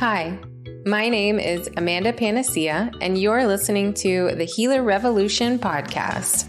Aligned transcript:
Hi, 0.00 0.38
my 0.86 1.10
name 1.10 1.38
is 1.38 1.68
Amanda 1.76 2.14
Panacea, 2.14 2.90
and 3.02 3.18
you're 3.18 3.46
listening 3.46 3.92
to 3.96 4.34
the 4.34 4.46
Healer 4.46 4.82
Revolution 4.82 5.58
podcast. 5.58 6.48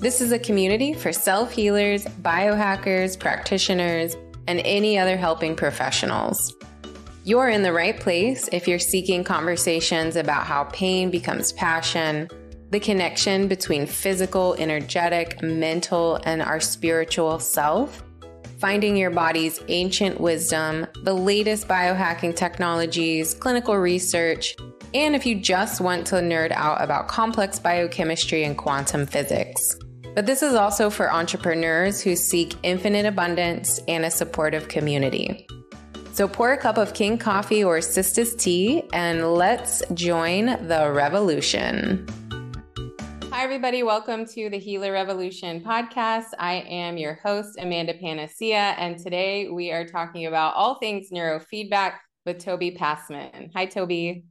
This 0.00 0.20
is 0.20 0.32
a 0.32 0.38
community 0.38 0.92
for 0.92 1.10
self 1.10 1.50
healers, 1.50 2.04
biohackers, 2.04 3.18
practitioners, 3.18 4.18
and 4.46 4.60
any 4.66 4.98
other 4.98 5.16
helping 5.16 5.56
professionals. 5.56 6.54
You're 7.24 7.48
in 7.48 7.62
the 7.62 7.72
right 7.72 7.98
place 7.98 8.50
if 8.52 8.68
you're 8.68 8.78
seeking 8.78 9.24
conversations 9.24 10.16
about 10.16 10.44
how 10.44 10.64
pain 10.64 11.10
becomes 11.10 11.54
passion, 11.54 12.28
the 12.68 12.80
connection 12.80 13.48
between 13.48 13.86
physical, 13.86 14.56
energetic, 14.58 15.40
mental, 15.40 16.20
and 16.26 16.42
our 16.42 16.60
spiritual 16.60 17.38
self 17.38 18.02
finding 18.60 18.96
your 18.96 19.10
body's 19.10 19.60
ancient 19.68 20.20
wisdom, 20.20 20.86
the 21.02 21.14
latest 21.14 21.66
biohacking 21.66 22.36
technologies, 22.36 23.32
clinical 23.34 23.76
research, 23.76 24.54
and 24.92 25.16
if 25.16 25.24
you 25.24 25.34
just 25.34 25.80
want 25.80 26.06
to 26.06 26.16
nerd 26.16 26.52
out 26.52 26.82
about 26.82 27.08
complex 27.08 27.58
biochemistry 27.58 28.44
and 28.44 28.58
quantum 28.58 29.06
physics. 29.06 29.76
But 30.14 30.26
this 30.26 30.42
is 30.42 30.54
also 30.54 30.90
for 30.90 31.12
entrepreneurs 31.12 32.02
who 32.02 32.16
seek 32.16 32.54
infinite 32.62 33.06
abundance 33.06 33.80
and 33.88 34.04
a 34.04 34.10
supportive 34.10 34.68
community. 34.68 35.46
So 36.12 36.28
pour 36.28 36.52
a 36.52 36.58
cup 36.58 36.76
of 36.76 36.92
King 36.92 37.16
coffee 37.16 37.64
or 37.64 37.78
Sistas 37.78 38.38
tea 38.38 38.82
and 38.92 39.32
let's 39.34 39.82
join 39.94 40.46
the 40.66 40.90
revolution. 40.92 42.06
Hi, 43.32 43.44
everybody. 43.44 43.84
Welcome 43.84 44.26
to 44.26 44.50
the 44.50 44.58
Healer 44.58 44.92
Revolution 44.92 45.60
podcast. 45.60 46.26
I 46.40 46.64
am 46.68 46.96
your 46.96 47.14
host, 47.14 47.56
Amanda 47.60 47.94
Panacea, 47.94 48.74
and 48.76 48.98
today 48.98 49.48
we 49.48 49.70
are 49.70 49.86
talking 49.86 50.26
about 50.26 50.54
all 50.56 50.80
things 50.80 51.10
neurofeedback 51.12 51.94
with 52.26 52.40
Toby 52.40 52.72
Pasman. 52.72 53.52
Hi, 53.54 53.66
Toby. 53.66 54.24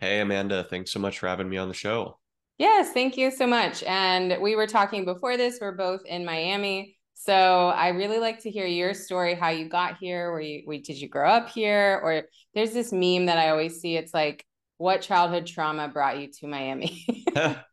Hey, 0.00 0.18
Amanda. 0.18 0.66
Thanks 0.68 0.92
so 0.92 0.98
much 0.98 1.20
for 1.20 1.28
having 1.28 1.48
me 1.48 1.58
on 1.58 1.68
the 1.68 1.74
show. 1.74 2.18
Yes, 2.58 2.90
thank 2.92 3.16
you 3.16 3.30
so 3.30 3.46
much. 3.46 3.84
And 3.84 4.42
we 4.42 4.56
were 4.56 4.66
talking 4.66 5.04
before 5.04 5.36
this, 5.36 5.58
we're 5.60 5.76
both 5.76 6.00
in 6.04 6.24
Miami. 6.24 6.96
So 7.14 7.68
I 7.68 7.88
really 7.90 8.18
like 8.18 8.40
to 8.42 8.50
hear 8.50 8.66
your 8.66 8.94
story, 8.94 9.34
how 9.34 9.50
you 9.50 9.68
got 9.68 9.98
here. 9.98 10.32
Where 10.32 10.40
you, 10.40 10.64
did 10.82 11.00
you 11.00 11.08
grow 11.08 11.30
up 11.30 11.50
here? 11.50 12.00
Or 12.02 12.24
there's 12.54 12.72
this 12.72 12.92
meme 12.92 13.26
that 13.26 13.38
I 13.38 13.50
always 13.50 13.80
see. 13.80 13.96
It's 13.96 14.12
like, 14.12 14.44
what 14.78 15.02
childhood 15.02 15.46
trauma 15.46 15.86
brought 15.88 16.18
you 16.18 16.28
to 16.40 16.48
Miami? 16.48 17.06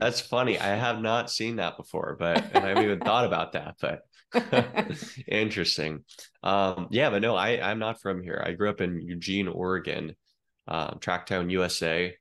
That's 0.00 0.20
funny. 0.20 0.58
I 0.58 0.74
have 0.74 1.00
not 1.00 1.30
seen 1.30 1.56
that 1.56 1.76
before, 1.76 2.16
but 2.18 2.42
and 2.54 2.64
I 2.64 2.68
haven't 2.68 2.84
even 2.84 3.00
thought 3.00 3.26
about 3.26 3.52
that, 3.52 3.76
but 3.80 4.02
interesting. 5.28 6.04
Um, 6.42 6.88
yeah, 6.90 7.10
but 7.10 7.20
no, 7.20 7.36
I, 7.36 7.60
I'm 7.70 7.78
not 7.78 8.00
from 8.00 8.22
here. 8.22 8.42
I 8.44 8.52
grew 8.52 8.70
up 8.70 8.80
in 8.80 9.00
Eugene, 9.00 9.46
Oregon, 9.46 10.16
uh, 10.66 10.92
Tracktown, 10.94 11.50
USA. 11.50 12.14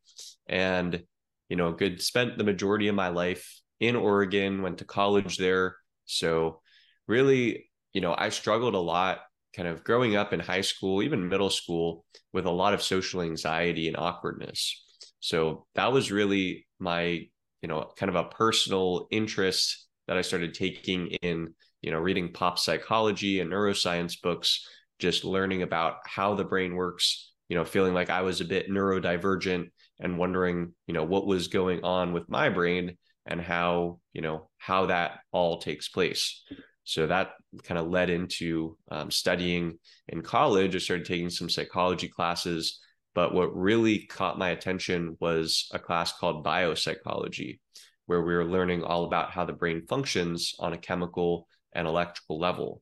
And, 0.47 1.03
you 1.47 1.55
know, 1.55 1.71
good 1.71 2.01
spent 2.01 2.37
the 2.37 2.43
majority 2.43 2.89
of 2.89 2.95
my 2.95 3.09
life 3.09 3.61
in 3.79 3.95
Oregon, 3.95 4.61
went 4.61 4.79
to 4.79 4.85
college 4.85 5.37
there. 5.37 5.75
So 6.05 6.61
really, 7.07 7.69
you 7.93 8.01
know, 8.01 8.13
I 8.17 8.29
struggled 8.29 8.75
a 8.75 8.79
lot 8.79 9.19
kind 9.55 9.67
of 9.67 9.83
growing 9.83 10.15
up 10.15 10.33
in 10.33 10.39
high 10.39 10.61
school, 10.61 11.01
even 11.01 11.29
middle 11.29 11.49
school, 11.49 12.05
with 12.33 12.45
a 12.45 12.51
lot 12.51 12.73
of 12.73 12.81
social 12.81 13.21
anxiety 13.21 13.87
and 13.87 13.97
awkwardness. 13.97 14.83
So 15.21 15.65
that 15.75 15.91
was 15.91 16.11
really 16.11 16.67
my 16.77 17.27
you 17.61 17.67
know 17.67 17.91
kind 17.97 18.09
of 18.09 18.15
a 18.15 18.29
personal 18.29 19.07
interest 19.11 19.87
that 20.07 20.17
I 20.17 20.21
started 20.21 20.53
taking 20.53 21.07
in 21.07 21.53
you 21.81 21.91
know 21.91 21.99
reading 21.99 22.33
pop 22.33 22.59
psychology 22.59 23.39
and 23.39 23.51
neuroscience 23.51 24.21
books, 24.21 24.67
just 24.99 25.23
learning 25.23 25.61
about 25.61 25.95
how 26.05 26.35
the 26.35 26.45
brain 26.45 26.75
works. 26.75 27.31
You 27.47 27.55
know, 27.55 27.65
feeling 27.65 27.95
like 27.95 28.11
I 28.11 28.21
was 28.21 28.41
a 28.41 28.45
bit 28.45 28.69
neurodivergent 28.69 29.69
and 29.99 30.17
wondering 30.17 30.73
you 30.87 30.93
know 30.93 31.03
what 31.03 31.27
was 31.27 31.47
going 31.47 31.83
on 31.83 32.13
with 32.13 32.29
my 32.29 32.49
brain 32.49 32.97
and 33.25 33.41
how 33.41 33.99
you 34.13 34.21
know 34.21 34.49
how 34.57 34.87
that 34.87 35.19
all 35.31 35.59
takes 35.59 35.87
place 35.89 36.43
so 36.83 37.05
that 37.07 37.31
kind 37.63 37.77
of 37.77 37.87
led 37.87 38.09
into 38.09 38.77
um, 38.91 39.11
studying 39.11 39.77
in 40.07 40.21
college 40.21 40.75
i 40.75 40.79
started 40.79 41.05
taking 41.05 41.29
some 41.29 41.49
psychology 41.49 42.07
classes 42.07 42.79
but 43.19 43.33
what 43.33 43.53
really 43.53 43.99
caught 44.05 44.39
my 44.39 44.51
attention 44.51 45.17
was 45.19 45.67
a 45.73 45.77
class 45.77 46.17
called 46.17 46.45
biopsychology, 46.45 47.59
where 48.05 48.21
we 48.21 48.33
were 48.33 48.45
learning 48.45 48.81
all 48.81 49.03
about 49.03 49.29
how 49.29 49.43
the 49.43 49.51
brain 49.51 49.85
functions 49.89 50.55
on 50.57 50.71
a 50.71 50.77
chemical 50.77 51.45
and 51.73 51.85
electrical 51.85 52.39
level. 52.39 52.81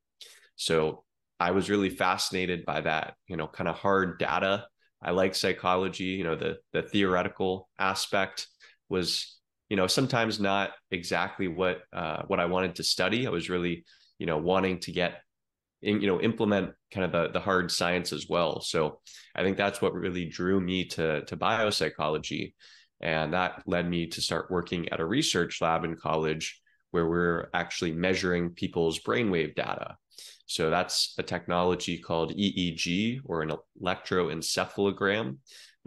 So 0.55 1.03
I 1.39 1.49
was 1.49 1.71
really 1.71 1.89
fascinated 1.89 2.65
by 2.67 2.81
that, 2.81 3.15
you 3.25 3.35
know, 3.35 3.47
kind 3.47 3.67
of 3.67 3.77
hard 3.77 4.19
data. 4.19 4.67
I 5.01 5.09
like 5.09 5.33
psychology, 5.33 6.03
you 6.03 6.23
know, 6.23 6.35
the 6.35 6.57
the 6.71 6.83
theoretical 6.83 7.67
aspect 7.79 8.45
was, 8.89 9.39
you 9.69 9.75
know, 9.75 9.87
sometimes 9.87 10.39
not 10.39 10.69
exactly 10.91 11.47
what 11.47 11.79
uh, 11.91 12.21
what 12.27 12.39
I 12.39 12.45
wanted 12.45 12.75
to 12.75 12.83
study. 12.83 13.25
I 13.25 13.31
was 13.31 13.49
really, 13.49 13.85
you 14.19 14.27
know, 14.27 14.37
wanting 14.37 14.81
to 14.81 14.91
get 14.91 15.13
in, 15.81 16.01
you 16.01 16.07
know 16.07 16.21
implement 16.21 16.71
kind 16.91 17.05
of 17.05 17.11
the, 17.11 17.31
the 17.33 17.39
hard 17.39 17.71
science 17.71 18.13
as 18.13 18.27
well. 18.29 18.61
So 18.61 18.99
i 19.35 19.43
think 19.43 19.57
that's 19.57 19.81
what 19.81 19.93
really 19.93 20.25
drew 20.25 20.59
me 20.59 20.85
to 20.85 21.23
to 21.25 21.38
biopsychology. 21.38 22.53
And 22.99 23.33
that 23.33 23.61
led 23.67 23.87
me 23.87 24.07
to 24.07 24.21
start 24.21 24.49
working 24.49 24.89
at 24.89 24.99
a 24.99 25.05
research 25.05 25.61
lab 25.61 25.83
in 25.83 25.95
college 25.95 26.59
where 26.91 27.07
we're 27.07 27.49
actually 27.53 27.91
measuring 27.91 28.51
people's 28.51 28.99
brainwave 28.99 29.53
data. 29.53 29.97
So 30.47 30.71
that's 30.71 31.13
a 31.19 31.23
technology 31.23 31.99
called 31.99 32.35
eeg 32.35 33.19
or 33.25 33.43
an 33.43 33.51
electroencephalogram 33.83 35.37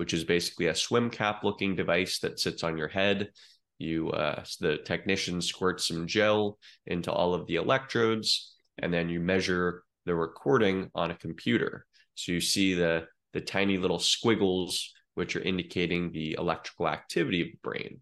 which 0.00 0.14
is 0.14 0.24
basically 0.24 0.68
a 0.68 0.74
swim 0.74 1.10
cap 1.10 1.44
looking 1.44 1.76
device 1.76 2.20
that 2.20 2.40
sits 2.40 2.64
on 2.64 2.78
your 2.78 2.88
head. 2.88 3.28
You 3.76 4.08
uh, 4.08 4.42
the 4.58 4.78
technician 4.78 5.42
squirts 5.42 5.88
some 5.88 6.06
gel 6.06 6.58
into 6.86 7.12
all 7.12 7.34
of 7.34 7.46
the 7.46 7.56
electrodes 7.56 8.49
and 8.82 8.92
then 8.92 9.08
you 9.08 9.20
measure 9.20 9.82
the 10.06 10.14
recording 10.14 10.90
on 10.94 11.10
a 11.10 11.16
computer. 11.16 11.86
So 12.14 12.32
you 12.32 12.40
see 12.40 12.74
the 12.74 13.06
the 13.32 13.40
tiny 13.40 13.78
little 13.78 14.00
squiggles 14.00 14.92
which 15.14 15.36
are 15.36 15.42
indicating 15.42 16.10
the 16.10 16.36
electrical 16.38 16.88
activity 16.88 17.42
of 17.42 17.48
the 17.48 17.58
brain. 17.62 18.00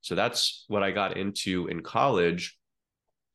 So 0.00 0.14
that's 0.14 0.64
what 0.68 0.82
I 0.82 0.90
got 0.90 1.16
into 1.16 1.66
in 1.66 1.82
college 1.82 2.56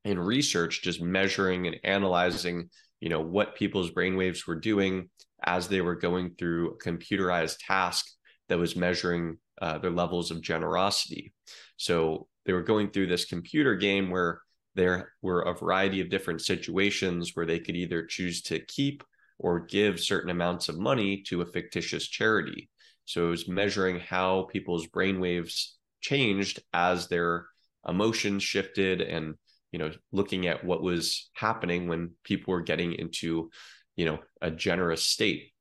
in 0.03 0.19
research, 0.19 0.81
just 0.81 1.01
measuring 1.01 1.67
and 1.67 1.79
analyzing, 1.83 2.69
you 2.99 3.09
know, 3.09 3.21
what 3.21 3.55
people's 3.55 3.91
brainwaves 3.91 4.47
were 4.47 4.59
doing 4.59 5.09
as 5.43 5.67
they 5.67 5.81
were 5.81 5.95
going 5.95 6.35
through 6.37 6.71
a 6.71 6.77
computerized 6.77 7.57
task 7.65 8.05
that 8.49 8.59
was 8.59 8.75
measuring 8.75 9.37
uh, 9.61 9.77
their 9.79 9.91
levels 9.91 10.31
of 10.31 10.41
generosity. 10.41 11.33
So 11.77 12.27
they 12.45 12.53
were 12.53 12.63
going 12.63 12.91
through 12.91 13.07
this 13.07 13.25
computer 13.25 13.75
game 13.75 14.09
where 14.09 14.41
there 14.75 15.13
were 15.21 15.41
a 15.41 15.57
variety 15.57 16.01
of 16.01 16.09
different 16.09 16.41
situations 16.41 17.31
where 17.33 17.45
they 17.45 17.59
could 17.59 17.75
either 17.75 18.05
choose 18.05 18.41
to 18.43 18.59
keep 18.59 19.03
or 19.39 19.59
give 19.59 19.99
certain 19.99 20.29
amounts 20.29 20.69
of 20.69 20.77
money 20.77 21.23
to 21.27 21.41
a 21.41 21.45
fictitious 21.45 22.07
charity. 22.07 22.69
So 23.05 23.27
it 23.27 23.31
was 23.31 23.47
measuring 23.47 23.99
how 23.99 24.43
people's 24.51 24.87
brainwaves 24.87 25.71
changed 26.01 26.61
as 26.73 27.07
their 27.07 27.47
emotions 27.87 28.43
shifted 28.43 29.01
and 29.01 29.35
you 29.71 29.79
know 29.79 29.91
looking 30.11 30.47
at 30.47 30.63
what 30.63 30.81
was 30.81 31.29
happening 31.33 31.87
when 31.87 32.11
people 32.23 32.53
were 32.53 32.61
getting 32.61 32.93
into 32.93 33.49
you 33.95 34.05
know 34.05 34.19
a 34.41 34.51
generous 34.51 35.03
state 35.03 35.51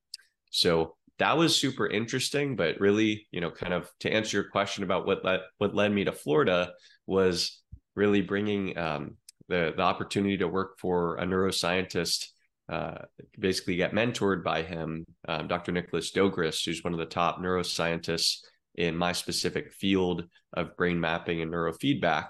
so 0.50 0.94
that 1.18 1.36
was 1.36 1.56
super 1.56 1.86
interesting 1.86 2.56
but 2.56 2.78
really 2.80 3.26
you 3.30 3.40
know 3.40 3.50
kind 3.50 3.72
of 3.72 3.90
to 4.00 4.12
answer 4.12 4.36
your 4.36 4.50
question 4.50 4.84
about 4.84 5.06
what 5.06 5.24
led 5.24 5.40
what 5.58 5.74
led 5.74 5.92
me 5.92 6.04
to 6.04 6.12
florida 6.12 6.72
was 7.06 7.62
really 7.94 8.20
bringing 8.20 8.76
um, 8.78 9.16
the 9.48 9.72
the 9.76 9.82
opportunity 9.82 10.36
to 10.38 10.48
work 10.48 10.78
for 10.78 11.16
a 11.16 11.24
neuroscientist, 11.24 12.26
uh, 12.68 12.98
basically 13.38 13.76
get 13.76 13.92
mentored 13.92 14.42
by 14.42 14.62
him, 14.62 15.04
um, 15.28 15.48
Dr. 15.48 15.72
Nicholas 15.72 16.10
Dogris, 16.10 16.62
who's 16.62 16.82
one 16.82 16.92
of 16.92 16.98
the 16.98 17.06
top 17.06 17.38
neuroscientists 17.38 18.38
in 18.74 18.96
my 18.96 19.12
specific 19.12 19.72
field 19.72 20.24
of 20.52 20.76
brain 20.76 20.98
mapping 20.98 21.40
and 21.42 21.52
neurofeedback. 21.52 22.28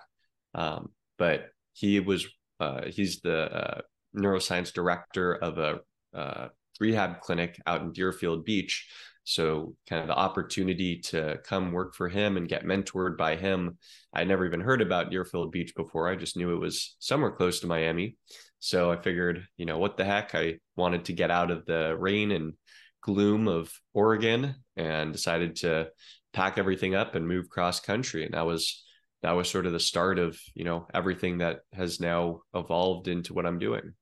Um, 0.55 0.91
but 1.19 1.47
he 1.73 2.01
was 2.01 2.27
uh, 2.61 2.87
he's 2.87 3.21
the 3.21 3.53
uh, 3.53 3.81
neuroscience 4.17 4.73
director 4.73 5.35
of 5.35 5.59
a 5.59 5.81
uh, 6.15 6.49
rehab 6.81 7.21
clinic 7.21 7.61
out 7.67 7.83
in 7.83 7.93
Deerfield 7.93 8.45
Beach 8.45 8.89
so, 9.25 9.75
kind 9.89 10.03
of 10.03 10.09
the 10.09 10.17
opportunity 10.17 10.99
to 10.99 11.39
come 11.45 11.73
work 11.73 11.95
for 11.95 12.09
him 12.09 12.37
and 12.37 12.49
get 12.49 12.65
mentored 12.65 13.17
by 13.17 13.37
him. 13.37 13.79
I 14.13 14.25
never 14.25 14.45
even 14.45 14.61
heard 14.61 14.83
about 14.83 15.11
Deerfield 15.11 15.51
Beach 15.51 15.75
before. 15.75 16.09
I 16.09 16.15
just 16.15 16.37
knew 16.37 16.55
it 16.55 16.61
was 16.61 16.95
somewhere 16.99 17.33
close 17.33 17.61
to 17.61 17.67
Miami. 17.67 18.17
So, 18.61 18.93
I 18.93 18.97
figured, 19.01 19.47
you 19.57 19.65
know, 19.65 19.79
what 19.79 19.97
the 19.97 20.05
heck? 20.05 20.35
I 20.35 20.59
wanted 20.77 21.07
to 21.07 21.15
get 21.15 21.31
out 21.31 21.51
of 21.51 21.65
the 21.65 21.97
rain 21.99 22.33
and 22.33 22.53
gloom 23.01 23.49
of 23.49 23.73
Oregon 23.95 24.57
and 24.77 25.13
decided 25.13 25.57
to 25.57 25.89
pack 26.35 26.59
everything 26.59 26.95
up 26.95 27.15
and 27.15 27.27
move 27.27 27.49
cross 27.49 27.81
country. 27.81 28.25
And 28.25 28.35
that 28.35 28.47
was 28.47 28.85
that 29.23 29.33
was 29.33 29.49
sort 29.49 29.65
of 29.65 29.73
the 29.73 29.81
start 29.81 30.19
of, 30.19 30.39
you 30.55 30.65
know, 30.65 30.87
everything 30.93 31.39
that 31.39 31.61
has 31.73 31.99
now 31.99 32.43
evolved 32.55 33.09
into 33.09 33.33
what 33.33 33.47
I'm 33.47 33.59
doing. 33.59 33.95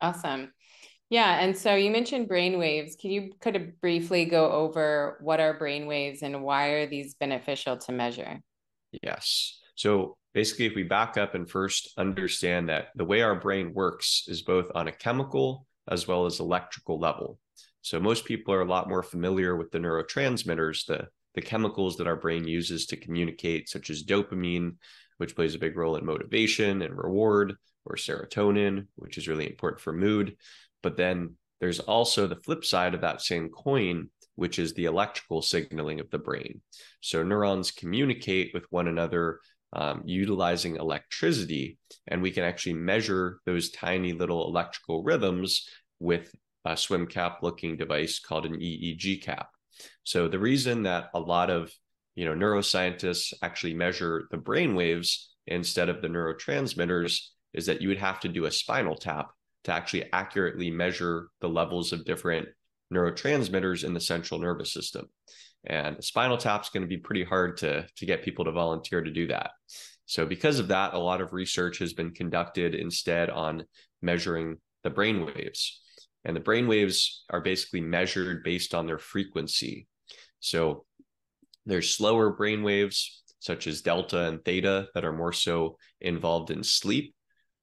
Awesome. 0.00 0.52
Yeah, 1.10 1.38
and 1.38 1.56
so 1.56 1.74
you 1.74 1.90
mentioned 1.90 2.28
brain 2.28 2.58
waves. 2.58 2.96
Can 2.96 3.10
you 3.10 3.32
kind 3.40 3.56
of 3.56 3.80
briefly 3.80 4.24
go 4.24 4.50
over 4.50 5.18
what 5.20 5.40
are 5.40 5.58
brain 5.58 5.86
waves 5.86 6.22
and 6.22 6.42
why 6.42 6.68
are 6.68 6.86
these 6.86 7.14
beneficial 7.14 7.76
to 7.78 7.92
measure? 7.92 8.40
Yes. 9.02 9.60
So 9.74 10.16
basically, 10.32 10.66
if 10.66 10.74
we 10.74 10.82
back 10.82 11.16
up 11.16 11.34
and 11.34 11.48
first 11.48 11.92
understand 11.98 12.68
that 12.68 12.88
the 12.94 13.04
way 13.04 13.22
our 13.22 13.38
brain 13.38 13.72
works 13.74 14.24
is 14.28 14.42
both 14.42 14.70
on 14.74 14.88
a 14.88 14.92
chemical 14.92 15.66
as 15.88 16.08
well 16.08 16.26
as 16.26 16.40
electrical 16.40 16.98
level. 16.98 17.38
So 17.82 18.00
most 18.00 18.24
people 18.24 18.54
are 18.54 18.62
a 18.62 18.68
lot 18.68 18.88
more 18.88 19.02
familiar 19.02 19.56
with 19.56 19.70
the 19.70 19.78
neurotransmitters, 19.78 20.86
the, 20.86 21.08
the 21.34 21.42
chemicals 21.42 21.98
that 21.98 22.06
our 22.06 22.16
brain 22.16 22.48
uses 22.48 22.86
to 22.86 22.96
communicate, 22.96 23.68
such 23.68 23.90
as 23.90 24.04
dopamine, 24.04 24.76
which 25.18 25.36
plays 25.36 25.54
a 25.54 25.58
big 25.58 25.76
role 25.76 25.96
in 25.96 26.06
motivation 26.06 26.80
and 26.80 26.96
reward, 26.96 27.54
or 27.84 27.96
serotonin, 27.96 28.86
which 28.96 29.18
is 29.18 29.28
really 29.28 29.46
important 29.46 29.80
for 29.82 29.92
mood. 29.92 30.36
But 30.84 30.98
then 30.98 31.36
there's 31.60 31.80
also 31.80 32.26
the 32.26 32.36
flip 32.36 32.64
side 32.64 32.94
of 32.94 33.00
that 33.00 33.22
same 33.22 33.48
coin, 33.48 34.10
which 34.36 34.58
is 34.58 34.74
the 34.74 34.84
electrical 34.84 35.40
signaling 35.40 35.98
of 35.98 36.10
the 36.10 36.18
brain. 36.18 36.60
So 37.00 37.22
neurons 37.22 37.70
communicate 37.70 38.52
with 38.52 38.64
one 38.70 38.86
another 38.86 39.40
um, 39.72 40.02
utilizing 40.04 40.76
electricity, 40.76 41.78
and 42.06 42.20
we 42.20 42.30
can 42.30 42.44
actually 42.44 42.74
measure 42.74 43.38
those 43.46 43.70
tiny 43.70 44.12
little 44.12 44.46
electrical 44.46 45.02
rhythms 45.02 45.66
with 46.00 46.30
a 46.66 46.76
swim 46.76 47.06
cap 47.06 47.38
looking 47.42 47.78
device 47.78 48.20
called 48.20 48.44
an 48.44 48.60
EEG 48.60 49.22
cap. 49.22 49.48
So 50.04 50.28
the 50.28 50.38
reason 50.38 50.82
that 50.82 51.08
a 51.14 51.18
lot 51.18 51.48
of 51.48 51.72
you 52.14 52.26
know 52.26 52.34
neuroscientists 52.34 53.32
actually 53.42 53.74
measure 53.74 54.28
the 54.30 54.36
brain 54.36 54.74
waves 54.74 55.34
instead 55.46 55.88
of 55.88 56.02
the 56.02 56.08
neurotransmitters 56.08 57.20
is 57.54 57.66
that 57.66 57.80
you 57.80 57.88
would 57.88 57.98
have 57.98 58.20
to 58.20 58.28
do 58.28 58.44
a 58.44 58.52
spinal 58.52 58.96
tap 58.96 59.30
to 59.64 59.72
actually 59.72 60.10
accurately 60.12 60.70
measure 60.70 61.28
the 61.40 61.48
levels 61.48 61.92
of 61.92 62.04
different 62.04 62.48
neurotransmitters 62.92 63.84
in 63.84 63.94
the 63.94 64.00
central 64.00 64.40
nervous 64.40 64.72
system. 64.72 65.06
And 65.66 66.02
spinal 66.04 66.36
tap 66.36 66.62
is 66.62 66.68
going 66.68 66.82
to 66.82 66.88
be 66.88 66.98
pretty 66.98 67.24
hard 67.24 67.56
to, 67.58 67.86
to 67.96 68.06
get 68.06 68.22
people 68.22 68.44
to 68.44 68.52
volunteer 68.52 69.02
to 69.02 69.10
do 69.10 69.26
that. 69.28 69.52
So, 70.06 70.26
because 70.26 70.58
of 70.58 70.68
that, 70.68 70.92
a 70.92 70.98
lot 70.98 71.22
of 71.22 71.32
research 71.32 71.78
has 71.78 71.94
been 71.94 72.10
conducted 72.10 72.74
instead 72.74 73.30
on 73.30 73.64
measuring 74.02 74.58
the 74.82 74.90
brain 74.90 75.24
waves. 75.24 75.80
And 76.26 76.36
the 76.36 76.40
brain 76.40 76.68
waves 76.68 77.24
are 77.30 77.40
basically 77.40 77.80
measured 77.80 78.44
based 78.44 78.74
on 78.74 78.86
their 78.86 78.98
frequency. 78.98 79.86
So, 80.40 80.84
there's 81.64 81.94
slower 81.94 82.30
brain 82.30 82.62
waves, 82.62 83.22
such 83.40 83.66
as 83.66 83.80
delta 83.80 84.28
and 84.28 84.44
theta, 84.44 84.88
that 84.94 85.06
are 85.06 85.12
more 85.12 85.32
so 85.32 85.78
involved 86.02 86.50
in 86.50 86.62
sleep. 86.62 87.14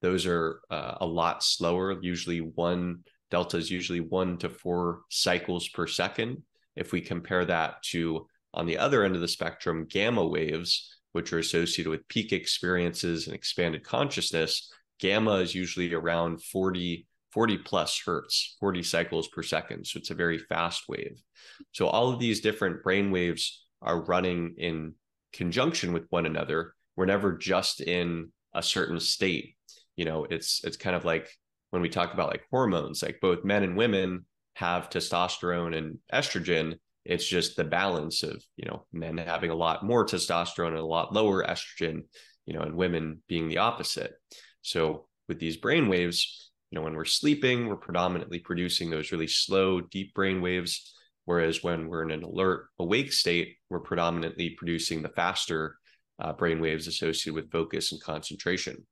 Those 0.01 0.25
are 0.25 0.61
uh, 0.69 0.95
a 1.01 1.05
lot 1.05 1.43
slower, 1.43 2.01
usually 2.01 2.39
one 2.39 3.03
delta 3.31 3.57
is 3.57 3.71
usually 3.71 4.01
one 4.01 4.37
to 4.39 4.49
four 4.49 5.01
cycles 5.09 5.69
per 5.69 5.87
second. 5.87 6.43
If 6.75 6.91
we 6.91 7.01
compare 7.01 7.45
that 7.45 7.81
to 7.91 8.27
on 8.53 8.65
the 8.65 8.77
other 8.77 9.03
end 9.03 9.15
of 9.15 9.21
the 9.21 9.27
spectrum, 9.27 9.87
gamma 9.89 10.25
waves, 10.25 10.97
which 11.13 11.31
are 11.33 11.39
associated 11.39 11.89
with 11.89 12.07
peak 12.07 12.33
experiences 12.33 13.27
and 13.27 13.35
expanded 13.35 13.83
consciousness, 13.83 14.71
gamma 14.99 15.35
is 15.35 15.55
usually 15.55 15.93
around 15.93 16.43
40, 16.43 17.07
40 17.31 17.57
plus 17.59 18.01
hertz, 18.05 18.57
40 18.59 18.83
cycles 18.83 19.27
per 19.29 19.41
second. 19.41 19.85
So 19.87 19.97
it's 19.97 20.11
a 20.11 20.15
very 20.15 20.37
fast 20.37 20.83
wave. 20.89 21.21
So 21.71 21.87
all 21.87 22.11
of 22.11 22.19
these 22.19 22.41
different 22.41 22.83
brain 22.83 23.11
waves 23.11 23.65
are 23.81 24.01
running 24.01 24.55
in 24.57 24.95
conjunction 25.33 25.93
with 25.93 26.05
one 26.09 26.25
another. 26.25 26.73
We're 26.95 27.05
never 27.05 27.37
just 27.37 27.81
in 27.81 28.31
a 28.53 28.61
certain 28.61 28.99
state. 28.99 29.55
You 30.01 30.05
know, 30.05 30.25
it's 30.27 30.63
it's 30.63 30.77
kind 30.77 30.95
of 30.95 31.05
like 31.05 31.29
when 31.69 31.83
we 31.83 31.89
talk 31.89 32.11
about 32.11 32.29
like 32.29 32.47
hormones, 32.49 33.03
like 33.03 33.19
both 33.21 33.43
men 33.43 33.61
and 33.61 33.77
women 33.77 34.25
have 34.55 34.89
testosterone 34.89 35.77
and 35.77 35.99
estrogen. 36.11 36.79
It's 37.05 37.27
just 37.27 37.55
the 37.55 37.65
balance 37.65 38.23
of, 38.23 38.43
you 38.57 38.65
know, 38.67 38.87
men 38.91 39.19
having 39.19 39.51
a 39.51 39.55
lot 39.65 39.85
more 39.85 40.03
testosterone 40.03 40.69
and 40.69 40.77
a 40.77 40.83
lot 40.97 41.13
lower 41.13 41.43
estrogen, 41.43 42.05
you 42.47 42.55
know, 42.55 42.61
and 42.61 42.75
women 42.75 43.21
being 43.27 43.47
the 43.47 43.59
opposite. 43.59 44.13
So 44.63 45.05
with 45.27 45.39
these 45.39 45.57
brain 45.57 45.87
waves, 45.87 46.49
you 46.71 46.79
know, 46.79 46.83
when 46.83 46.95
we're 46.95 47.05
sleeping, 47.05 47.67
we're 47.67 47.75
predominantly 47.75 48.39
producing 48.39 48.89
those 48.89 49.11
really 49.11 49.27
slow, 49.27 49.81
deep 49.81 50.15
brain 50.15 50.41
waves. 50.41 50.95
Whereas 51.25 51.61
when 51.61 51.89
we're 51.89 52.05
in 52.05 52.11
an 52.11 52.23
alert, 52.23 52.69
awake 52.79 53.13
state, 53.13 53.57
we're 53.69 53.81
predominantly 53.81 54.55
producing 54.57 55.03
the 55.03 55.09
faster 55.09 55.75
uh, 56.17 56.33
brain 56.33 56.59
waves 56.59 56.87
associated 56.87 57.35
with 57.35 57.51
focus 57.51 57.91
and 57.91 58.01
concentration. 58.01 58.87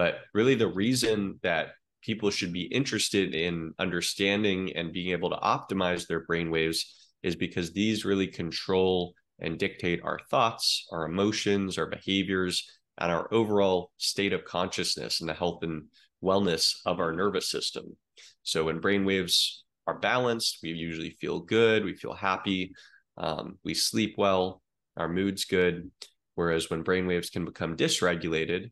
But 0.00 0.20
really, 0.32 0.54
the 0.54 0.66
reason 0.66 1.38
that 1.42 1.72
people 2.00 2.30
should 2.30 2.54
be 2.54 2.62
interested 2.62 3.34
in 3.34 3.74
understanding 3.78 4.72
and 4.74 4.94
being 4.94 5.10
able 5.10 5.28
to 5.28 5.36
optimize 5.36 6.06
their 6.06 6.24
brain 6.24 6.50
waves 6.50 7.10
is 7.22 7.36
because 7.36 7.74
these 7.74 8.06
really 8.06 8.26
control 8.26 9.12
and 9.40 9.58
dictate 9.58 10.00
our 10.02 10.18
thoughts, 10.30 10.86
our 10.90 11.04
emotions, 11.04 11.76
our 11.76 11.84
behaviors, 11.84 12.66
and 12.96 13.12
our 13.12 13.28
overall 13.30 13.90
state 13.98 14.32
of 14.32 14.46
consciousness 14.46 15.20
and 15.20 15.28
the 15.28 15.34
health 15.34 15.62
and 15.64 15.82
wellness 16.24 16.76
of 16.86 16.98
our 16.98 17.12
nervous 17.12 17.50
system. 17.50 17.94
So 18.42 18.64
when 18.64 18.80
brain 18.80 19.04
waves 19.04 19.64
are 19.86 19.98
balanced, 19.98 20.60
we 20.62 20.70
usually 20.70 21.10
feel 21.20 21.40
good, 21.40 21.84
we 21.84 21.94
feel 21.94 22.14
happy, 22.14 22.72
um, 23.18 23.58
we 23.64 23.74
sleep 23.74 24.14
well, 24.16 24.62
our 24.96 25.10
mood's 25.10 25.44
good. 25.44 25.90
Whereas 26.36 26.70
when 26.70 26.84
brain 26.84 27.06
waves 27.06 27.28
can 27.28 27.44
become 27.44 27.76
dysregulated 27.76 28.70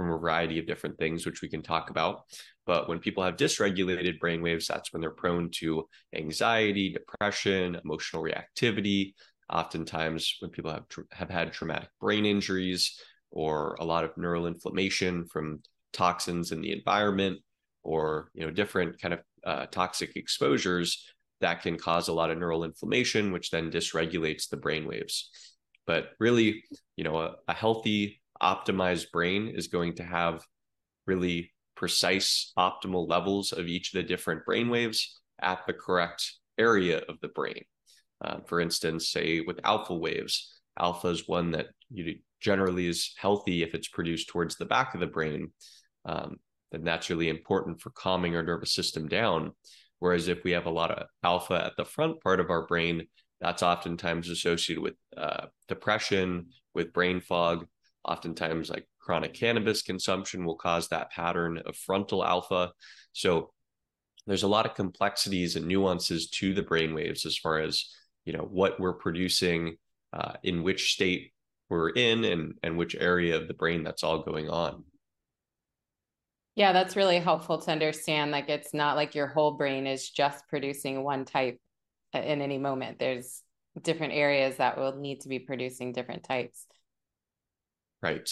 from 0.00 0.12
a 0.12 0.18
variety 0.18 0.58
of 0.58 0.66
different 0.66 0.96
things, 0.96 1.26
which 1.26 1.42
we 1.42 1.48
can 1.48 1.62
talk 1.62 1.90
about, 1.90 2.22
but 2.64 2.88
when 2.88 3.00
people 3.00 3.22
have 3.22 3.36
dysregulated 3.36 4.18
brainwaves, 4.18 4.66
that's 4.66 4.94
when 4.94 5.02
they're 5.02 5.10
prone 5.10 5.50
to 5.50 5.86
anxiety, 6.14 6.90
depression, 6.90 7.78
emotional 7.84 8.22
reactivity. 8.22 9.12
Oftentimes, 9.52 10.36
when 10.40 10.50
people 10.50 10.70
have 10.70 10.84
have 11.10 11.28
had 11.28 11.52
traumatic 11.52 11.90
brain 12.00 12.24
injuries 12.24 12.98
or 13.30 13.76
a 13.78 13.84
lot 13.84 14.04
of 14.04 14.16
neural 14.16 14.46
inflammation 14.46 15.26
from 15.26 15.60
toxins 15.92 16.50
in 16.50 16.62
the 16.62 16.72
environment, 16.72 17.38
or 17.82 18.30
you 18.32 18.46
know 18.46 18.50
different 18.50 18.98
kind 19.02 19.12
of 19.12 19.20
uh, 19.44 19.66
toxic 19.66 20.16
exposures 20.16 21.04
that 21.42 21.60
can 21.60 21.76
cause 21.76 22.08
a 22.08 22.12
lot 22.12 22.30
of 22.30 22.38
neural 22.38 22.64
inflammation, 22.64 23.32
which 23.32 23.50
then 23.50 23.70
dysregulates 23.70 24.48
the 24.48 24.56
brain 24.56 24.86
waves. 24.86 25.28
But 25.86 26.10
really, 26.18 26.64
you 26.96 27.04
know, 27.04 27.18
a, 27.18 27.34
a 27.48 27.52
healthy, 27.52 28.19
optimized 28.42 29.10
brain 29.12 29.48
is 29.48 29.68
going 29.68 29.94
to 29.96 30.02
have 30.02 30.42
really 31.06 31.52
precise 31.76 32.52
optimal 32.58 33.08
levels 33.08 33.52
of 33.52 33.66
each 33.66 33.92
of 33.92 34.02
the 34.02 34.06
different 34.06 34.44
brain 34.44 34.68
waves 34.68 35.18
at 35.40 35.60
the 35.66 35.72
correct 35.72 36.34
area 36.58 37.02
of 37.08 37.18
the 37.20 37.28
brain. 37.28 37.64
Um, 38.22 38.42
for 38.46 38.60
instance, 38.60 39.10
say 39.10 39.40
with 39.40 39.60
alpha 39.64 39.94
waves, 39.94 40.60
alpha 40.78 41.08
is 41.08 41.26
one 41.26 41.52
that 41.52 41.68
you 41.90 42.16
generally 42.40 42.86
is 42.86 43.14
healthy 43.16 43.62
if 43.62 43.74
it's 43.74 43.88
produced 43.88 44.28
towards 44.28 44.56
the 44.56 44.66
back 44.66 44.94
of 44.94 45.00
the 45.00 45.06
brain. 45.06 45.52
Um, 46.04 46.36
then 46.70 46.84
that's 46.84 47.10
really 47.10 47.28
important 47.28 47.80
for 47.80 47.90
calming 47.90 48.36
our 48.36 48.42
nervous 48.42 48.74
system 48.74 49.08
down. 49.08 49.52
Whereas 49.98 50.28
if 50.28 50.44
we 50.44 50.52
have 50.52 50.66
a 50.66 50.70
lot 50.70 50.90
of 50.90 51.06
alpha 51.22 51.64
at 51.64 51.76
the 51.76 51.84
front 51.84 52.22
part 52.22 52.40
of 52.40 52.50
our 52.50 52.66
brain, 52.66 53.06
that's 53.40 53.62
oftentimes 53.62 54.28
associated 54.28 54.82
with 54.82 54.94
uh, 55.16 55.46
depression, 55.68 56.48
with 56.74 56.92
brain 56.92 57.20
fog, 57.20 57.66
oftentimes 58.04 58.70
like 58.70 58.86
chronic 58.98 59.34
cannabis 59.34 59.82
consumption 59.82 60.44
will 60.44 60.56
cause 60.56 60.88
that 60.88 61.10
pattern 61.10 61.60
of 61.66 61.76
frontal 61.76 62.24
alpha. 62.24 62.72
So 63.12 63.52
there's 64.26 64.42
a 64.42 64.48
lot 64.48 64.66
of 64.66 64.74
complexities 64.74 65.56
and 65.56 65.66
nuances 65.66 66.28
to 66.30 66.54
the 66.54 66.62
brain 66.62 66.94
waves 66.94 67.26
as 67.26 67.36
far 67.36 67.58
as 67.58 67.84
you 68.24 68.32
know 68.32 68.46
what 68.50 68.78
we're 68.78 68.92
producing, 68.92 69.76
uh, 70.12 70.34
in 70.42 70.62
which 70.62 70.92
state 70.92 71.32
we're 71.68 71.90
in, 71.90 72.24
and 72.24 72.54
and 72.62 72.76
which 72.76 72.94
area 72.94 73.36
of 73.36 73.48
the 73.48 73.54
brain 73.54 73.82
that's 73.82 74.04
all 74.04 74.22
going 74.22 74.48
on. 74.48 74.84
Yeah, 76.54 76.72
that's 76.72 76.96
really 76.96 77.18
helpful 77.18 77.58
to 77.58 77.70
understand. 77.70 78.30
Like 78.30 78.48
it's 78.48 78.74
not 78.74 78.96
like 78.96 79.14
your 79.14 79.26
whole 79.26 79.52
brain 79.52 79.86
is 79.86 80.10
just 80.10 80.46
producing 80.48 81.02
one 81.02 81.24
type 81.24 81.58
in 82.12 82.42
any 82.42 82.58
moment. 82.58 82.98
There's 82.98 83.42
different 83.80 84.12
areas 84.12 84.56
that 84.56 84.76
will 84.76 84.96
need 84.96 85.20
to 85.22 85.28
be 85.28 85.38
producing 85.38 85.92
different 85.92 86.24
types. 86.24 86.66
Right. 88.02 88.28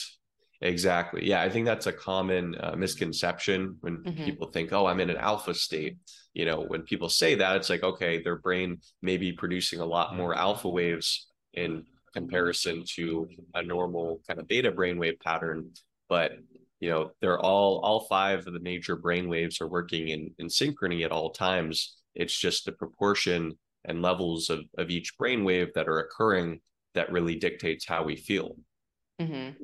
Exactly. 0.60 1.24
Yeah, 1.24 1.40
I 1.40 1.50
think 1.50 1.66
that's 1.66 1.86
a 1.86 1.92
common 1.92 2.56
uh, 2.60 2.74
misconception 2.76 3.76
when 3.80 3.98
mm-hmm. 3.98 4.24
people 4.24 4.48
think, 4.48 4.72
"Oh, 4.72 4.86
I'm 4.86 4.98
in 4.98 5.10
an 5.10 5.16
alpha 5.16 5.54
state." 5.54 5.98
You 6.34 6.46
know, 6.46 6.62
when 6.62 6.82
people 6.82 7.08
say 7.08 7.36
that, 7.36 7.56
it's 7.56 7.70
like, 7.70 7.84
okay, 7.84 8.20
their 8.20 8.36
brain 8.36 8.78
may 9.00 9.18
be 9.18 9.32
producing 9.32 9.80
a 9.80 9.86
lot 9.86 10.16
more 10.16 10.34
alpha 10.34 10.68
waves 10.68 11.28
in 11.54 11.84
comparison 12.12 12.82
to 12.96 13.28
a 13.54 13.62
normal 13.62 14.20
kind 14.26 14.40
of 14.40 14.48
beta 14.48 14.72
brainwave 14.72 15.20
pattern, 15.20 15.70
but 16.08 16.32
you 16.80 16.88
know, 16.88 17.10
they're 17.20 17.40
all 17.40 17.78
all 17.78 18.06
five 18.08 18.46
of 18.46 18.52
the 18.52 18.60
major 18.60 18.96
brain 18.96 19.28
waves 19.28 19.60
are 19.60 19.68
working 19.68 20.08
in 20.08 20.34
in 20.38 20.48
synchrony 20.48 21.04
at 21.04 21.12
all 21.12 21.30
times. 21.30 21.96
It's 22.16 22.36
just 22.36 22.64
the 22.64 22.72
proportion 22.72 23.56
and 23.84 24.02
levels 24.02 24.50
of 24.50 24.60
of 24.76 24.90
each 24.90 25.16
brainwave 25.18 25.72
that 25.74 25.88
are 25.88 26.00
occurring 26.00 26.60
that 26.94 27.12
really 27.12 27.36
dictates 27.36 27.86
how 27.86 28.02
we 28.02 28.16
feel. 28.16 28.56
Mm-hmm. 29.20 29.62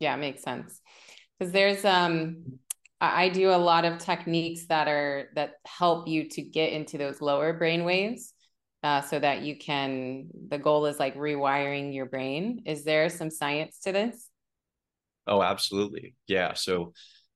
Yeah, 0.00 0.16
makes 0.16 0.42
sense. 0.42 0.80
Because 1.38 1.52
there's 1.52 1.84
um 1.84 2.58
I 3.00 3.28
do 3.28 3.50
a 3.50 3.58
lot 3.58 3.84
of 3.84 3.98
techniques 3.98 4.66
that 4.66 4.88
are 4.88 5.28
that 5.34 5.54
help 5.66 6.08
you 6.08 6.28
to 6.30 6.42
get 6.42 6.72
into 6.72 6.96
those 6.96 7.20
lower 7.20 7.52
brain 7.52 7.84
waves 7.84 8.32
uh, 8.82 9.02
so 9.02 9.18
that 9.18 9.42
you 9.42 9.58
can 9.58 10.28
the 10.48 10.58
goal 10.58 10.86
is 10.86 10.98
like 10.98 11.16
rewiring 11.16 11.94
your 11.94 12.06
brain 12.06 12.62
is 12.66 12.84
there 12.84 13.08
some 13.10 13.30
science 13.30 13.80
to 13.80 13.92
this 13.92 14.28
oh 15.26 15.42
absolutely 15.42 16.14
yeah 16.26 16.54
so 16.54 16.92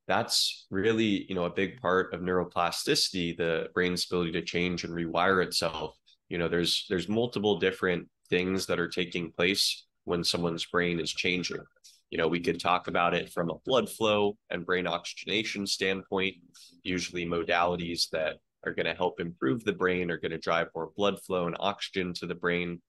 that's 0.07 0.67
really 0.71 1.27
you 1.29 1.35
know 1.35 1.45
a 1.45 1.51
big 1.51 1.81
part 1.81 2.15
of 2.15 2.21
neuroplasticity 2.21 3.37
the 3.37 3.67
brain's 3.75 4.07
ability 4.07 4.33
to 4.33 4.43
change 4.43 4.85
and 4.85 4.95
rewire 4.95 5.45
itself 5.45 5.97
you 6.29 6.39
know 6.39 6.49
there's 6.49 6.87
there's 6.89 7.09
multiple 7.09 7.59
different 7.59 8.09
things 8.29 8.67
that 8.67 8.79
are 8.79 8.89
taking 8.89 9.33
place 9.33 9.87
when 10.11 10.25
someone's 10.25 10.67
brain 10.67 11.01
is 11.01 11.11
changing. 11.11 11.63
You 12.11 12.19
know 12.19 12.29
we 12.29 12.41
could 12.41 12.61
talk 12.61 12.89
about 12.89 13.15
it 13.15 13.33
from 13.33 13.51
a 13.51 13.59
blood 13.65 13.89
flow 13.89 14.37
and 14.51 14.67
brain 14.67 14.87
oxygenation 14.87 15.67
standpoint. 15.67 16.37
Usually 16.83 17.25
modalities 17.25 18.11
that 18.11 18.37
are 18.67 18.75
going 18.75 18.87
to 18.87 18.95
help 18.95 19.21
improve 19.21 19.65
the 19.65 19.73
brain 19.73 20.11
are 20.11 20.19
going 20.19 20.33
to 20.33 20.39
drive 20.39 20.69
more 20.75 20.91
blood 20.97 21.19
flow 21.23 21.47
and 21.47 21.57
oxygen 21.61 22.13
to 22.15 22.27
the 22.27 22.35
brain. 22.35 22.83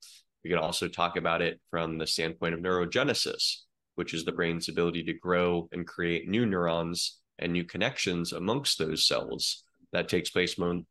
We 0.44 0.50
can 0.50 0.58
also 0.58 0.88
talk 0.88 1.16
about 1.16 1.40
it 1.40 1.60
from 1.70 1.98
the 1.98 2.06
standpoint 2.06 2.54
of 2.54 2.60
neurogenesis 2.60 3.62
which 3.94 4.14
is 4.14 4.24
the 4.24 4.32
brain's 4.32 4.68
ability 4.68 5.02
to 5.04 5.12
grow 5.14 5.68
and 5.72 5.86
create 5.86 6.28
new 6.28 6.46
neurons 6.46 7.20
and 7.38 7.52
new 7.52 7.64
connections 7.64 8.32
amongst 8.32 8.78
those 8.78 9.06
cells. 9.06 9.64
That 9.92 10.08
takes 10.08 10.30
place 10.30 10.58
mo- 10.58 10.84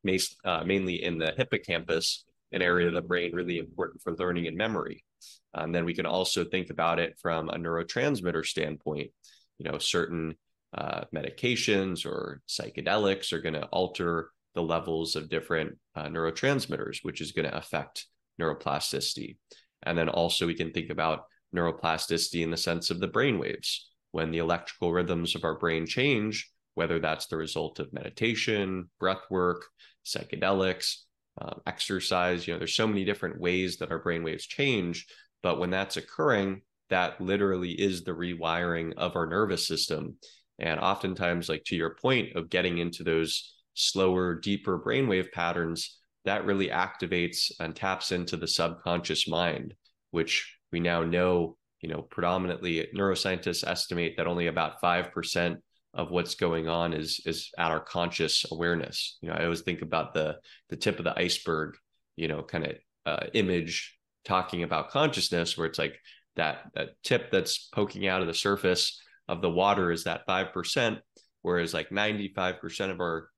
uh, 0.45 0.63
mainly 0.63 1.03
in 1.03 1.17
the 1.17 1.33
hippocampus 1.35 2.25
an 2.51 2.61
area 2.61 2.87
of 2.87 2.93
the 2.93 3.01
brain 3.01 3.33
really 3.33 3.59
important 3.59 4.01
for 4.01 4.15
learning 4.15 4.47
and 4.47 4.57
memory 4.57 5.03
and 5.53 5.73
then 5.73 5.85
we 5.85 5.93
can 5.93 6.05
also 6.05 6.45
think 6.45 6.69
about 6.69 6.99
it 6.99 7.17
from 7.21 7.49
a 7.49 7.57
neurotransmitter 7.57 8.45
standpoint. 8.45 9.11
You 9.57 9.71
know, 9.71 9.77
certain 9.77 10.35
uh, 10.75 11.01
medications 11.13 12.05
or 12.05 12.41
psychedelics 12.47 13.33
are 13.33 13.41
going 13.41 13.55
to 13.55 13.65
alter 13.65 14.29
the 14.55 14.61
levels 14.61 15.15
of 15.15 15.29
different 15.29 15.77
uh, 15.95 16.05
neurotransmitters, 16.05 16.99
which 17.03 17.21
is 17.21 17.31
going 17.31 17.49
to 17.49 17.57
affect 17.57 18.05
neuroplasticity. 18.39 19.37
And 19.83 19.97
then 19.97 20.09
also 20.09 20.47
we 20.47 20.55
can 20.55 20.71
think 20.71 20.89
about 20.89 21.23
neuroplasticity 21.55 22.41
in 22.41 22.51
the 22.51 22.57
sense 22.57 22.89
of 22.89 22.99
the 22.99 23.07
brain 23.07 23.39
waves. 23.39 23.89
When 24.11 24.31
the 24.31 24.39
electrical 24.39 24.91
rhythms 24.91 25.35
of 25.35 25.43
our 25.43 25.57
brain 25.57 25.85
change, 25.85 26.49
whether 26.75 26.99
that's 26.99 27.27
the 27.27 27.37
result 27.37 27.79
of 27.79 27.93
meditation, 27.93 28.89
breath 28.99 29.23
work, 29.29 29.65
psychedelics, 30.05 30.95
uh, 31.39 31.55
exercise, 31.65 32.45
you 32.45 32.53
know, 32.53 32.57
there's 32.57 32.75
so 32.75 32.87
many 32.87 33.05
different 33.05 33.39
ways 33.39 33.77
that 33.77 33.91
our 33.91 33.99
brain 33.99 34.23
waves 34.23 34.45
change 34.45 35.05
but 35.43 35.59
when 35.59 35.69
that's 35.69 35.97
occurring, 35.97 36.61
that 36.89 37.19
literally 37.21 37.71
is 37.71 38.03
the 38.03 38.11
rewiring 38.11 38.93
of 38.97 39.15
our 39.15 39.25
nervous 39.25 39.67
system. 39.67 40.17
And 40.59 40.79
oftentimes, 40.79 41.49
like 41.49 41.63
to 41.65 41.75
your 41.75 41.95
point 41.95 42.35
of 42.35 42.49
getting 42.49 42.77
into 42.77 43.03
those 43.03 43.55
slower, 43.73 44.35
deeper 44.35 44.79
brainwave 44.79 45.31
patterns, 45.31 45.97
that 46.25 46.45
really 46.45 46.67
activates 46.67 47.51
and 47.59 47.75
taps 47.75 48.11
into 48.11 48.37
the 48.37 48.47
subconscious 48.47 49.27
mind, 49.27 49.73
which 50.11 50.55
we 50.71 50.79
now 50.79 51.03
know, 51.03 51.57
you 51.81 51.89
know, 51.89 52.01
predominantly 52.03 52.87
neuroscientists 52.95 53.65
estimate 53.65 54.17
that 54.17 54.27
only 54.27 54.47
about 54.47 54.81
5% 54.81 55.57
of 55.93 56.09
what's 56.09 56.35
going 56.35 56.69
on 56.69 56.93
is 56.93 57.21
is 57.25 57.49
at 57.57 57.71
our 57.71 57.79
conscious 57.79 58.45
awareness. 58.51 59.17
You 59.21 59.29
know, 59.29 59.35
I 59.35 59.43
always 59.43 59.61
think 59.61 59.81
about 59.81 60.13
the 60.13 60.37
the 60.69 60.77
tip 60.77 60.99
of 60.99 61.05
the 61.05 61.17
iceberg, 61.17 61.75
you 62.15 62.27
know, 62.27 62.43
kind 62.43 62.65
of 62.65 62.75
uh, 63.05 63.25
image 63.33 63.97
talking 64.25 64.63
about 64.63 64.89
consciousness 64.89 65.57
where 65.57 65.67
it's 65.67 65.79
like 65.79 65.97
that 66.35 66.69
that 66.75 66.89
tip 67.03 67.31
that's 67.31 67.69
poking 67.73 68.07
out 68.07 68.21
of 68.21 68.27
the 68.27 68.33
surface 68.33 69.01
of 69.27 69.41
the 69.41 69.49
water 69.49 69.91
is 69.91 70.03
that 70.03 70.27
5% 70.27 70.99
whereas 71.41 71.73
like 71.73 71.89
95% 71.89 72.91
of 72.91 72.99
our 72.99 73.29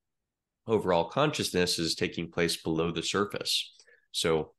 overall 0.67 1.05
consciousness 1.05 1.79
is 1.79 1.95
taking 1.95 2.31
place 2.31 2.61
below 2.61 2.91
the 2.91 3.03
surface. 3.03 3.73
So 4.11 4.53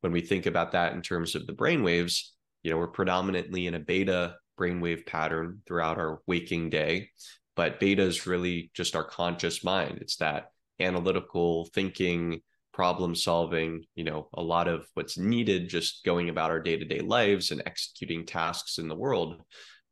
when 0.00 0.12
we 0.12 0.20
think 0.20 0.46
about 0.46 0.72
that 0.72 0.92
in 0.92 1.02
terms 1.02 1.34
of 1.34 1.46
the 1.46 1.52
brain 1.52 1.82
waves 1.82 2.34
you 2.62 2.70
know 2.70 2.78
we're 2.78 2.88
predominantly 2.88 3.66
in 3.66 3.74
a 3.74 3.80
beta 3.80 4.36
brainwave 4.58 5.06
pattern 5.06 5.62
throughout 5.66 5.98
our 5.98 6.20
waking 6.26 6.70
day 6.70 7.08
but 7.56 7.80
beta 7.80 8.02
is 8.02 8.26
really 8.26 8.70
just 8.74 8.94
our 8.94 9.02
conscious 9.02 9.64
mind. 9.64 9.98
It's 10.00 10.16
that 10.16 10.52
analytical 10.78 11.68
thinking 11.74 12.42
problem 12.76 13.14
solving, 13.14 13.82
you 13.94 14.04
know, 14.04 14.28
a 14.34 14.42
lot 14.42 14.68
of 14.68 14.86
what's 14.92 15.16
needed 15.16 15.66
just 15.66 16.04
going 16.04 16.28
about 16.28 16.50
our 16.50 16.60
day-to-day 16.60 17.00
lives 17.00 17.50
and 17.50 17.62
executing 17.64 18.26
tasks 18.26 18.76
in 18.76 18.86
the 18.86 18.94
world. 18.94 19.40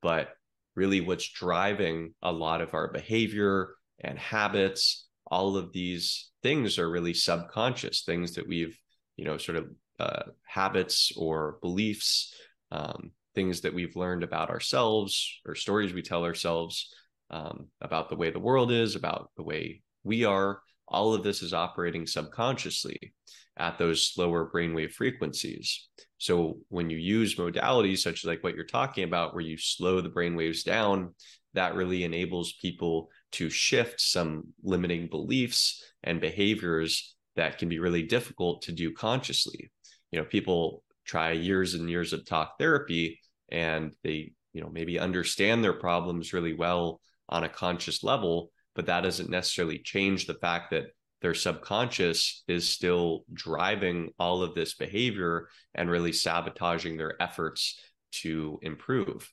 But 0.02 0.28
really 0.76 1.00
what's 1.00 1.32
driving 1.32 2.12
a 2.20 2.30
lot 2.30 2.60
of 2.60 2.74
our 2.74 2.92
behavior 2.92 3.70
and 4.00 4.18
habits, 4.18 5.08
all 5.26 5.56
of 5.56 5.72
these 5.72 6.30
things 6.42 6.78
are 6.78 6.90
really 6.90 7.14
subconscious 7.14 8.02
things 8.02 8.34
that 8.34 8.46
we've, 8.46 8.78
you 9.16 9.24
know, 9.24 9.38
sort 9.38 9.56
of 9.56 9.64
uh, 9.98 10.24
habits 10.46 11.10
or 11.16 11.56
beliefs, 11.62 12.34
um, 12.70 13.12
things 13.34 13.62
that 13.62 13.72
we've 13.72 13.96
learned 13.96 14.22
about 14.22 14.50
ourselves 14.50 15.40
or 15.46 15.54
stories 15.54 15.94
we 15.94 16.02
tell 16.02 16.24
ourselves 16.24 16.92
um, 17.30 17.68
about 17.80 18.10
the 18.10 18.16
way 18.16 18.30
the 18.30 18.38
world 18.38 18.70
is, 18.70 18.94
about 18.94 19.30
the 19.38 19.42
way 19.42 19.80
we 20.02 20.26
are 20.26 20.60
all 20.88 21.14
of 21.14 21.22
this 21.22 21.42
is 21.42 21.52
operating 21.52 22.06
subconsciously 22.06 23.14
at 23.56 23.78
those 23.78 24.06
slower 24.06 24.50
brainwave 24.52 24.92
frequencies. 24.92 25.88
So 26.18 26.58
when 26.68 26.90
you 26.90 26.98
use 26.98 27.36
modalities 27.36 27.98
such 27.98 28.20
as 28.20 28.24
like 28.24 28.42
what 28.42 28.54
you're 28.54 28.64
talking 28.64 29.04
about, 29.04 29.34
where 29.34 29.44
you 29.44 29.56
slow 29.56 30.00
the 30.00 30.10
brainwaves 30.10 30.64
down, 30.64 31.14
that 31.54 31.74
really 31.74 32.02
enables 32.02 32.54
people 32.54 33.10
to 33.32 33.48
shift 33.48 34.00
some 34.00 34.48
limiting 34.62 35.08
beliefs 35.08 35.82
and 36.02 36.20
behaviors 36.20 37.16
that 37.36 37.58
can 37.58 37.68
be 37.68 37.78
really 37.78 38.02
difficult 38.02 38.62
to 38.62 38.72
do 38.72 38.92
consciously. 38.92 39.70
You 40.10 40.18
know, 40.18 40.24
people 40.24 40.82
try 41.04 41.32
years 41.32 41.74
and 41.74 41.88
years 41.88 42.12
of 42.12 42.24
talk 42.24 42.58
therapy 42.58 43.20
and 43.50 43.92
they, 44.02 44.32
you 44.52 44.62
know, 44.62 44.70
maybe 44.72 44.98
understand 44.98 45.62
their 45.62 45.72
problems 45.72 46.32
really 46.32 46.54
well 46.54 47.00
on 47.28 47.44
a 47.44 47.48
conscious 47.48 48.02
level, 48.02 48.50
but 48.74 48.86
that 48.86 49.02
doesn't 49.02 49.30
necessarily 49.30 49.78
change 49.78 50.26
the 50.26 50.34
fact 50.34 50.70
that 50.70 50.86
their 51.22 51.34
subconscious 51.34 52.44
is 52.48 52.68
still 52.68 53.24
driving 53.32 54.10
all 54.18 54.42
of 54.42 54.54
this 54.54 54.74
behavior 54.74 55.48
and 55.74 55.90
really 55.90 56.12
sabotaging 56.12 56.96
their 56.96 57.20
efforts 57.22 57.80
to 58.12 58.58
improve. 58.62 59.30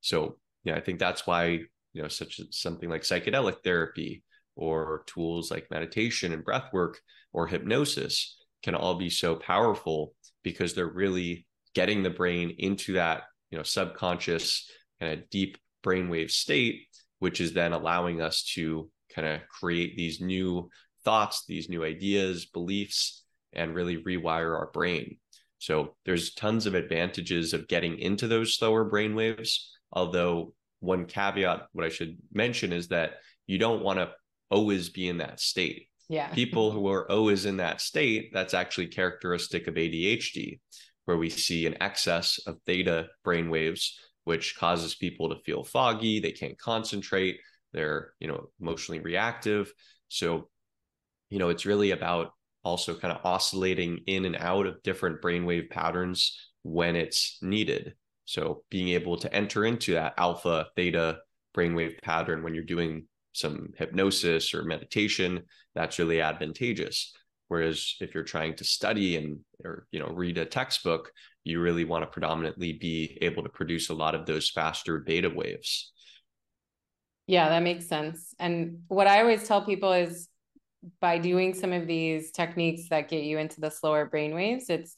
So, 0.00 0.38
yeah, 0.64 0.74
I 0.74 0.80
think 0.80 0.98
that's 0.98 1.26
why, 1.26 1.60
you 1.92 2.02
know, 2.02 2.08
such 2.08 2.40
something 2.50 2.88
like 2.88 3.02
psychedelic 3.02 3.62
therapy 3.62 4.24
or 4.56 5.04
tools 5.06 5.50
like 5.50 5.70
meditation 5.70 6.32
and 6.32 6.44
breath 6.44 6.72
work 6.72 6.98
or 7.32 7.46
hypnosis 7.46 8.36
can 8.64 8.74
all 8.74 8.96
be 8.96 9.10
so 9.10 9.36
powerful 9.36 10.14
because 10.42 10.74
they're 10.74 10.86
really 10.86 11.46
getting 11.74 12.02
the 12.02 12.10
brain 12.10 12.54
into 12.58 12.94
that, 12.94 13.22
you 13.50 13.58
know, 13.58 13.62
subconscious 13.62 14.68
kind 14.98 15.12
of 15.12 15.30
deep 15.30 15.56
brainwave 15.84 16.30
state 16.30 16.87
which 17.18 17.40
is 17.40 17.52
then 17.52 17.72
allowing 17.72 18.20
us 18.20 18.42
to 18.54 18.90
kind 19.14 19.26
of 19.26 19.40
create 19.48 19.96
these 19.96 20.20
new 20.20 20.68
thoughts, 21.04 21.44
these 21.46 21.68
new 21.68 21.84
ideas, 21.84 22.46
beliefs, 22.46 23.24
and 23.52 23.74
really 23.74 24.02
rewire 24.02 24.56
our 24.56 24.70
brain. 24.72 25.16
So 25.58 25.96
there's 26.04 26.34
tons 26.34 26.66
of 26.66 26.74
advantages 26.74 27.52
of 27.52 27.68
getting 27.68 27.98
into 27.98 28.28
those 28.28 28.54
slower 28.54 28.84
brain 28.84 29.14
waves. 29.14 29.76
Although 29.92 30.54
one 30.80 31.06
caveat, 31.06 31.66
what 31.72 31.84
I 31.84 31.88
should 31.88 32.18
mention 32.32 32.72
is 32.72 32.88
that 32.88 33.14
you 33.46 33.58
don't 33.58 33.82
want 33.82 33.98
to 33.98 34.10
always 34.50 34.88
be 34.90 35.08
in 35.08 35.18
that 35.18 35.40
state. 35.40 35.88
Yeah. 36.08 36.28
People 36.34 36.70
who 36.70 36.88
are 36.88 37.10
always 37.10 37.44
in 37.44 37.56
that 37.56 37.80
state, 37.80 38.30
that's 38.32 38.54
actually 38.54 38.88
characteristic 38.88 39.66
of 39.66 39.74
ADHD, 39.74 40.60
where 41.06 41.16
we 41.16 41.30
see 41.30 41.66
an 41.66 41.76
excess 41.80 42.38
of 42.46 42.58
theta 42.66 43.08
brain 43.24 43.50
waves 43.50 43.98
which 44.28 44.56
causes 44.56 44.94
people 44.94 45.28
to 45.28 45.42
feel 45.44 45.64
foggy 45.64 46.20
they 46.20 46.32
can't 46.32 46.58
concentrate 46.58 47.38
they're 47.72 48.12
you 48.20 48.28
know 48.28 48.48
emotionally 48.60 49.00
reactive. 49.00 49.72
So 50.08 50.48
you 51.30 51.38
know 51.38 51.48
it's 51.48 51.66
really 51.66 51.90
about 51.90 52.32
also 52.64 52.94
kind 52.94 53.12
of 53.12 53.24
oscillating 53.24 54.00
in 54.06 54.24
and 54.24 54.36
out 54.36 54.66
of 54.66 54.82
different 54.82 55.22
brainwave 55.22 55.70
patterns 55.70 56.50
when 56.62 56.96
it's 56.96 57.38
needed. 57.40 57.94
So 58.24 58.64
being 58.70 58.88
able 58.88 59.16
to 59.18 59.32
enter 59.32 59.64
into 59.64 59.94
that 59.94 60.14
alpha 60.18 60.66
theta 60.76 61.18
brainwave 61.56 62.00
pattern 62.02 62.42
when 62.42 62.54
you're 62.54 62.64
doing 62.64 63.06
some 63.32 63.68
hypnosis 63.76 64.52
or 64.54 64.64
meditation 64.64 65.42
that's 65.74 65.98
really 65.98 66.20
advantageous. 66.20 67.14
Whereas 67.48 67.94
if 68.00 68.14
you're 68.14 68.24
trying 68.24 68.56
to 68.56 68.64
study 68.64 69.16
and 69.16 69.38
or 69.64 69.86
you 69.90 70.00
know 70.00 70.08
read 70.08 70.38
a 70.38 70.44
textbook 70.44 71.12
you 71.48 71.60
really 71.60 71.84
want 71.84 72.02
to 72.02 72.06
predominantly 72.06 72.72
be 72.72 73.18
able 73.20 73.42
to 73.42 73.48
produce 73.48 73.88
a 73.88 73.94
lot 73.94 74.14
of 74.14 74.26
those 74.26 74.50
faster 74.50 75.00
beta 75.00 75.30
waves. 75.30 75.92
Yeah, 77.26 77.50
that 77.50 77.62
makes 77.62 77.86
sense. 77.86 78.34
And 78.38 78.82
what 78.88 79.06
I 79.06 79.20
always 79.20 79.46
tell 79.46 79.64
people 79.64 79.92
is 79.92 80.28
by 81.00 81.18
doing 81.18 81.54
some 81.54 81.72
of 81.72 81.86
these 81.86 82.30
techniques 82.30 82.88
that 82.88 83.08
get 83.08 83.24
you 83.24 83.38
into 83.38 83.60
the 83.60 83.70
slower 83.70 84.06
brain 84.06 84.34
waves, 84.34 84.70
it's 84.70 84.96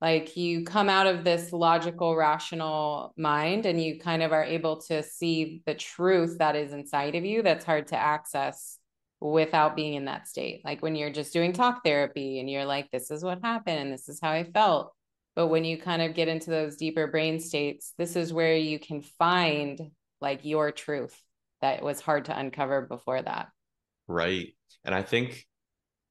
like 0.00 0.36
you 0.36 0.64
come 0.64 0.90
out 0.90 1.06
of 1.06 1.24
this 1.24 1.52
logical 1.52 2.14
rational 2.14 3.14
mind 3.16 3.64
and 3.64 3.82
you 3.82 3.98
kind 3.98 4.22
of 4.22 4.32
are 4.32 4.44
able 4.44 4.80
to 4.82 5.02
see 5.02 5.62
the 5.66 5.74
truth 5.74 6.38
that 6.38 6.56
is 6.56 6.72
inside 6.72 7.14
of 7.14 7.24
you 7.24 7.42
that's 7.42 7.64
hard 7.64 7.86
to 7.86 7.96
access 7.96 8.78
without 9.20 9.74
being 9.74 9.94
in 9.94 10.04
that 10.04 10.28
state 10.28 10.60
like 10.64 10.82
when 10.82 10.94
you're 10.94 11.08
just 11.08 11.32
doing 11.32 11.54
talk 11.54 11.82
therapy 11.82 12.38
and 12.38 12.50
you're 12.50 12.66
like 12.66 12.90
this 12.90 13.10
is 13.10 13.24
what 13.24 13.38
happened 13.42 13.78
and 13.78 13.92
this 13.92 14.08
is 14.08 14.18
how 14.20 14.30
i 14.30 14.44
felt 14.44 14.93
but 15.36 15.48
when 15.48 15.64
you 15.64 15.76
kind 15.76 16.02
of 16.02 16.14
get 16.14 16.28
into 16.28 16.50
those 16.50 16.76
deeper 16.76 17.06
brain 17.06 17.40
states 17.40 17.92
this 17.98 18.16
is 18.16 18.32
where 18.32 18.56
you 18.56 18.78
can 18.78 19.00
find 19.18 19.80
like 20.20 20.44
your 20.44 20.72
truth 20.72 21.18
that 21.60 21.82
was 21.82 22.00
hard 22.00 22.26
to 22.26 22.38
uncover 22.38 22.82
before 22.82 23.22
that. 23.22 23.48
Right. 24.06 24.48
And 24.84 24.94
i 24.94 25.02
think 25.02 25.46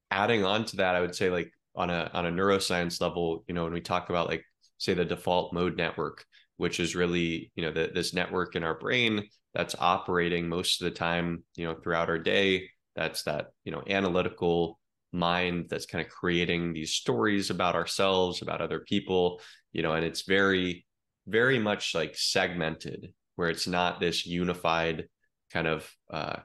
adding 0.09 0.45
on 0.45 0.63
to 0.63 0.77
that 0.77 0.95
i 0.95 1.01
would 1.01 1.15
say 1.15 1.29
like 1.29 1.51
on 1.75 1.89
a 1.89 2.09
on 2.13 2.27
a 2.27 2.31
neuroscience 2.31 3.01
level 3.01 3.43
you 3.47 3.53
know 3.53 3.63
when 3.63 3.73
we 3.73 3.81
talk 3.81 4.09
about 4.09 4.27
like 4.27 4.43
say 4.77 4.93
the 4.93 5.03
default 5.03 5.53
mode 5.53 5.75
network 5.75 6.23
which 6.57 6.79
is 6.79 6.95
really 6.95 7.51
you 7.55 7.63
know 7.63 7.71
the, 7.71 7.89
this 7.93 8.13
network 8.13 8.55
in 8.55 8.63
our 8.63 8.77
brain 8.77 9.27
that's 9.55 9.75
operating 9.79 10.47
most 10.47 10.81
of 10.81 10.85
the 10.85 10.91
time 10.91 11.43
you 11.55 11.65
know 11.65 11.75
throughout 11.75 12.09
our 12.09 12.19
day 12.19 12.69
that's 12.95 13.23
that 13.23 13.47
you 13.63 13.71
know 13.71 13.83
analytical 13.87 14.79
mind 15.13 15.67
that's 15.69 15.85
kind 15.85 16.05
of 16.05 16.11
creating 16.11 16.73
these 16.73 16.93
stories 16.93 17.49
about 17.49 17.75
ourselves 17.75 18.41
about 18.41 18.61
other 18.61 18.79
people 18.79 19.39
you 19.71 19.81
know 19.81 19.93
and 19.93 20.03
it's 20.03 20.23
very 20.23 20.85
very 21.27 21.59
much 21.59 21.93
like 21.95 22.15
segmented 22.15 23.13
where 23.35 23.49
it's 23.49 23.67
not 23.67 23.99
this 23.99 24.25
unified 24.25 25.07
kind 25.51 25.67
of 25.67 25.89
uh 26.11 26.37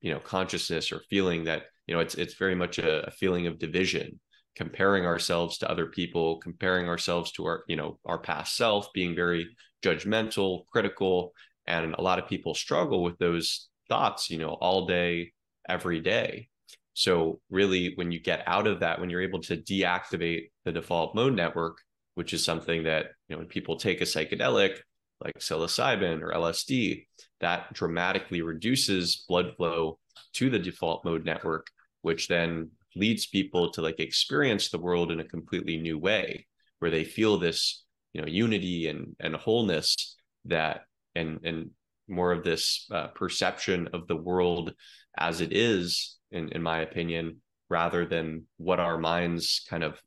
you 0.00 0.12
know 0.12 0.20
consciousness 0.20 0.92
or 0.92 1.00
feeling 1.10 1.44
that 1.44 1.64
you 1.86 1.94
know 1.94 2.00
it's 2.00 2.14
it's 2.14 2.34
very 2.34 2.54
much 2.54 2.78
a, 2.78 3.06
a 3.06 3.10
feeling 3.10 3.46
of 3.46 3.58
division 3.58 4.18
comparing 4.54 5.04
ourselves 5.04 5.58
to 5.58 5.70
other 5.70 5.86
people 5.86 6.38
comparing 6.38 6.88
ourselves 6.88 7.30
to 7.32 7.44
our 7.44 7.64
you 7.68 7.76
know 7.76 7.98
our 8.06 8.18
past 8.18 8.56
self 8.56 8.92
being 8.94 9.14
very 9.14 9.46
judgmental 9.82 10.64
critical 10.72 11.32
and 11.66 11.94
a 11.94 12.02
lot 12.02 12.18
of 12.18 12.28
people 12.28 12.54
struggle 12.54 13.02
with 13.02 13.18
those 13.18 13.68
thoughts 13.88 14.30
you 14.30 14.38
know 14.38 14.50
all 14.50 14.86
day 14.86 15.32
every 15.68 16.00
day 16.00 16.48
so 16.96 17.38
really 17.50 17.92
when 17.96 18.10
you 18.10 18.18
get 18.18 18.42
out 18.46 18.66
of 18.66 18.80
that 18.80 18.98
when 18.98 19.10
you're 19.10 19.20
able 19.20 19.40
to 19.40 19.58
deactivate 19.58 20.50
the 20.64 20.72
default 20.72 21.14
mode 21.14 21.34
network 21.34 21.76
which 22.14 22.32
is 22.32 22.42
something 22.42 22.84
that 22.84 23.08
you 23.28 23.34
know 23.34 23.38
when 23.38 23.46
people 23.46 23.76
take 23.76 24.00
a 24.00 24.04
psychedelic 24.04 24.78
like 25.22 25.38
psilocybin 25.38 26.22
or 26.22 26.32
LSD 26.32 27.04
that 27.40 27.72
dramatically 27.74 28.40
reduces 28.40 29.24
blood 29.28 29.54
flow 29.56 29.98
to 30.32 30.48
the 30.48 30.58
default 30.58 31.04
mode 31.04 31.24
network 31.24 31.66
which 32.00 32.28
then 32.28 32.70
leads 32.94 33.26
people 33.26 33.70
to 33.70 33.82
like 33.82 34.00
experience 34.00 34.70
the 34.70 34.78
world 34.78 35.12
in 35.12 35.20
a 35.20 35.24
completely 35.24 35.76
new 35.76 35.98
way 35.98 36.46
where 36.78 36.90
they 36.90 37.04
feel 37.04 37.36
this 37.36 37.84
you 38.14 38.22
know 38.22 38.26
unity 38.26 38.88
and 38.88 39.14
and 39.20 39.36
wholeness 39.36 40.16
that 40.46 40.80
and 41.14 41.40
and 41.44 41.70
more 42.08 42.32
of 42.32 42.44
this 42.44 42.86
uh, 42.92 43.08
perception 43.08 43.88
of 43.92 44.06
the 44.06 44.16
world 44.16 44.72
as 45.16 45.40
it 45.40 45.52
is 45.52 46.16
in 46.30 46.48
in 46.50 46.62
my 46.62 46.80
opinion 46.80 47.40
rather 47.68 48.06
than 48.06 48.44
what 48.56 48.80
our 48.80 48.98
minds 48.98 49.64
kind 49.68 49.82
of 49.82 50.00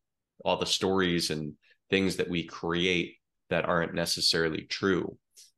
all 0.46 0.58
the 0.58 0.66
stories 0.66 1.30
and 1.30 1.54
things 1.90 2.16
that 2.18 2.30
we 2.30 2.44
create 2.44 3.16
that 3.50 3.66
aren't 3.66 3.94
necessarily 3.94 4.64
true 4.64 5.18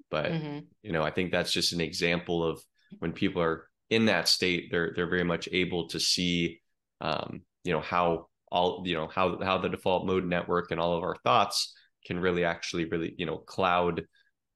but 0.09 0.25
mm-hmm. 0.31 0.59
you 0.81 0.91
know 0.91 1.03
i 1.03 1.11
think 1.11 1.31
that's 1.31 1.51
just 1.51 1.73
an 1.73 1.81
example 1.81 2.43
of 2.43 2.61
when 2.99 3.11
people 3.11 3.41
are 3.41 3.67
in 3.89 4.05
that 4.05 4.27
state 4.27 4.69
they're 4.71 4.93
they're 4.95 5.09
very 5.09 5.23
much 5.23 5.47
able 5.51 5.87
to 5.87 5.99
see 5.99 6.59
um, 7.01 7.41
you 7.63 7.73
know 7.73 7.81
how 7.81 8.27
all 8.51 8.83
you 8.85 8.95
know 8.95 9.07
how 9.07 9.39
how 9.41 9.57
the 9.57 9.69
default 9.69 10.05
mode 10.05 10.25
network 10.25 10.71
and 10.71 10.79
all 10.79 10.95
of 10.95 11.03
our 11.03 11.15
thoughts 11.23 11.73
can 12.05 12.19
really 12.19 12.43
actually 12.43 12.85
really 12.85 13.13
you 13.17 13.25
know 13.25 13.37
cloud 13.37 14.03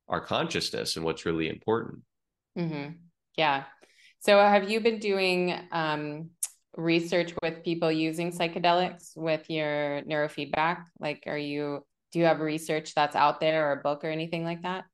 our 0.08 0.22
consciousness 0.22 0.96
and 0.96 1.06
what's 1.06 1.26
really 1.26 1.50
important 1.50 2.02
mm-hmm. 2.58 2.92
yeah 3.38 3.64
so 4.26 4.40
have 4.40 4.70
you 4.70 4.80
been 4.80 5.00
doing 5.00 5.58
um, 5.72 6.30
research 6.76 7.34
with 7.42 7.64
people 7.64 7.92
using 7.92 8.32
psychedelics 8.32 9.16
with 9.16 9.50
your 9.50 10.02
neurofeedback 10.02 10.84
like 11.00 11.24
are 11.28 11.38
you 11.38 11.86
do 12.12 12.20
you 12.20 12.26
have 12.26 12.40
research 12.40 12.94
that's 12.96 13.16
out 13.16 13.40
there 13.40 13.70
or 13.70 13.80
a 13.80 13.82
book 13.84 14.04
or 14.04 14.10
anything 14.10 14.44
like 14.44 14.62
that 14.64 14.86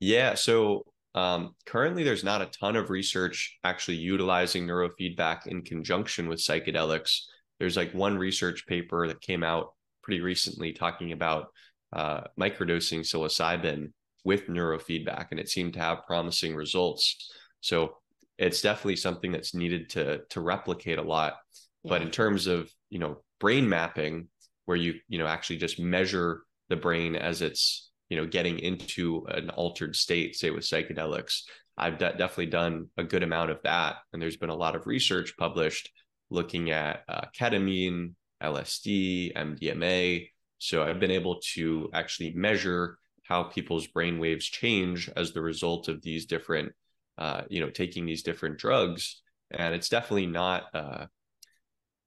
yeah 0.00 0.34
so 0.34 0.84
um, 1.14 1.54
currently, 1.66 2.04
there's 2.04 2.24
not 2.24 2.42
a 2.42 2.46
ton 2.46 2.76
of 2.76 2.90
research 2.90 3.58
actually 3.64 3.98
utilizing 3.98 4.66
neurofeedback 4.66 5.46
in 5.46 5.62
conjunction 5.62 6.28
with 6.28 6.40
psychedelics. 6.40 7.24
There's 7.58 7.76
like 7.76 7.92
one 7.92 8.16
research 8.16 8.66
paper 8.66 9.06
that 9.08 9.20
came 9.20 9.42
out 9.42 9.74
pretty 10.02 10.20
recently 10.20 10.72
talking 10.72 11.12
about 11.12 11.48
uh, 11.92 12.22
microdosing 12.40 13.00
psilocybin 13.00 13.92
with 14.24 14.46
neurofeedback, 14.46 15.26
and 15.30 15.38
it 15.38 15.50
seemed 15.50 15.74
to 15.74 15.80
have 15.80 16.06
promising 16.06 16.54
results. 16.54 17.30
So 17.60 17.96
it's 18.42 18.62
definitely 18.62 18.96
something 18.96 19.32
that's 19.32 19.54
needed 19.54 19.90
to 19.90 20.22
to 20.30 20.40
replicate 20.40 20.98
a 20.98 21.02
lot. 21.02 21.36
Yeah. 21.82 21.90
But 21.90 22.02
in 22.02 22.10
terms 22.10 22.46
of 22.46 22.70
you 22.90 22.98
know 22.98 23.18
brain 23.40 23.68
mapping, 23.68 24.28
where 24.66 24.76
you 24.76 24.94
you 25.08 25.18
know 25.18 25.26
actually 25.26 25.58
just 25.58 25.78
measure 25.78 26.42
the 26.68 26.76
brain 26.76 27.16
as 27.16 27.42
it's 27.42 27.90
you 28.08 28.16
know 28.16 28.26
getting 28.26 28.58
into 28.58 29.26
an 29.28 29.50
altered 29.50 29.96
state 29.96 30.36
say 30.36 30.50
with 30.50 30.64
psychedelics 30.64 31.42
i've 31.76 31.98
de- 31.98 32.12
definitely 32.12 32.46
done 32.46 32.88
a 32.96 33.04
good 33.04 33.22
amount 33.22 33.50
of 33.50 33.58
that 33.62 33.96
and 34.12 34.20
there's 34.20 34.36
been 34.36 34.50
a 34.50 34.54
lot 34.54 34.76
of 34.76 34.86
research 34.86 35.34
published 35.38 35.90
looking 36.30 36.70
at 36.70 37.02
uh, 37.08 37.22
ketamine 37.38 38.12
lsd 38.42 39.34
mdma 39.34 40.28
so 40.58 40.82
i've 40.82 41.00
been 41.00 41.10
able 41.10 41.40
to 41.54 41.88
actually 41.92 42.32
measure 42.32 42.98
how 43.24 43.44
people's 43.44 43.86
brain 43.86 44.18
waves 44.18 44.46
change 44.46 45.08
as 45.16 45.32
the 45.32 45.40
result 45.40 45.88
of 45.88 46.02
these 46.02 46.26
different 46.26 46.72
uh, 47.18 47.42
you 47.48 47.60
know 47.60 47.70
taking 47.70 48.06
these 48.06 48.22
different 48.22 48.58
drugs 48.58 49.22
and 49.50 49.74
it's 49.74 49.88
definitely 49.88 50.26
not 50.26 50.64
uh, 50.74 51.06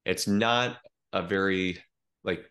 it's 0.06 0.28
not 0.28 0.78
a 1.14 1.22
very 1.22 1.78
like 2.24 2.44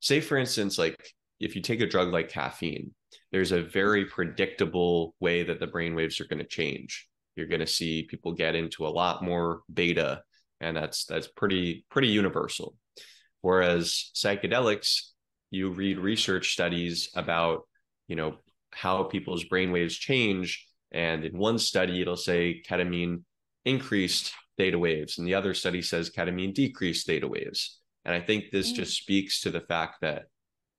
say 0.00 0.20
for 0.20 0.36
instance 0.36 0.78
like 0.78 1.14
if 1.42 1.56
you 1.56 1.60
take 1.60 1.80
a 1.80 1.86
drug 1.86 2.12
like 2.12 2.28
caffeine, 2.28 2.94
there's 3.32 3.52
a 3.52 3.62
very 3.62 4.06
predictable 4.06 5.14
way 5.18 5.42
that 5.42 5.58
the 5.58 5.66
brain 5.66 5.94
waves 5.94 6.20
are 6.20 6.26
going 6.26 6.38
to 6.38 6.46
change. 6.46 7.08
You're 7.34 7.48
going 7.48 7.60
to 7.60 7.66
see 7.66 8.06
people 8.08 8.32
get 8.32 8.54
into 8.54 8.86
a 8.86 8.88
lot 8.88 9.24
more 9.24 9.62
beta, 9.72 10.22
and 10.60 10.76
that's 10.76 11.04
that's 11.04 11.26
pretty 11.26 11.84
pretty 11.90 12.08
universal. 12.08 12.76
Whereas 13.40 14.12
psychedelics, 14.14 15.08
you 15.50 15.70
read 15.70 15.98
research 15.98 16.52
studies 16.52 17.10
about 17.14 17.62
you 18.06 18.16
know 18.16 18.36
how 18.70 19.02
people's 19.02 19.44
brain 19.44 19.72
waves 19.72 19.96
change, 19.96 20.66
and 20.92 21.24
in 21.24 21.36
one 21.36 21.58
study 21.58 22.00
it'll 22.00 22.16
say 22.16 22.62
ketamine 22.68 23.22
increased 23.64 24.32
theta 24.56 24.78
waves, 24.78 25.18
and 25.18 25.26
the 25.26 25.34
other 25.34 25.54
study 25.54 25.82
says 25.82 26.10
ketamine 26.10 26.54
decreased 26.54 27.06
theta 27.06 27.28
waves. 27.28 27.80
And 28.04 28.14
I 28.14 28.20
think 28.20 28.50
this 28.50 28.72
mm. 28.72 28.76
just 28.76 28.96
speaks 28.96 29.42
to 29.42 29.50
the 29.50 29.60
fact 29.60 30.00
that 30.02 30.24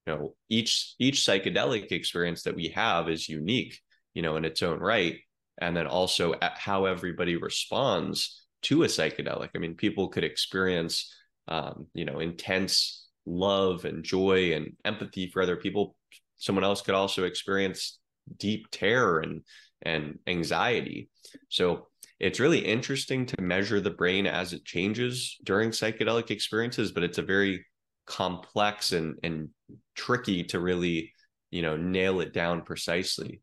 you 0.05 0.13
know 0.13 0.35
each 0.49 0.95
each 0.99 1.19
psychedelic 1.19 1.91
experience 1.91 2.43
that 2.43 2.55
we 2.55 2.69
have 2.69 3.09
is 3.09 3.29
unique 3.29 3.79
you 4.13 4.21
know 4.21 4.35
in 4.35 4.45
its 4.45 4.61
own 4.61 4.79
right 4.79 5.17
and 5.61 5.75
then 5.75 5.87
also 5.87 6.33
how 6.55 6.85
everybody 6.85 7.35
responds 7.35 8.45
to 8.61 8.83
a 8.83 8.87
psychedelic 8.87 9.49
i 9.55 9.59
mean 9.59 9.75
people 9.75 10.09
could 10.09 10.23
experience 10.23 11.13
um, 11.47 11.87
you 11.93 12.05
know 12.05 12.19
intense 12.19 13.07
love 13.25 13.85
and 13.85 14.03
joy 14.03 14.53
and 14.53 14.73
empathy 14.85 15.29
for 15.29 15.41
other 15.41 15.57
people 15.57 15.95
someone 16.35 16.63
else 16.63 16.81
could 16.81 16.95
also 16.95 17.23
experience 17.23 17.99
deep 18.37 18.67
terror 18.71 19.19
and 19.19 19.41
and 19.83 20.19
anxiety. 20.27 21.09
So 21.49 21.87
it's 22.19 22.39
really 22.39 22.59
interesting 22.59 23.25
to 23.27 23.41
measure 23.41 23.81
the 23.81 23.89
brain 23.89 24.25
as 24.27 24.53
it 24.53 24.65
changes 24.65 25.37
during 25.43 25.71
psychedelic 25.71 26.31
experiences 26.31 26.91
but 26.91 27.03
it's 27.03 27.17
a 27.17 27.23
very 27.23 27.65
complex 28.05 28.91
and 28.91 29.17
and 29.23 29.49
tricky 29.95 30.43
to 30.43 30.59
really 30.59 31.11
you 31.51 31.61
know 31.61 31.77
nail 31.77 32.21
it 32.21 32.33
down 32.33 32.61
precisely. 32.61 33.41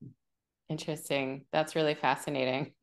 Interesting. 0.68 1.46
That's 1.53 1.74
really 1.74 1.94
fascinating. 1.94 2.72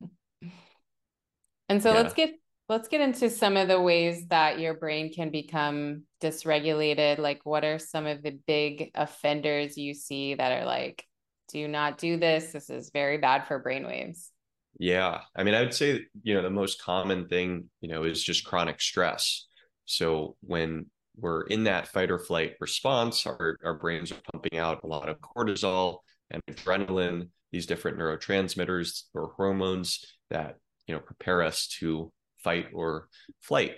And 1.70 1.82
so 1.82 1.92
yeah. 1.92 2.00
let's 2.00 2.14
get 2.14 2.30
let's 2.70 2.88
get 2.88 3.02
into 3.02 3.28
some 3.28 3.58
of 3.58 3.68
the 3.68 3.78
ways 3.78 4.26
that 4.28 4.58
your 4.58 4.72
brain 4.72 5.12
can 5.12 5.30
become 5.30 6.04
dysregulated. 6.22 7.18
Like 7.18 7.40
what 7.44 7.62
are 7.62 7.78
some 7.78 8.06
of 8.06 8.22
the 8.22 8.38
big 8.46 8.90
offenders 8.94 9.76
you 9.76 9.92
see 9.92 10.34
that 10.34 10.52
are 10.52 10.64
like 10.64 11.04
do 11.48 11.68
not 11.68 11.98
do 11.98 12.16
this 12.16 12.52
this 12.52 12.70
is 12.70 12.90
very 12.92 13.18
bad 13.18 13.46
for 13.46 13.58
brain 13.58 13.86
waves 13.86 14.30
yeah 14.78 15.20
i 15.36 15.42
mean 15.42 15.54
i 15.54 15.60
would 15.60 15.74
say 15.74 16.00
you 16.22 16.34
know 16.34 16.42
the 16.42 16.50
most 16.50 16.80
common 16.82 17.26
thing 17.28 17.68
you 17.80 17.88
know 17.88 18.04
is 18.04 18.22
just 18.22 18.44
chronic 18.44 18.80
stress 18.80 19.46
so 19.86 20.36
when 20.40 20.86
we're 21.20 21.42
in 21.42 21.64
that 21.64 21.88
fight 21.88 22.10
or 22.10 22.18
flight 22.18 22.54
response. 22.60 23.26
Our, 23.26 23.56
our 23.64 23.74
brains 23.74 24.12
are 24.12 24.20
pumping 24.32 24.58
out 24.58 24.80
a 24.84 24.86
lot 24.86 25.08
of 25.08 25.20
cortisol 25.20 25.98
and 26.30 26.42
adrenaline, 26.50 27.28
these 27.52 27.66
different 27.66 27.98
neurotransmitters 27.98 29.04
or 29.14 29.32
hormones 29.36 30.04
that 30.30 30.56
you 30.86 30.94
know 30.94 31.00
prepare 31.00 31.42
us 31.42 31.66
to 31.80 32.12
fight 32.38 32.66
or 32.72 33.08
flight 33.40 33.76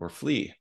or 0.00 0.08
flee. 0.08 0.54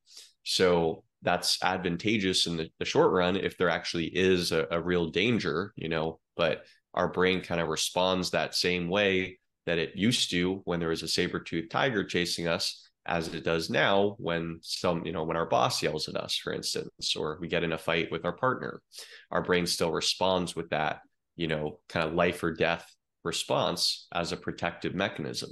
So 0.44 1.04
that's 1.28 1.62
advantageous 1.62 2.48
in 2.48 2.56
the, 2.56 2.70
the 2.80 2.86
short 2.86 3.12
run 3.12 3.36
if 3.36 3.58
there 3.58 3.70
actually 3.70 4.06
is 4.06 4.54
a, 4.54 4.66
a 4.72 4.82
real 4.82 5.08
danger, 5.08 5.74
you 5.76 5.90
know, 5.90 6.22
but 6.38 6.64
our 6.94 7.10
brain 7.10 7.42
kind 7.42 7.60
of 7.60 7.68
responds 7.68 8.32
that 8.32 8.56
same 8.56 8.88
way 8.88 9.38
that 9.66 9.78
it 9.78 9.98
used 9.98 10.32
to 10.32 10.62
when 10.64 10.80
there 10.80 10.88
was 10.88 11.04
a 11.04 11.08
saber-toothed 11.08 11.70
tiger 11.70 12.06
chasing 12.06 12.48
us 12.48 12.90
as 13.06 13.28
it 13.34 13.44
does 13.44 13.70
now 13.70 14.16
when 14.20 14.60
some 14.62 15.06
you 15.06 15.12
know 15.12 15.26
when 15.26 15.36
our 15.36 15.46
boss 15.46 15.84
yells 15.84 16.08
at 16.08 16.16
us 16.16 16.36
for 16.36 16.54
instance 16.54 17.14
or 17.18 17.38
we 17.42 17.50
get 17.50 17.64
in 17.64 17.74
a 17.74 17.78
fight 17.78 18.10
with 18.10 18.24
our 18.24 18.32
partner. 18.32 18.82
Our 19.30 19.44
brain 19.44 19.66
still 19.66 19.92
responds 19.92 20.56
with 20.56 20.70
that 20.70 21.02
you 21.36 21.48
know 21.48 21.80
kind 21.90 22.08
of 22.08 22.16
life 22.16 22.42
or 22.42 22.54
death 22.54 22.90
response 23.26 24.08
as 24.14 24.32
a 24.32 24.38
protective 24.38 24.96
mechanism. 24.96 25.52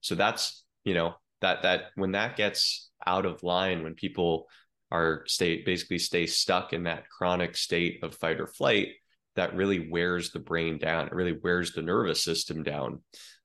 So 0.00 0.14
that's 0.14 0.62
you 0.84 0.94
know 0.94 1.16
that 1.40 1.62
that 1.62 1.86
when 1.96 2.12
that 2.12 2.36
gets 2.36 2.88
out 3.04 3.26
of 3.26 3.42
line 3.42 3.82
when 3.82 3.94
people 3.94 4.46
are 4.90 5.22
state 5.26 5.64
basically 5.66 5.98
stay 5.98 6.26
stuck 6.26 6.72
in 6.72 6.84
that 6.84 7.08
chronic 7.08 7.56
state 7.56 8.02
of 8.02 8.14
fight 8.14 8.40
or 8.40 8.46
flight 8.46 8.88
that 9.36 9.54
really 9.54 9.88
wears 9.90 10.30
the 10.30 10.38
brain 10.38 10.78
down 10.78 11.06
it 11.06 11.12
really 11.12 11.38
wears 11.42 11.72
the 11.72 11.82
nervous 11.82 12.22
system 12.22 12.62
down 12.62 13.00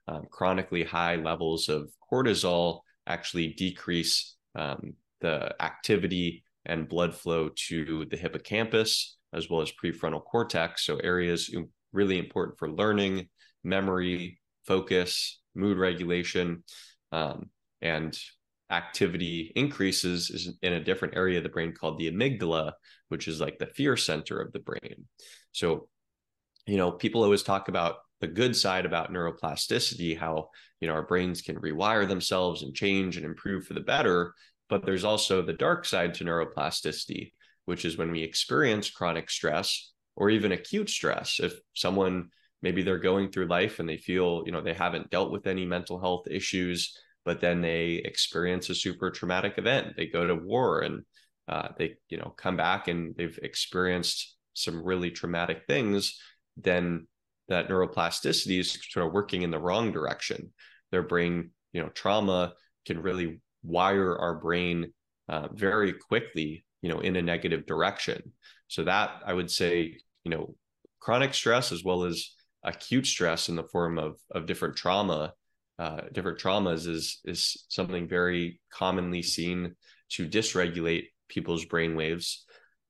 um, 0.07 0.23
chronically 0.29 0.83
high 0.83 1.15
levels 1.15 1.69
of 1.69 1.89
cortisol 2.11 2.79
actually 3.07 3.49
decrease 3.49 4.35
um, 4.55 4.93
the 5.21 5.53
activity 5.61 6.43
and 6.65 6.87
blood 6.87 7.13
flow 7.15 7.49
to 7.55 8.05
the 8.05 8.17
hippocampus 8.17 9.17
as 9.33 9.49
well 9.49 9.61
as 9.61 9.71
prefrontal 9.71 10.23
cortex. 10.23 10.85
So, 10.85 10.97
areas 10.97 11.53
really 11.91 12.19
important 12.19 12.57
for 12.57 12.71
learning, 12.71 13.29
memory, 13.63 14.39
focus, 14.65 15.39
mood 15.55 15.77
regulation, 15.77 16.63
um, 17.11 17.49
and 17.81 18.17
activity 18.69 19.51
increases 19.55 20.29
is 20.29 20.57
in 20.61 20.73
a 20.73 20.83
different 20.83 21.15
area 21.15 21.37
of 21.37 21.43
the 21.43 21.49
brain 21.49 21.73
called 21.73 21.99
the 21.99 22.11
amygdala, 22.11 22.73
which 23.09 23.27
is 23.27 23.39
like 23.39 23.59
the 23.59 23.67
fear 23.67 23.95
center 23.97 24.39
of 24.39 24.51
the 24.51 24.59
brain. 24.59 25.05
So, 25.51 25.87
you 26.65 26.77
know, 26.77 26.91
people 26.91 27.23
always 27.23 27.43
talk 27.43 27.67
about 27.67 27.97
the 28.21 28.27
good 28.27 28.55
side 28.55 28.85
about 28.85 29.11
neuroplasticity, 29.11 30.17
how 30.17 30.49
you 30.79 30.87
know 30.87 30.93
our 30.93 31.05
brains 31.05 31.41
can 31.41 31.57
rewire 31.57 32.07
themselves 32.07 32.63
and 32.63 32.73
change 32.73 33.17
and 33.17 33.25
improve 33.25 33.65
for 33.65 33.73
the 33.73 33.81
better. 33.81 34.33
But 34.69 34.85
there's 34.85 35.03
also 35.03 35.41
the 35.41 35.53
dark 35.53 35.85
side 35.85 36.13
to 36.15 36.23
neuroplasticity, 36.23 37.33
which 37.65 37.83
is 37.83 37.97
when 37.97 38.11
we 38.11 38.23
experience 38.23 38.89
chronic 38.89 39.29
stress 39.29 39.91
or 40.15 40.29
even 40.29 40.53
acute 40.53 40.89
stress. 40.89 41.39
If 41.41 41.53
someone 41.73 42.29
maybe 42.61 42.81
they're 42.81 42.97
going 42.97 43.29
through 43.29 43.47
life 43.47 43.79
and 43.79 43.89
they 43.89 43.97
feel, 43.97 44.43
you 44.45 44.53
know, 44.53 44.61
they 44.61 44.73
haven't 44.73 45.09
dealt 45.09 45.31
with 45.31 45.45
any 45.45 45.65
mental 45.65 45.99
health 45.99 46.25
issues, 46.31 46.97
but 47.25 47.41
then 47.41 47.61
they 47.61 48.01
experience 48.03 48.69
a 48.69 48.75
super 48.75 49.11
traumatic 49.11 49.57
event. 49.57 49.95
They 49.95 50.07
go 50.07 50.25
to 50.27 50.35
war 50.35 50.81
and 50.81 51.03
uh, 51.47 51.69
they, 51.77 51.95
you 52.09 52.17
know, 52.17 52.33
come 52.37 52.57
back 52.57 52.87
and 52.87 53.15
they've 53.15 53.37
experienced 53.41 54.35
some 54.53 54.83
really 54.83 55.11
traumatic 55.11 55.63
things. 55.67 56.19
Then 56.57 57.07
that 57.49 57.67
neuroplasticity 57.67 58.59
is 58.59 58.77
sort 58.89 59.05
of 59.05 59.13
working 59.13 59.41
in 59.41 59.51
the 59.51 59.59
wrong 59.59 59.91
direction. 59.91 60.53
Their 60.91 61.03
brain, 61.03 61.51
you 61.71 61.81
know, 61.81 61.89
trauma 61.89 62.53
can 62.85 63.01
really 63.01 63.41
wire 63.63 64.17
our 64.17 64.35
brain 64.35 64.93
uh, 65.29 65.47
very 65.53 65.93
quickly, 65.93 66.65
you 66.81 66.89
know, 66.89 66.99
in 66.99 67.15
a 67.15 67.21
negative 67.21 67.65
direction. 67.65 68.33
So 68.67 68.83
that 68.83 69.21
I 69.25 69.33
would 69.33 69.51
say, 69.51 69.97
you 70.23 70.31
know, 70.31 70.55
chronic 70.99 71.33
stress 71.33 71.71
as 71.71 71.83
well 71.83 72.03
as 72.03 72.29
acute 72.63 73.05
stress 73.05 73.49
in 73.49 73.55
the 73.55 73.67
form 73.71 73.97
of 73.97 74.15
of 74.31 74.45
different 74.45 74.75
trauma, 74.75 75.33
uh, 75.79 76.01
different 76.11 76.39
traumas 76.39 76.87
is 76.87 77.19
is 77.25 77.65
something 77.69 78.07
very 78.07 78.59
commonly 78.71 79.21
seen 79.21 79.75
to 80.09 80.27
dysregulate 80.27 81.05
people's 81.29 81.65
brain 81.65 81.95
waves. 81.95 82.45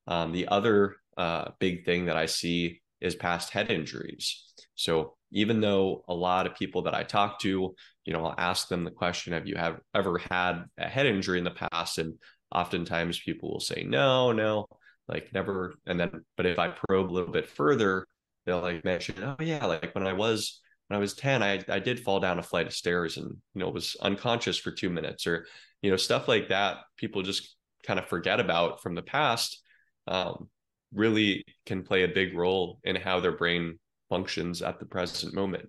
Um, 0.07 0.33
the 0.33 0.47
other 0.49 0.97
uh, 1.17 1.51
big 1.59 1.85
thing 1.85 2.05
that 2.05 2.17
I 2.17 2.25
see 2.25 2.81
is 2.99 3.15
past 3.15 3.51
head 3.51 3.71
injuries. 3.71 4.43
So 4.75 5.15
even 5.31 5.61
though 5.61 6.03
a 6.07 6.13
lot 6.13 6.45
of 6.45 6.55
people 6.55 6.83
that 6.83 6.93
I 6.93 7.03
talk 7.03 7.39
to, 7.39 7.75
you 8.05 8.13
know, 8.13 8.25
I'll 8.25 8.35
ask 8.37 8.67
them 8.67 8.83
the 8.83 8.91
question, 8.91 9.33
have 9.33 9.47
you 9.47 9.55
have 9.55 9.79
ever 9.93 10.17
had 10.17 10.63
a 10.77 10.87
head 10.87 11.05
injury 11.05 11.37
in 11.37 11.43
the 11.43 11.51
past? 11.51 11.97
And 11.97 12.15
oftentimes 12.53 13.19
people 13.19 13.51
will 13.51 13.59
say, 13.59 13.83
no, 13.83 14.31
no, 14.31 14.67
like 15.07 15.33
never. 15.33 15.73
And 15.85 15.99
then, 15.99 16.11
but 16.37 16.45
if 16.45 16.59
I 16.59 16.69
probe 16.69 17.09
a 17.09 17.13
little 17.13 17.31
bit 17.31 17.49
further, 17.49 18.05
they'll 18.45 18.61
like 18.61 18.85
mention, 18.85 19.23
oh 19.23 19.37
yeah, 19.39 19.65
like 19.65 19.95
when 19.95 20.05
I 20.05 20.13
was 20.13 20.59
when 20.93 20.99
I 20.99 21.01
was 21.01 21.15
10, 21.15 21.41
I, 21.41 21.59
I 21.69 21.79
did 21.79 22.01
fall 22.01 22.19
down 22.19 22.37
a 22.37 22.43
flight 22.43 22.67
of 22.67 22.73
stairs 22.73 23.17
and, 23.17 23.25
you 23.55 23.59
know, 23.59 23.69
was 23.69 23.97
unconscious 23.99 24.59
for 24.59 24.69
two 24.69 24.91
minutes 24.91 25.25
or, 25.25 25.47
you 25.81 25.89
know, 25.89 25.97
stuff 25.97 26.27
like 26.27 26.49
that. 26.49 26.77
People 26.97 27.23
just 27.23 27.55
kind 27.83 27.97
of 27.97 28.05
forget 28.05 28.39
about 28.39 28.83
from 28.83 28.93
the 28.93 29.01
past. 29.01 29.59
Um, 30.05 30.49
really 30.93 31.45
can 31.65 31.81
play 31.81 32.03
a 32.03 32.07
big 32.07 32.37
role 32.37 32.79
in 32.83 32.95
how 32.95 33.19
their 33.19 33.35
brain 33.35 33.79
functions 34.07 34.61
at 34.61 34.79
the 34.79 34.85
present 34.85 35.33
moment. 35.33 35.67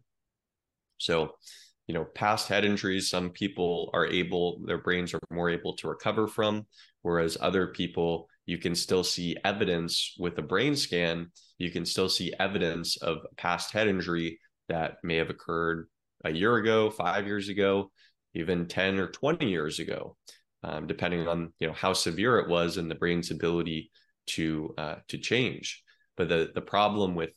So, 0.98 1.36
you 1.86 1.94
know, 1.94 2.04
past 2.04 2.48
head 2.48 2.66
injuries, 2.66 3.08
some 3.08 3.30
people 3.30 3.88
are 3.94 4.06
able, 4.06 4.60
their 4.66 4.82
brains 4.82 5.14
are 5.14 5.20
more 5.30 5.48
able 5.48 5.74
to 5.76 5.88
recover 5.88 6.28
from, 6.28 6.66
whereas 7.00 7.38
other 7.40 7.68
people, 7.68 8.28
you 8.44 8.58
can 8.58 8.74
still 8.74 9.02
see 9.02 9.38
evidence 9.42 10.16
with 10.18 10.36
a 10.36 10.42
brain 10.42 10.76
scan, 10.76 11.30
you 11.56 11.70
can 11.70 11.86
still 11.86 12.10
see 12.10 12.34
evidence 12.38 12.98
of 12.98 13.20
past 13.38 13.72
head 13.72 13.88
injury 13.88 14.38
that 14.68 14.96
may 15.02 15.16
have 15.16 15.30
occurred 15.30 15.88
a 16.24 16.30
year 16.30 16.56
ago, 16.56 16.90
five 16.90 17.26
years 17.26 17.48
ago, 17.48 17.90
even 18.34 18.66
10 18.66 18.98
or 18.98 19.08
20 19.08 19.46
years 19.48 19.78
ago, 19.78 20.16
um, 20.62 20.86
depending 20.86 21.28
on, 21.28 21.52
you 21.60 21.68
know, 21.68 21.74
how 21.74 21.92
severe 21.92 22.38
it 22.38 22.48
was 22.48 22.76
and 22.76 22.90
the 22.90 22.94
brain's 22.94 23.30
ability 23.30 23.90
to 24.26 24.74
uh, 24.78 24.96
to 25.08 25.18
change. 25.18 25.82
But 26.16 26.28
the 26.28 26.50
the 26.54 26.60
problem 26.60 27.14
with 27.14 27.30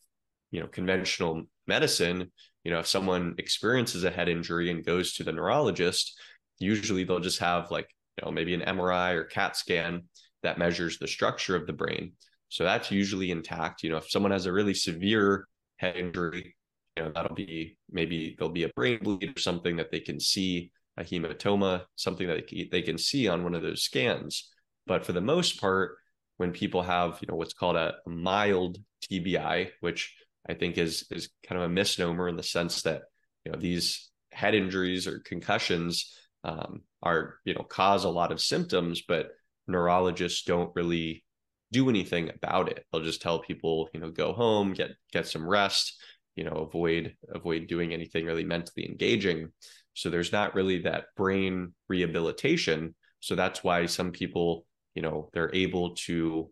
you 0.51 0.61
know 0.61 0.67
conventional 0.67 1.43
medicine, 1.67 2.31
you 2.63 2.71
know, 2.71 2.79
if 2.79 2.87
someone 2.87 3.35
experiences 3.37 4.03
a 4.03 4.11
head 4.11 4.29
injury 4.29 4.71
and 4.71 4.85
goes 4.85 5.13
to 5.13 5.23
the 5.23 5.31
neurologist, 5.31 6.19
usually 6.59 7.03
they'll 7.03 7.19
just 7.19 7.39
have 7.39 7.71
like 7.71 7.89
you 8.17 8.25
know 8.25 8.31
maybe 8.31 8.53
an 8.53 8.61
MRI 8.61 9.13
or 9.13 9.23
CAT 9.23 9.55
scan 9.55 10.03
that 10.43 10.57
measures 10.57 10.97
the 10.97 11.07
structure 11.07 11.55
of 11.55 11.67
the 11.67 11.73
brain. 11.73 12.13
So 12.49 12.63
that's 12.63 12.91
usually 12.91 13.31
intact. 13.31 13.83
You 13.83 13.89
know, 13.89 13.97
if 13.97 14.09
someone 14.09 14.31
has 14.31 14.45
a 14.45 14.53
really 14.53 14.73
severe 14.73 15.47
head 15.77 15.97
injury, 15.97 16.55
you 16.97 17.03
know, 17.03 17.11
that'll 17.13 17.35
be 17.35 17.77
maybe 17.91 18.35
there'll 18.37 18.51
be 18.51 18.63
a 18.63 18.69
brain 18.69 18.99
bleed 19.01 19.33
or 19.37 19.39
something 19.39 19.75
that 19.75 19.91
they 19.91 19.99
can 19.99 20.19
see, 20.19 20.71
a 20.97 21.03
hematoma, 21.03 21.83
something 21.95 22.27
that 22.27 22.49
they 22.71 22.81
can 22.81 22.97
see 22.97 23.27
on 23.27 23.43
one 23.43 23.53
of 23.53 23.61
those 23.61 23.83
scans. 23.83 24.49
But 24.87 25.05
for 25.05 25.13
the 25.13 25.21
most 25.21 25.61
part, 25.61 25.97
when 26.37 26.51
people 26.51 26.81
have 26.81 27.19
you 27.21 27.27
know 27.27 27.35
what's 27.35 27.53
called 27.53 27.75
a, 27.75 27.93
mild 28.07 28.79
TBI, 29.11 29.69
which 29.81 30.15
I 30.49 30.55
think 30.55 30.79
is 30.79 31.05
is 31.11 31.29
kind 31.47 31.61
of 31.61 31.69
a 31.69 31.73
misnomer 31.73 32.27
in 32.27 32.35
the 32.35 32.43
sense 32.43 32.81
that 32.81 33.03
you 33.45 33.51
know 33.51 33.59
these 33.59 34.09
head 34.31 34.55
injuries 34.55 35.07
or 35.07 35.19
concussions 35.19 36.15
um, 36.43 36.81
are 37.03 37.35
you 37.45 37.53
know 37.53 37.63
cause 37.63 38.05
a 38.05 38.09
lot 38.09 38.31
of 38.31 38.41
symptoms, 38.41 39.03
but 39.07 39.29
neurologists 39.67 40.43
don't 40.43 40.75
really 40.75 41.23
do 41.71 41.89
anything 41.89 42.29
about 42.29 42.69
it. 42.69 42.85
They'll 42.91 43.03
just 43.03 43.21
tell 43.21 43.37
people 43.39 43.87
you 43.93 43.99
know 43.99 44.09
go 44.09 44.33
home, 44.33 44.73
get 44.73 44.91
get 45.11 45.27
some 45.27 45.47
rest, 45.47 45.93
you 46.37 46.45
know 46.45 46.51
avoid 46.51 47.13
avoid 47.33 47.67
doing 47.67 47.93
anything 47.93 48.25
really 48.25 48.45
mentally 48.45 48.87
engaging. 48.87 49.49
So 49.93 50.09
there's 50.09 50.31
not 50.31 50.55
really 50.55 50.79
that 50.83 51.05
brain 51.17 51.73
rehabilitation. 51.89 52.95
So 53.19 53.35
that's 53.35 53.63
why 53.63 53.87
some 53.87 54.11
people 54.11 54.65
you 54.95 55.01
know 55.01 55.29
they're 55.33 55.53
able 55.53 55.95
to 55.95 56.49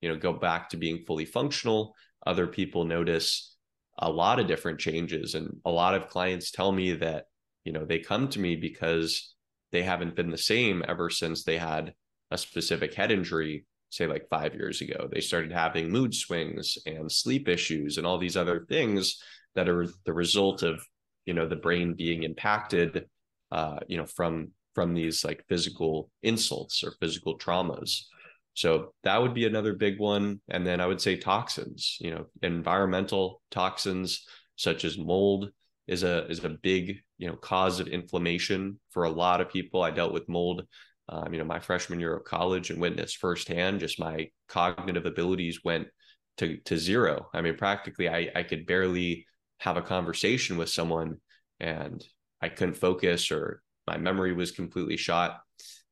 you 0.00 0.08
know 0.08 0.16
go 0.16 0.32
back 0.32 0.70
to 0.70 0.76
being 0.76 1.04
fully 1.06 1.24
functional 1.24 1.94
other 2.26 2.46
people 2.46 2.84
notice 2.84 3.56
a 3.98 4.10
lot 4.10 4.38
of 4.38 4.46
different 4.46 4.78
changes 4.78 5.34
and 5.34 5.48
a 5.64 5.70
lot 5.70 5.94
of 5.94 6.08
clients 6.08 6.50
tell 6.50 6.72
me 6.72 6.92
that 6.92 7.24
you 7.64 7.72
know 7.72 7.84
they 7.84 7.98
come 7.98 8.28
to 8.28 8.40
me 8.40 8.56
because 8.56 9.34
they 9.72 9.82
haven't 9.82 10.16
been 10.16 10.30
the 10.30 10.38
same 10.38 10.82
ever 10.86 11.08
since 11.08 11.44
they 11.44 11.58
had 11.58 11.94
a 12.30 12.38
specific 12.38 12.94
head 12.94 13.10
injury 13.10 13.64
say 13.90 14.06
like 14.06 14.28
5 14.28 14.54
years 14.54 14.80
ago 14.80 15.08
they 15.12 15.20
started 15.20 15.52
having 15.52 15.90
mood 15.90 16.14
swings 16.14 16.78
and 16.86 17.10
sleep 17.10 17.48
issues 17.48 17.98
and 17.98 18.06
all 18.06 18.18
these 18.18 18.36
other 18.36 18.66
things 18.68 19.22
that 19.54 19.68
are 19.68 19.86
the 20.04 20.12
result 20.12 20.62
of 20.62 20.80
you 21.24 21.34
know 21.34 21.48
the 21.48 21.56
brain 21.56 21.94
being 21.94 22.22
impacted 22.24 23.06
uh 23.52 23.78
you 23.88 23.96
know 23.96 24.06
from 24.06 24.50
from 24.76 24.92
these 24.92 25.24
like 25.24 25.42
physical 25.48 26.10
insults 26.22 26.84
or 26.84 26.92
physical 27.00 27.38
traumas. 27.38 28.02
So 28.52 28.92
that 29.04 29.20
would 29.20 29.32
be 29.32 29.46
another 29.46 29.72
big 29.72 29.98
one. 29.98 30.42
And 30.50 30.66
then 30.66 30.82
I 30.82 30.86
would 30.86 31.00
say 31.00 31.16
toxins, 31.16 31.96
you 31.98 32.10
know, 32.10 32.26
environmental 32.42 33.40
toxins 33.50 34.26
such 34.56 34.84
as 34.84 34.98
mold 34.98 35.50
is 35.86 36.02
a 36.02 36.26
is 36.26 36.44
a 36.44 36.50
big, 36.50 36.98
you 37.16 37.26
know, 37.26 37.36
cause 37.36 37.80
of 37.80 37.88
inflammation 37.88 38.78
for 38.90 39.04
a 39.04 39.10
lot 39.10 39.40
of 39.40 39.48
people. 39.48 39.82
I 39.82 39.90
dealt 39.90 40.12
with 40.12 40.28
mold 40.28 40.66
um, 41.08 41.32
you 41.32 41.38
know, 41.38 41.44
my 41.44 41.60
freshman 41.60 42.00
year 42.00 42.16
of 42.16 42.24
college 42.24 42.70
and 42.70 42.80
witnessed 42.80 43.18
firsthand 43.18 43.80
just 43.80 44.00
my 44.00 44.28
cognitive 44.48 45.06
abilities 45.06 45.64
went 45.64 45.88
to 46.38 46.58
to 46.64 46.76
zero. 46.76 47.28
I 47.34 47.40
mean, 47.42 47.56
practically 47.56 48.08
I 48.08 48.30
I 48.34 48.42
could 48.42 48.66
barely 48.66 49.26
have 49.60 49.76
a 49.76 49.82
conversation 49.82 50.56
with 50.56 50.68
someone 50.68 51.16
and 51.60 52.04
I 52.42 52.48
couldn't 52.50 52.76
focus 52.76 53.30
or 53.30 53.62
my 53.86 53.96
memory 53.96 54.32
was 54.34 54.50
completely 54.50 54.96
shot 54.96 55.38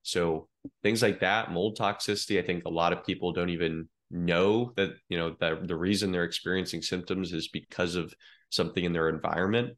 So 0.02 0.48
things 0.82 1.02
like 1.02 1.20
that, 1.20 1.50
mold 1.50 1.78
toxicity, 1.78 2.38
I 2.42 2.46
think 2.46 2.64
a 2.64 2.70
lot 2.70 2.92
of 2.92 3.04
people 3.04 3.32
don't 3.32 3.50
even 3.50 3.88
know 4.10 4.72
that, 4.76 4.90
you 5.08 5.18
know, 5.18 5.36
that 5.40 5.66
the 5.66 5.76
reason 5.76 6.12
they're 6.12 6.24
experiencing 6.24 6.82
symptoms 6.82 7.32
is 7.32 7.48
because 7.48 7.94
of 7.94 8.12
something 8.50 8.84
in 8.84 8.92
their 8.92 9.08
environment. 9.08 9.76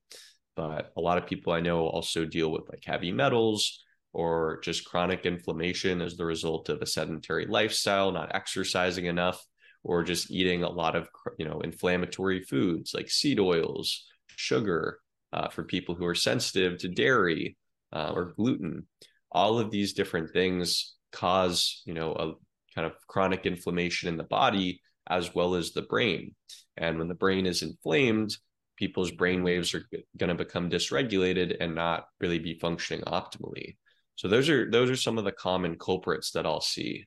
But 0.57 0.93
a 0.97 1.01
lot 1.01 1.19
of 1.19 1.27
people 1.27 1.53
I 1.53 1.61
know 1.61 1.87
also 1.87 2.25
deal 2.25 2.51
with 2.51 2.69
like 2.69 2.83
heavy 2.85 3.13
metals 3.13 3.85
or 4.17 4.59
just 4.63 4.87
chronic 4.87 5.27
inflammation 5.27 6.01
as 6.01 6.17
the 6.17 6.25
result 6.25 6.71
of 6.71 6.81
a 6.81 6.87
sedentary 6.87 7.45
lifestyle, 7.45 8.11
not 8.11 8.35
exercising 8.35 9.05
enough, 9.05 9.45
or 9.85 10.03
just 10.03 10.31
eating 10.31 10.63
a 10.63 10.71
lot 10.71 10.97
of, 10.97 11.07
you 11.39 11.47
know, 11.47 11.61
inflammatory 11.61 12.41
foods 12.41 12.95
like 12.95 13.11
seed 13.11 13.39
oils, 13.39 14.07
sugar, 14.29 15.01
uh, 15.35 15.51
for 15.51 15.65
people 15.65 15.95
who 15.95 16.07
are 16.07 16.15
sensitive 16.15 16.79
to 16.79 16.89
dairy 16.89 17.59
uh, 17.93 18.11
or 18.15 18.33
gluten. 18.39 18.87
All 19.31 19.59
of 19.59 19.71
these 19.71 19.93
different 19.93 20.33
things 20.33 20.95
cause 21.13 21.83
you 21.85 21.93
know 21.93 22.13
a 22.13 22.33
kind 22.75 22.87
of 22.87 22.95
chronic 23.07 23.45
inflammation 23.45 24.09
in 24.09 24.17
the 24.17 24.25
body 24.25 24.81
as 25.09 25.35
well 25.35 25.55
as 25.55 25.73
the 25.73 25.83
brain. 25.83 26.35
And 26.79 26.99
when 26.99 27.09
the 27.09 27.15
brain 27.15 27.45
is 27.45 27.63
inflamed 27.63 28.35
people's 28.77 29.11
brain 29.11 29.43
waves 29.43 29.75
are 29.75 29.85
going 30.19 30.29
to 30.29 30.45
become 30.45 30.71
dysregulated 30.71 31.57
and 31.61 31.75
not 31.75 32.07
really 32.21 32.39
be 32.39 32.59
functioning 32.59 33.03
optimally 33.07 33.77
so 34.17 34.29
those 34.29 34.49
are 34.49 34.71
those 34.71 34.91
are 34.91 34.97
some 34.97 35.19
of 35.19 35.25
the 35.25 35.33
common 35.33 35.77
culprits 35.79 36.33
that 36.33 36.47
i'll 36.47 36.61
see. 36.61 37.07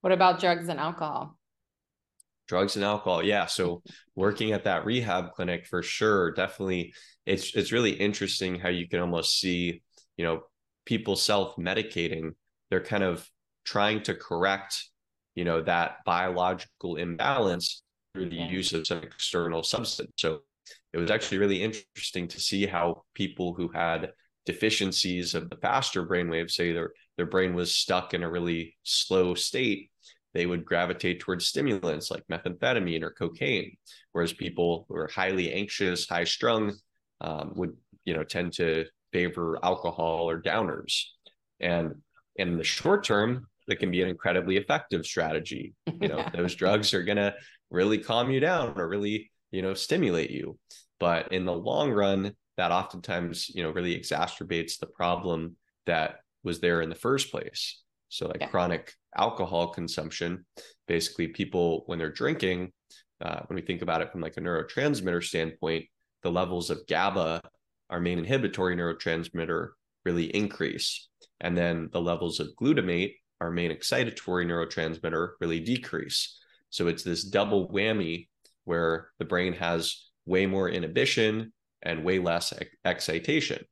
What 0.00 0.12
about 0.12 0.40
drugs 0.40 0.68
and 0.68 0.78
alcohol? 0.78 1.36
Drugs 2.46 2.76
and 2.76 2.84
alcohol 2.84 3.22
yeah. 3.22 3.46
So 3.46 3.82
working 4.14 4.52
at 4.52 4.64
that 4.64 4.84
rehab 4.84 5.32
clinic 5.32 5.66
for 5.66 5.82
sure 5.82 6.32
definitely 6.32 6.92
it's 7.24 7.54
it's 7.54 7.72
really 7.72 7.92
interesting 7.92 8.58
how 8.58 8.68
you 8.68 8.88
can 8.88 9.00
almost 9.00 9.40
see 9.40 9.82
you 10.16 10.24
know 10.24 10.42
people 10.84 11.16
self-medicating. 11.16 12.32
They're 12.70 12.84
kind 12.84 13.04
of 13.04 13.26
trying 13.64 14.02
to 14.02 14.14
correct 14.14 14.84
you 15.34 15.44
know 15.44 15.62
that 15.62 15.98
biological 16.04 16.96
imbalance 16.96 17.82
through 18.12 18.30
the 18.30 18.36
yeah. 18.36 18.48
use 18.48 18.72
of 18.72 18.86
some 18.86 18.98
external 18.98 19.62
substance. 19.62 20.12
So 20.16 20.40
it 20.92 20.98
was 20.98 21.10
actually 21.10 21.38
really 21.38 21.62
interesting 21.62 22.28
to 22.28 22.40
see 22.40 22.66
how 22.66 23.04
people 23.14 23.54
who 23.54 23.68
had 23.68 24.10
deficiencies 24.52 25.34
of 25.34 25.48
the 25.50 25.56
faster 25.56 26.04
brainwaves 26.06 26.52
say 26.52 26.72
their 26.72 26.92
their 27.16 27.26
brain 27.26 27.54
was 27.54 27.74
stuck 27.74 28.14
in 28.14 28.22
a 28.22 28.30
really 28.30 28.76
slow 28.82 29.34
state 29.34 29.90
they 30.34 30.46
would 30.46 30.64
gravitate 30.64 31.20
towards 31.20 31.46
stimulants 31.46 32.10
like 32.10 32.24
methamphetamine 32.32 33.02
or 33.02 33.10
cocaine 33.10 33.76
whereas 34.12 34.32
people 34.32 34.86
who 34.88 34.96
are 34.96 35.08
highly 35.08 35.52
anxious 35.52 36.08
high 36.08 36.24
strung 36.24 36.74
um, 37.20 37.52
would 37.56 37.74
you 38.04 38.14
know 38.14 38.24
tend 38.24 38.52
to 38.52 38.84
favor 39.12 39.58
alcohol 39.62 40.28
or 40.28 40.40
downers. 40.40 41.02
And 41.60 41.94
in 42.36 42.56
the 42.56 42.64
short 42.64 43.04
term, 43.04 43.46
that 43.66 43.76
can 43.76 43.90
be 43.90 44.02
an 44.02 44.08
incredibly 44.08 44.56
effective 44.56 45.04
strategy. 45.04 45.74
You 46.00 46.08
know, 46.08 46.26
those 46.34 46.54
drugs 46.54 46.94
are 46.94 47.02
going 47.02 47.16
to 47.16 47.34
really 47.70 47.98
calm 47.98 48.30
you 48.30 48.40
down 48.40 48.78
or 48.78 48.88
really, 48.88 49.30
you 49.50 49.62
know, 49.62 49.74
stimulate 49.74 50.30
you. 50.30 50.58
But 51.00 51.32
in 51.32 51.44
the 51.44 51.52
long 51.54 51.90
run, 51.90 52.34
that 52.58 52.70
oftentimes, 52.70 53.48
you 53.48 53.62
know, 53.62 53.70
really 53.70 53.98
exacerbates 53.98 54.78
the 54.78 54.86
problem 54.86 55.56
that 55.86 56.16
was 56.44 56.60
there 56.60 56.82
in 56.82 56.90
the 56.90 56.94
first 56.94 57.30
place. 57.30 57.82
So, 58.10 58.26
like 58.26 58.40
yeah. 58.40 58.48
chronic 58.48 58.92
alcohol 59.16 59.68
consumption, 59.68 60.44
basically, 60.86 61.28
people 61.28 61.84
when 61.86 61.98
they're 61.98 62.12
drinking, 62.12 62.72
uh, 63.22 63.40
when 63.46 63.56
we 63.56 63.62
think 63.62 63.80
about 63.80 64.02
it 64.02 64.12
from 64.12 64.20
like 64.20 64.36
a 64.36 64.40
neurotransmitter 64.40 65.24
standpoint, 65.24 65.86
the 66.22 66.30
levels 66.30 66.68
of 66.68 66.86
GABA 66.86 67.40
our 67.90 68.00
main 68.00 68.18
inhibitory 68.18 68.76
neurotransmitter 68.76 69.70
really 70.04 70.24
increase. 70.24 71.08
And 71.40 71.56
then 71.56 71.88
the 71.92 72.00
levels 72.00 72.40
of 72.40 72.48
glutamate, 72.60 73.14
our 73.40 73.50
main 73.50 73.70
excitatory 73.70 74.46
neurotransmitter, 74.46 75.30
really 75.40 75.60
decrease. 75.60 76.38
So 76.70 76.88
it's 76.88 77.02
this 77.02 77.24
double 77.24 77.68
whammy 77.68 78.28
where 78.64 79.08
the 79.18 79.24
brain 79.24 79.54
has 79.54 80.10
way 80.26 80.46
more 80.46 80.68
inhibition 80.68 81.52
and 81.82 82.04
way 82.04 82.18
less 82.18 82.52
excitation. 82.84 83.64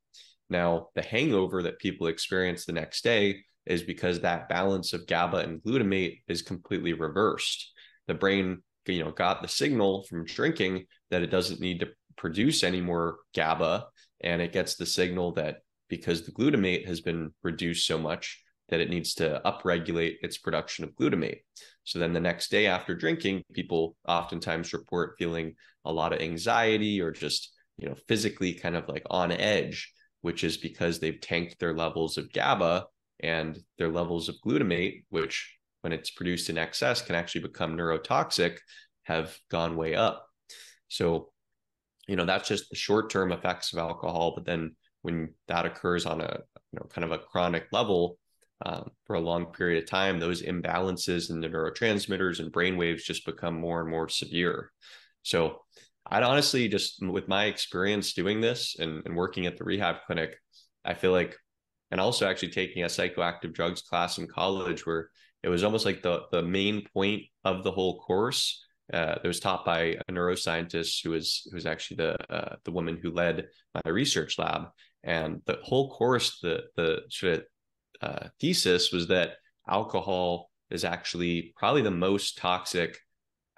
Now, 0.48 0.88
the 0.94 1.02
hangover 1.02 1.62
that 1.64 1.78
people 1.78 2.06
experience 2.06 2.64
the 2.64 2.72
next 2.72 3.02
day 3.02 3.42
is 3.64 3.82
because 3.82 4.20
that 4.20 4.48
balance 4.48 4.92
of 4.92 5.06
GABA 5.06 5.38
and 5.38 5.62
glutamate 5.62 6.20
is 6.28 6.42
completely 6.42 6.92
reversed. 6.92 7.72
The 8.06 8.14
brain, 8.14 8.62
you 8.86 9.02
know, 9.04 9.10
got 9.10 9.42
the 9.42 9.48
signal 9.48 10.04
from 10.04 10.24
drinking 10.24 10.86
that 11.10 11.22
it 11.22 11.30
doesn't 11.30 11.60
need 11.60 11.80
to 11.80 11.88
produce 12.16 12.62
any 12.62 12.80
more 12.80 13.18
GABA 13.34 13.86
and 14.20 14.40
it 14.40 14.52
gets 14.52 14.76
the 14.76 14.86
signal 14.86 15.32
that 15.32 15.58
because 15.88 16.22
the 16.22 16.32
glutamate 16.32 16.86
has 16.86 17.00
been 17.00 17.32
reduced 17.42 17.86
so 17.86 17.98
much 17.98 18.42
that 18.68 18.80
it 18.80 18.90
needs 18.90 19.14
to 19.14 19.40
upregulate 19.44 20.14
its 20.22 20.38
production 20.38 20.84
of 20.84 20.94
glutamate. 20.94 21.40
So 21.84 21.98
then 21.98 22.12
the 22.12 22.20
next 22.20 22.50
day 22.50 22.66
after 22.66 22.94
drinking, 22.94 23.44
people 23.52 23.96
oftentimes 24.08 24.72
report 24.72 25.14
feeling 25.18 25.54
a 25.84 25.92
lot 25.92 26.12
of 26.12 26.20
anxiety 26.20 27.00
or 27.00 27.12
just, 27.12 27.52
you 27.78 27.88
know, 27.88 27.94
physically 28.08 28.54
kind 28.54 28.76
of 28.76 28.88
like 28.88 29.04
on 29.10 29.32
edge, 29.32 29.92
which 30.22 30.44
is 30.44 30.56
because 30.56 30.98
they've 30.98 31.20
tanked 31.20 31.58
their 31.58 31.74
levels 31.74 32.18
of 32.18 32.32
GABA 32.32 32.86
and 33.20 33.58
their 33.78 33.90
levels 33.90 34.28
of 34.28 34.36
glutamate, 34.44 35.04
which 35.10 35.56
when 35.82 35.92
it's 35.92 36.10
produced 36.10 36.50
in 36.50 36.58
excess 36.58 37.02
can 37.02 37.14
actually 37.14 37.42
become 37.42 37.76
neurotoxic, 37.76 38.58
have 39.04 39.36
gone 39.50 39.76
way 39.76 39.94
up. 39.94 40.26
So 40.88 41.30
you 42.06 42.16
know 42.16 42.24
that's 42.24 42.48
just 42.48 42.70
the 42.70 42.76
short 42.76 43.10
term 43.10 43.32
effects 43.32 43.72
of 43.72 43.78
alcohol 43.78 44.32
but 44.34 44.44
then 44.44 44.74
when 45.02 45.32
that 45.48 45.66
occurs 45.66 46.06
on 46.06 46.20
a 46.20 46.40
you 46.72 46.78
know 46.78 46.86
kind 46.88 47.04
of 47.04 47.12
a 47.12 47.18
chronic 47.18 47.66
level 47.72 48.18
um, 48.64 48.90
for 49.04 49.16
a 49.16 49.20
long 49.20 49.46
period 49.46 49.82
of 49.82 49.88
time 49.88 50.18
those 50.18 50.42
imbalances 50.42 51.30
in 51.30 51.40
the 51.40 51.48
neurotransmitters 51.48 52.40
and 52.40 52.52
brain 52.52 52.76
waves 52.76 53.04
just 53.04 53.26
become 53.26 53.54
more 53.54 53.80
and 53.80 53.90
more 53.90 54.08
severe 54.08 54.72
so 55.22 55.60
i'd 56.10 56.22
honestly 56.22 56.68
just 56.68 57.04
with 57.06 57.28
my 57.28 57.44
experience 57.44 58.12
doing 58.12 58.40
this 58.40 58.76
and, 58.78 59.02
and 59.04 59.16
working 59.16 59.46
at 59.46 59.56
the 59.56 59.64
rehab 59.64 59.96
clinic 60.06 60.36
i 60.84 60.94
feel 60.94 61.12
like 61.12 61.36
and 61.90 62.00
also 62.00 62.28
actually 62.28 62.50
taking 62.50 62.82
a 62.82 62.86
psychoactive 62.86 63.52
drugs 63.52 63.82
class 63.82 64.18
in 64.18 64.26
college 64.26 64.86
where 64.86 65.10
it 65.42 65.48
was 65.48 65.62
almost 65.62 65.84
like 65.84 66.02
the 66.02 66.22
the 66.32 66.42
main 66.42 66.84
point 66.92 67.22
of 67.44 67.62
the 67.62 67.70
whole 67.70 68.00
course 68.00 68.64
uh, 68.92 69.16
that 69.20 69.26
was 69.26 69.40
taught 69.40 69.64
by 69.64 69.96
a 70.08 70.12
neuroscientist 70.12 71.02
who 71.02 71.10
was 71.10 71.46
who 71.50 71.56
was 71.56 71.66
actually 71.66 71.96
the 71.96 72.32
uh, 72.32 72.56
the 72.64 72.70
woman 72.70 72.98
who 73.00 73.10
led 73.10 73.48
my 73.74 73.90
research 73.90 74.38
lab. 74.38 74.68
And 75.02 75.42
the 75.46 75.58
whole 75.62 75.90
course, 75.90 76.38
the 76.40 76.64
the 76.76 77.02
sort 77.10 77.34
of 77.34 77.42
uh, 78.00 78.28
thesis 78.40 78.92
was 78.92 79.08
that 79.08 79.34
alcohol 79.68 80.50
is 80.70 80.84
actually 80.84 81.52
probably 81.56 81.82
the 81.82 81.90
most 81.90 82.38
toxic 82.38 82.98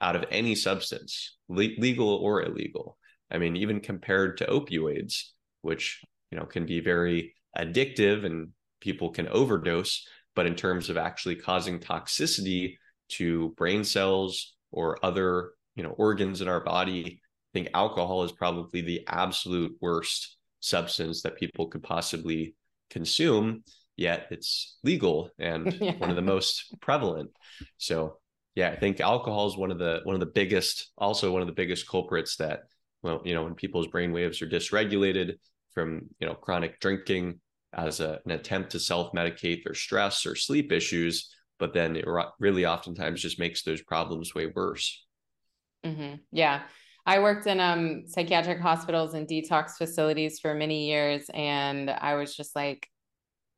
out 0.00 0.16
of 0.16 0.24
any 0.30 0.54
substance, 0.54 1.36
le- 1.48 1.78
legal 1.78 2.08
or 2.08 2.42
illegal. 2.42 2.96
I 3.30 3.38
mean, 3.38 3.56
even 3.56 3.80
compared 3.80 4.38
to 4.38 4.46
opioids, 4.46 5.22
which 5.62 6.02
you 6.30 6.38
know 6.38 6.44
can 6.44 6.66
be 6.66 6.80
very 6.80 7.34
addictive 7.56 8.24
and 8.24 8.50
people 8.80 9.10
can 9.10 9.28
overdose, 9.28 10.06
but 10.34 10.46
in 10.46 10.54
terms 10.54 10.88
of 10.88 10.96
actually 10.96 11.36
causing 11.36 11.80
toxicity 11.80 12.76
to 13.08 13.50
brain 13.56 13.84
cells 13.84 14.54
or 14.70 15.04
other 15.04 15.50
you 15.74 15.82
know 15.82 15.90
organs 15.90 16.40
in 16.40 16.48
our 16.48 16.60
body 16.60 17.20
i 17.20 17.50
think 17.52 17.68
alcohol 17.74 18.24
is 18.24 18.32
probably 18.32 18.80
the 18.80 19.00
absolute 19.06 19.72
worst 19.80 20.36
substance 20.60 21.22
that 21.22 21.36
people 21.36 21.68
could 21.68 21.82
possibly 21.82 22.54
consume 22.90 23.62
yet 23.96 24.26
it's 24.30 24.78
legal 24.84 25.30
and 25.38 25.72
yeah. 25.80 25.96
one 25.96 26.10
of 26.10 26.16
the 26.16 26.22
most 26.22 26.74
prevalent 26.80 27.30
so 27.78 28.18
yeah 28.58 28.70
i 28.70 28.76
think 28.76 29.00
alcohol 29.00 29.46
is 29.46 29.56
one 29.56 29.70
of 29.70 29.78
the 29.78 30.00
one 30.04 30.14
of 30.14 30.20
the 30.20 30.26
biggest 30.26 30.90
also 30.98 31.32
one 31.32 31.40
of 31.42 31.48
the 31.48 31.54
biggest 31.54 31.88
culprits 31.88 32.36
that 32.36 32.60
well 33.02 33.22
you 33.24 33.34
know 33.34 33.44
when 33.44 33.54
people's 33.54 33.86
brain 33.86 34.12
waves 34.12 34.42
are 34.42 34.48
dysregulated 34.48 35.34
from 35.72 36.02
you 36.18 36.26
know 36.26 36.34
chronic 36.34 36.78
drinking 36.80 37.40
as 37.72 38.00
a, 38.00 38.18
an 38.24 38.32
attempt 38.32 38.70
to 38.70 38.80
self-medicate 38.80 39.62
their 39.62 39.74
stress 39.74 40.26
or 40.26 40.34
sleep 40.34 40.72
issues 40.72 41.30
but 41.58 41.74
then 41.74 41.96
it 41.96 42.04
really 42.38 42.64
oftentimes 42.64 43.20
just 43.20 43.38
makes 43.38 43.62
those 43.62 43.82
problems 43.82 44.34
way 44.34 44.46
worse. 44.46 45.04
Mm-hmm. 45.84 46.16
Yeah. 46.32 46.62
I 47.04 47.20
worked 47.20 47.46
in 47.46 47.58
um, 47.60 48.04
psychiatric 48.06 48.60
hospitals 48.60 49.14
and 49.14 49.26
detox 49.26 49.72
facilities 49.72 50.38
for 50.40 50.54
many 50.54 50.86
years. 50.86 51.28
And 51.32 51.90
I 51.90 52.14
was 52.14 52.36
just 52.36 52.54
like, 52.54 52.88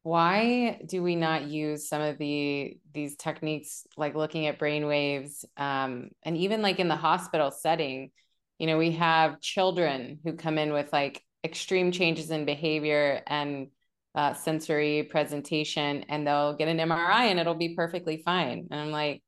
why 0.03 0.81
do 0.87 1.03
we 1.03 1.15
not 1.15 1.45
use 1.45 1.89
some 1.89 2.01
of 2.01 2.17
the 2.19 2.79
these 2.93 3.17
techniques 3.17 3.87
like 3.97 4.15
looking 4.15 4.47
at 4.47 4.59
brain 4.59 4.87
waves 4.87 5.45
um, 5.57 6.11
and 6.23 6.37
even 6.37 6.63
like 6.63 6.79
in 6.79 6.89
the 6.89 6.97
hospital 6.97 7.51
setting 7.51 8.11
you 8.59 8.67
know 8.67 8.79
we 8.79 8.93
have 8.93 9.41
children 9.41 10.19
who 10.25 10.35
come 10.35 10.59
in 10.59 10.73
with 10.73 10.93
like 10.93 11.23
extreme 11.45 11.93
changes 11.93 12.31
in 12.31 12.45
behavior 12.45 13.23
and 13.27 13.69
uh, 14.15 14.35
sensory 14.35 15.05
presentation 15.05 16.05
and 16.09 16.27
they'll 16.27 16.55
get 16.55 16.69
an 16.69 16.79
MRI 16.79 17.27
and 17.27 17.39
it'll 17.39 17.55
be 17.55 17.75
perfectly 17.75 18.23
fine. 18.25 18.67
And 18.71 18.81
I'm 18.81 18.91
like, 18.91 19.23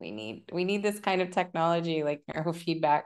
we 0.00 0.10
need 0.10 0.44
we 0.52 0.64
need 0.64 0.82
this 0.82 1.00
kind 1.00 1.22
of 1.22 1.30
technology, 1.30 2.02
like 2.02 2.22
neurofeedback 2.30 3.02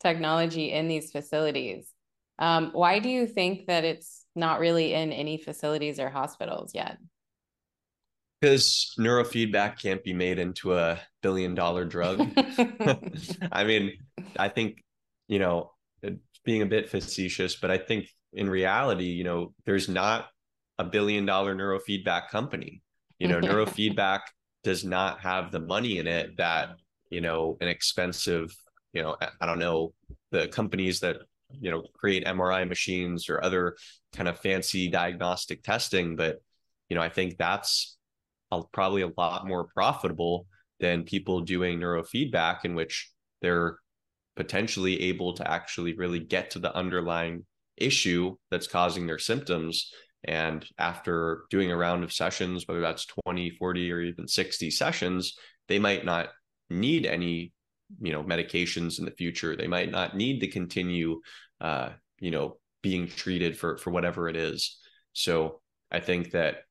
technology 0.00 0.72
in 0.72 0.88
these 0.88 1.10
facilities. 1.10 1.92
Um, 2.38 2.70
why 2.72 2.98
do 3.00 3.08
you 3.08 3.26
think 3.26 3.66
that 3.66 3.84
it's 3.84 4.19
not 4.34 4.60
really 4.60 4.94
in 4.94 5.12
any 5.12 5.36
facilities 5.36 5.98
or 5.98 6.08
hospitals 6.08 6.74
yet? 6.74 6.98
Because 8.40 8.94
neurofeedback 8.98 9.78
can't 9.78 10.02
be 10.02 10.14
made 10.14 10.38
into 10.38 10.74
a 10.74 10.98
billion 11.22 11.54
dollar 11.54 11.84
drug. 11.84 12.20
I 13.52 13.64
mean, 13.64 13.92
I 14.38 14.48
think, 14.48 14.82
you 15.28 15.38
know, 15.38 15.72
being 16.44 16.62
a 16.62 16.66
bit 16.66 16.88
facetious, 16.88 17.56
but 17.56 17.70
I 17.70 17.78
think 17.78 18.08
in 18.32 18.48
reality, 18.48 19.04
you 19.04 19.24
know, 19.24 19.52
there's 19.66 19.88
not 19.88 20.28
a 20.78 20.84
billion 20.84 21.26
dollar 21.26 21.54
neurofeedback 21.54 22.28
company. 22.28 22.82
You 23.18 23.28
know, 23.28 23.40
neurofeedback 23.40 24.20
does 24.64 24.84
not 24.84 25.20
have 25.20 25.52
the 25.52 25.60
money 25.60 25.98
in 25.98 26.06
it 26.06 26.36
that, 26.38 26.70
you 27.10 27.20
know, 27.20 27.58
an 27.60 27.68
expensive, 27.68 28.54
you 28.92 29.02
know, 29.02 29.16
I 29.40 29.46
don't 29.46 29.58
know, 29.58 29.92
the 30.30 30.48
companies 30.48 31.00
that, 31.00 31.18
you 31.60 31.70
know, 31.70 31.82
create 31.94 32.26
MRI 32.26 32.68
machines 32.68 33.28
or 33.28 33.42
other 33.42 33.76
kind 34.12 34.28
of 34.28 34.38
fancy 34.38 34.88
diagnostic 34.88 35.62
testing. 35.62 36.16
But, 36.16 36.42
you 36.88 36.96
know, 36.96 37.02
I 37.02 37.08
think 37.08 37.36
that's 37.38 37.96
probably 38.72 39.02
a 39.02 39.10
lot 39.16 39.46
more 39.46 39.64
profitable 39.64 40.46
than 40.80 41.04
people 41.04 41.40
doing 41.40 41.78
neurofeedback 41.78 42.64
in 42.64 42.74
which 42.74 43.10
they're 43.42 43.78
potentially 44.36 45.00
able 45.02 45.34
to 45.34 45.50
actually 45.50 45.94
really 45.94 46.20
get 46.20 46.50
to 46.50 46.58
the 46.58 46.74
underlying 46.74 47.44
issue 47.76 48.36
that's 48.50 48.66
causing 48.66 49.06
their 49.06 49.18
symptoms 49.18 49.92
and 50.24 50.66
after 50.78 51.44
doing 51.50 51.70
a 51.70 51.76
round 51.76 52.04
of 52.04 52.12
sessions 52.12 52.66
whether 52.66 52.80
that's 52.80 53.06
20 53.24 53.50
40 53.50 53.92
or 53.92 54.00
even 54.02 54.28
60 54.28 54.70
sessions 54.70 55.34
they 55.68 55.78
might 55.78 56.04
not 56.04 56.28
need 56.68 57.06
any 57.06 57.52
you 58.00 58.12
know 58.12 58.22
medications 58.22 58.98
in 58.98 59.04
the 59.04 59.10
future 59.10 59.56
they 59.56 59.66
might 59.66 59.90
not 59.90 60.16
need 60.16 60.40
to 60.40 60.48
continue 60.48 61.20
uh 61.60 61.90
you 62.18 62.30
know 62.30 62.56
being 62.82 63.06
treated 63.06 63.58
for 63.58 63.76
for 63.76 63.90
whatever 63.90 64.28
it 64.28 64.36
is. 64.36 64.78
So 65.12 65.60
i 65.90 66.00
think 66.00 66.30
that 66.32 66.62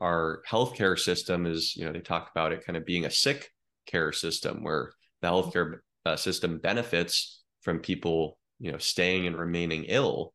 our 0.00 0.42
healthcare 0.50 0.98
system 0.98 1.46
is 1.46 1.76
you 1.76 1.84
know 1.84 1.92
they 1.92 2.00
talk 2.00 2.30
about 2.30 2.52
it 2.52 2.64
kind 2.66 2.76
of 2.76 2.84
being 2.84 3.04
a 3.04 3.10
sick 3.10 3.50
care 3.86 4.12
system 4.12 4.62
where 4.62 4.92
the 5.20 5.28
healthcare 5.28 5.78
uh, 6.04 6.16
system 6.16 6.58
benefits 6.58 7.42
from 7.60 7.78
people 7.78 8.38
you 8.58 8.72
know 8.72 8.78
staying 8.78 9.26
and 9.26 9.36
remaining 9.36 9.84
ill. 9.84 10.32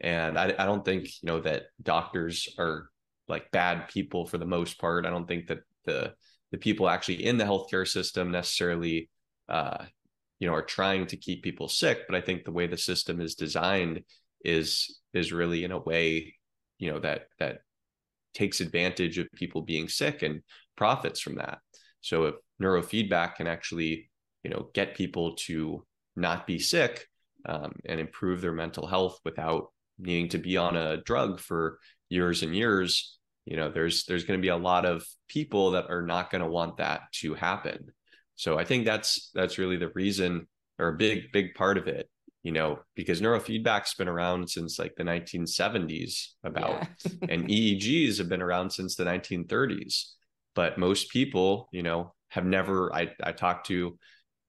And 0.00 0.38
I, 0.38 0.54
I 0.58 0.64
don't 0.64 0.84
think 0.84 1.04
you 1.04 1.26
know 1.26 1.40
that 1.40 1.64
doctors 1.82 2.48
are 2.58 2.88
like 3.28 3.50
bad 3.50 3.88
people 3.88 4.26
for 4.26 4.38
the 4.38 4.46
most 4.46 4.78
part. 4.78 5.06
I 5.06 5.10
don't 5.10 5.26
think 5.26 5.48
that 5.48 5.60
the 5.84 6.14
the 6.52 6.58
people 6.58 6.88
actually 6.88 7.24
in 7.24 7.38
the 7.38 7.44
healthcare 7.44 7.86
system 7.86 8.30
necessarily 8.30 9.08
uh 9.50 9.84
you 10.38 10.48
know 10.48 10.54
are 10.54 10.62
trying 10.62 11.06
to 11.06 11.16
keep 11.16 11.42
people 11.42 11.68
sick 11.68 12.00
but 12.08 12.16
i 12.16 12.20
think 12.20 12.44
the 12.44 12.52
way 12.52 12.66
the 12.66 12.76
system 12.76 13.20
is 13.20 13.34
designed 13.34 14.02
is 14.44 15.00
is 15.12 15.32
really 15.32 15.64
in 15.64 15.72
a 15.72 15.78
way 15.78 16.34
you 16.78 16.90
know 16.90 16.98
that 16.98 17.26
that 17.38 17.58
takes 18.34 18.60
advantage 18.60 19.18
of 19.18 19.28
people 19.34 19.62
being 19.62 19.88
sick 19.88 20.22
and 20.22 20.42
profits 20.76 21.20
from 21.20 21.36
that. 21.36 21.58
So 22.00 22.24
if 22.24 22.34
neurofeedback 22.62 23.36
can 23.36 23.46
actually 23.46 24.10
you 24.42 24.50
know 24.50 24.70
get 24.74 24.94
people 24.94 25.36
to 25.36 25.84
not 26.16 26.46
be 26.46 26.58
sick 26.58 27.06
um, 27.46 27.72
and 27.86 28.00
improve 28.00 28.40
their 28.40 28.52
mental 28.52 28.86
health 28.86 29.18
without 29.24 29.68
needing 29.98 30.28
to 30.30 30.38
be 30.38 30.56
on 30.56 30.76
a 30.76 31.02
drug 31.02 31.40
for 31.40 31.78
years 32.08 32.42
and 32.42 32.56
years 32.56 33.18
you 33.44 33.56
know 33.56 33.70
there's 33.70 34.04
there's 34.06 34.24
going 34.24 34.38
to 34.38 34.42
be 34.42 34.48
a 34.48 34.56
lot 34.56 34.84
of 34.84 35.06
people 35.28 35.72
that 35.72 35.90
are 35.90 36.02
not 36.02 36.30
going 36.30 36.42
to 36.42 36.48
want 36.48 36.78
that 36.78 37.02
to 37.12 37.34
happen 37.34 37.86
so 38.40 38.58
i 38.58 38.64
think 38.64 38.86
that's 38.86 39.30
that's 39.34 39.58
really 39.58 39.76
the 39.76 39.90
reason 39.94 40.46
or 40.78 40.88
a 40.88 40.96
big 40.96 41.30
big 41.30 41.54
part 41.54 41.76
of 41.76 41.86
it 41.86 42.08
you 42.42 42.52
know 42.52 42.78
because 42.96 43.20
neurofeedback's 43.20 43.94
been 43.94 44.08
around 44.08 44.48
since 44.48 44.78
like 44.78 44.94
the 44.96 45.04
1970s 45.04 46.28
about 46.42 46.86
yeah. 47.04 47.10
and 47.28 47.48
eegs 47.48 48.16
have 48.16 48.30
been 48.30 48.42
around 48.42 48.70
since 48.70 48.96
the 48.96 49.04
1930s 49.04 50.12
but 50.54 50.78
most 50.78 51.10
people 51.10 51.68
you 51.70 51.82
know 51.82 52.14
have 52.28 52.46
never 52.46 52.92
i 52.94 53.10
i 53.22 53.30
talked 53.30 53.66
to 53.66 53.98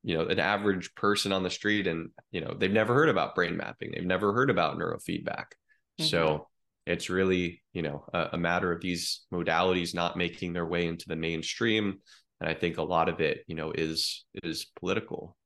you 0.04 0.18
know 0.18 0.26
an 0.26 0.40
average 0.40 0.96
person 0.96 1.34
on 1.34 1.44
the 1.44 1.50
street 1.50 1.86
and 1.86 2.10
you 2.32 2.40
know 2.40 2.56
they've 2.58 2.72
never 2.72 2.94
heard 2.94 3.10
about 3.10 3.36
brain 3.36 3.58
mapping 3.58 3.92
they've 3.94 4.06
never 4.06 4.34
heard 4.34 4.50
about 4.50 4.78
neurofeedback 4.78 5.52
mm-hmm. 6.00 6.06
so 6.06 6.48
it's 6.88 7.10
really 7.10 7.62
you 7.74 7.82
know 7.82 8.06
a, 8.14 8.30
a, 8.34 8.38
matter 8.38 8.72
of 8.72 8.82
these 8.82 9.26
modalities 9.32 9.94
not 9.94 10.18
making 10.18 10.54
their 10.54 10.66
way 10.66 10.88
into 10.88 11.08
the 11.08 11.16
mainstream 11.16 12.00
and 12.42 12.50
i 12.50 12.54
think 12.54 12.78
a 12.78 12.84
lot 12.84 13.08
of 13.08 13.22
it 13.22 13.46
you 13.48 13.56
know 13.56 13.72
is 13.72 14.26
is 14.44 14.66
political. 14.78 15.38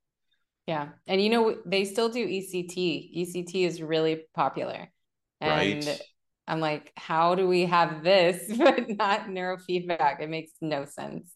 Yeah. 0.68 0.90
And 1.06 1.22
you 1.22 1.30
know 1.30 1.58
they 1.64 1.86
still 1.86 2.10
do 2.10 2.28
ect 2.28 2.56
ect 2.56 3.56
is 3.56 3.82
really 3.82 4.24
popular. 4.34 4.92
And 5.40 5.86
right. 5.86 6.02
i'm 6.48 6.60
like 6.60 6.92
how 6.98 7.36
do 7.36 7.48
we 7.48 7.66
have 7.66 8.04
this 8.04 8.52
but 8.58 8.90
not 8.90 9.28
neurofeedback 9.28 10.22
it 10.22 10.30
makes 10.30 10.52
no 10.62 10.86
sense. 10.86 11.32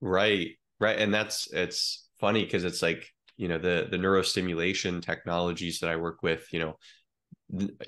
Right. 0.00 0.50
Right. 0.78 0.98
And 0.98 1.12
that's 1.12 1.52
it's 1.52 2.08
funny 2.20 2.44
because 2.44 2.64
it's 2.64 2.82
like 2.82 3.04
you 3.36 3.48
know 3.48 3.58
the 3.58 3.88
the 3.90 3.96
neurostimulation 3.96 5.02
technologies 5.02 5.80
that 5.80 5.90
I 5.90 5.96
work 5.96 6.22
with, 6.22 6.46
you 6.52 6.60
know, 6.60 6.76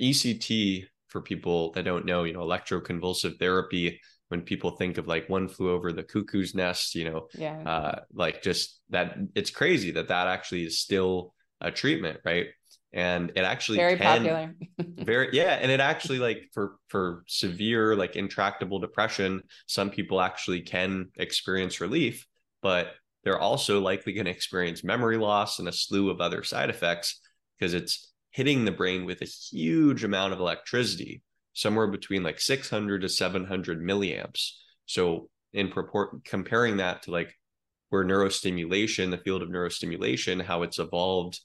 ECT 0.00 0.86
for 1.08 1.20
people 1.20 1.72
that 1.72 1.84
don't 1.84 2.06
know, 2.06 2.24
you 2.24 2.32
know, 2.32 2.40
electroconvulsive 2.40 3.38
therapy. 3.38 4.00
When 4.30 4.42
people 4.42 4.70
think 4.70 4.96
of 4.96 5.06
like 5.06 5.28
one 5.28 5.48
flew 5.48 5.70
over 5.70 5.92
the 5.92 6.02
cuckoo's 6.02 6.54
nest, 6.54 6.94
you 6.94 7.04
know, 7.04 7.28
yeah, 7.34 7.62
uh, 7.66 8.00
like 8.12 8.42
just 8.42 8.80
that 8.90 9.18
it's 9.34 9.50
crazy 9.50 9.90
that 9.92 10.08
that 10.08 10.28
actually 10.28 10.64
is 10.64 10.80
still 10.80 11.34
a 11.60 11.70
treatment, 11.70 12.20
right? 12.24 12.46
And 12.92 13.30
it 13.36 13.42
actually 13.42 13.78
very 13.78 13.96
can, 13.96 14.18
popular, 14.18 14.54
very 15.04 15.28
yeah, 15.32 15.58
and 15.60 15.70
it 15.70 15.80
actually 15.80 16.18
like 16.18 16.48
for 16.52 16.76
for 16.88 17.24
severe 17.26 17.94
like 17.96 18.16
intractable 18.16 18.78
depression, 18.78 19.42
some 19.66 19.90
people 19.90 20.20
actually 20.20 20.62
can 20.62 21.08
experience 21.16 21.80
relief, 21.80 22.26
but 22.62 22.94
they're 23.24 23.38
also 23.38 23.80
likely 23.80 24.12
going 24.12 24.24
to 24.24 24.30
experience 24.30 24.82
memory 24.82 25.18
loss 25.18 25.58
and 25.58 25.68
a 25.68 25.72
slew 25.72 26.10
of 26.10 26.20
other 26.20 26.42
side 26.42 26.70
effects 26.70 27.20
because 27.58 27.74
it's 27.74 28.12
hitting 28.30 28.64
the 28.64 28.72
brain 28.72 29.04
with 29.04 29.22
a 29.22 29.26
huge 29.26 30.04
amount 30.04 30.32
of 30.32 30.40
electricity, 30.40 31.22
somewhere 31.60 31.86
between 31.86 32.22
like 32.22 32.40
600 32.40 33.02
to 33.02 33.08
700 33.08 33.82
milliamps. 33.82 34.52
So, 34.86 35.28
in 35.52 35.68
purport, 35.68 36.24
comparing 36.24 36.78
that 36.78 37.02
to 37.02 37.10
like 37.10 37.34
where 37.90 38.04
neurostimulation, 38.04 39.10
the 39.10 39.18
field 39.18 39.42
of 39.42 39.48
neurostimulation, 39.48 40.42
how 40.42 40.62
it's 40.62 40.78
evolved, 40.78 41.40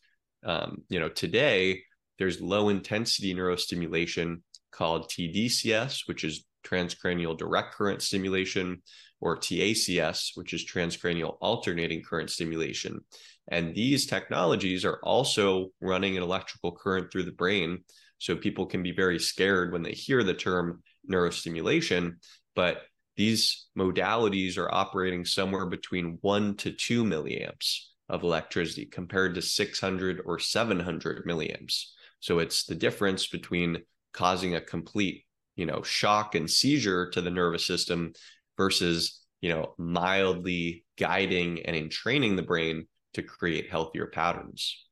um, 0.45 0.84
you 0.89 0.99
know, 0.99 1.10
today 1.10 1.82
there's 2.17 2.39
low 2.39 2.69
intensity 2.69 3.34
neurostimulation 3.34 4.41
called 4.71 5.10
TDCS, 5.10 6.08
which 6.08 6.23
is 6.23 6.45
transcranial 6.65 7.38
direct 7.38 7.73
current 7.73 8.01
stimulation, 8.01 8.82
or 9.19 9.38
TACS, 9.38 10.32
which 10.36 10.54
is 10.54 10.65
transcranial 10.65 11.38
alternating 11.41 12.04
current 12.04 12.30
stimulation. 12.30 13.01
And 13.47 13.75
these 13.75 14.08
technologies 14.08 14.86
are 14.86 14.99
also 15.03 15.69
running 15.79 16.17
an 16.17 16.23
electrical 16.23 16.71
current 16.71 17.12
through 17.12 17.23
the 17.23 17.31
brain. 17.31 17.84
So 18.17 18.36
people 18.36 18.65
can 18.65 18.81
be 18.81 18.91
very 18.91 19.19
scared 19.19 19.71
when 19.71 19.84
they 19.84 19.91
hear 19.91 20.23
the 20.23 20.34
term 20.34 20.81
neurostimulation, 21.10 22.15
but 22.55 22.84
these 23.17 23.67
modalities 23.77 24.58
are 24.58 24.73
operating 24.73 25.25
somewhere 25.25 25.67
between 25.67 26.17
one 26.21 26.55
to 26.58 26.71
two 26.71 27.03
milliamps 27.03 27.79
of 28.10 28.23
electricity 28.23 28.86
compared 28.86 29.36
to 29.36 29.41
600 29.41 30.21
or 30.25 30.39
700 30.39 31.25
milliamps. 31.25 31.91
So 32.19 32.39
it's 32.39 32.65
the 32.65 32.75
difference 32.75 33.27
between 33.27 33.84
causing 34.13 34.55
a 34.55 34.62
complete, 34.62 35.25
you 35.55 35.65
know, 35.65 35.81
shock 35.84 36.36
and 36.36 36.49
seizure 36.49 37.10
to 37.12 37.21
the 37.21 37.29
nervous 37.29 37.65
system 37.65 38.13
versus 38.58 39.21
you 39.41 39.49
know 39.49 39.75
mildly 39.77 40.86
guiding 40.97 41.65
and 41.65 41.75
entraining 41.75 42.36
the 42.36 42.41
brain 42.41 42.88
to 43.15 43.23
create 43.23 43.69
healthier 43.69 44.08
patterns. 44.08 44.86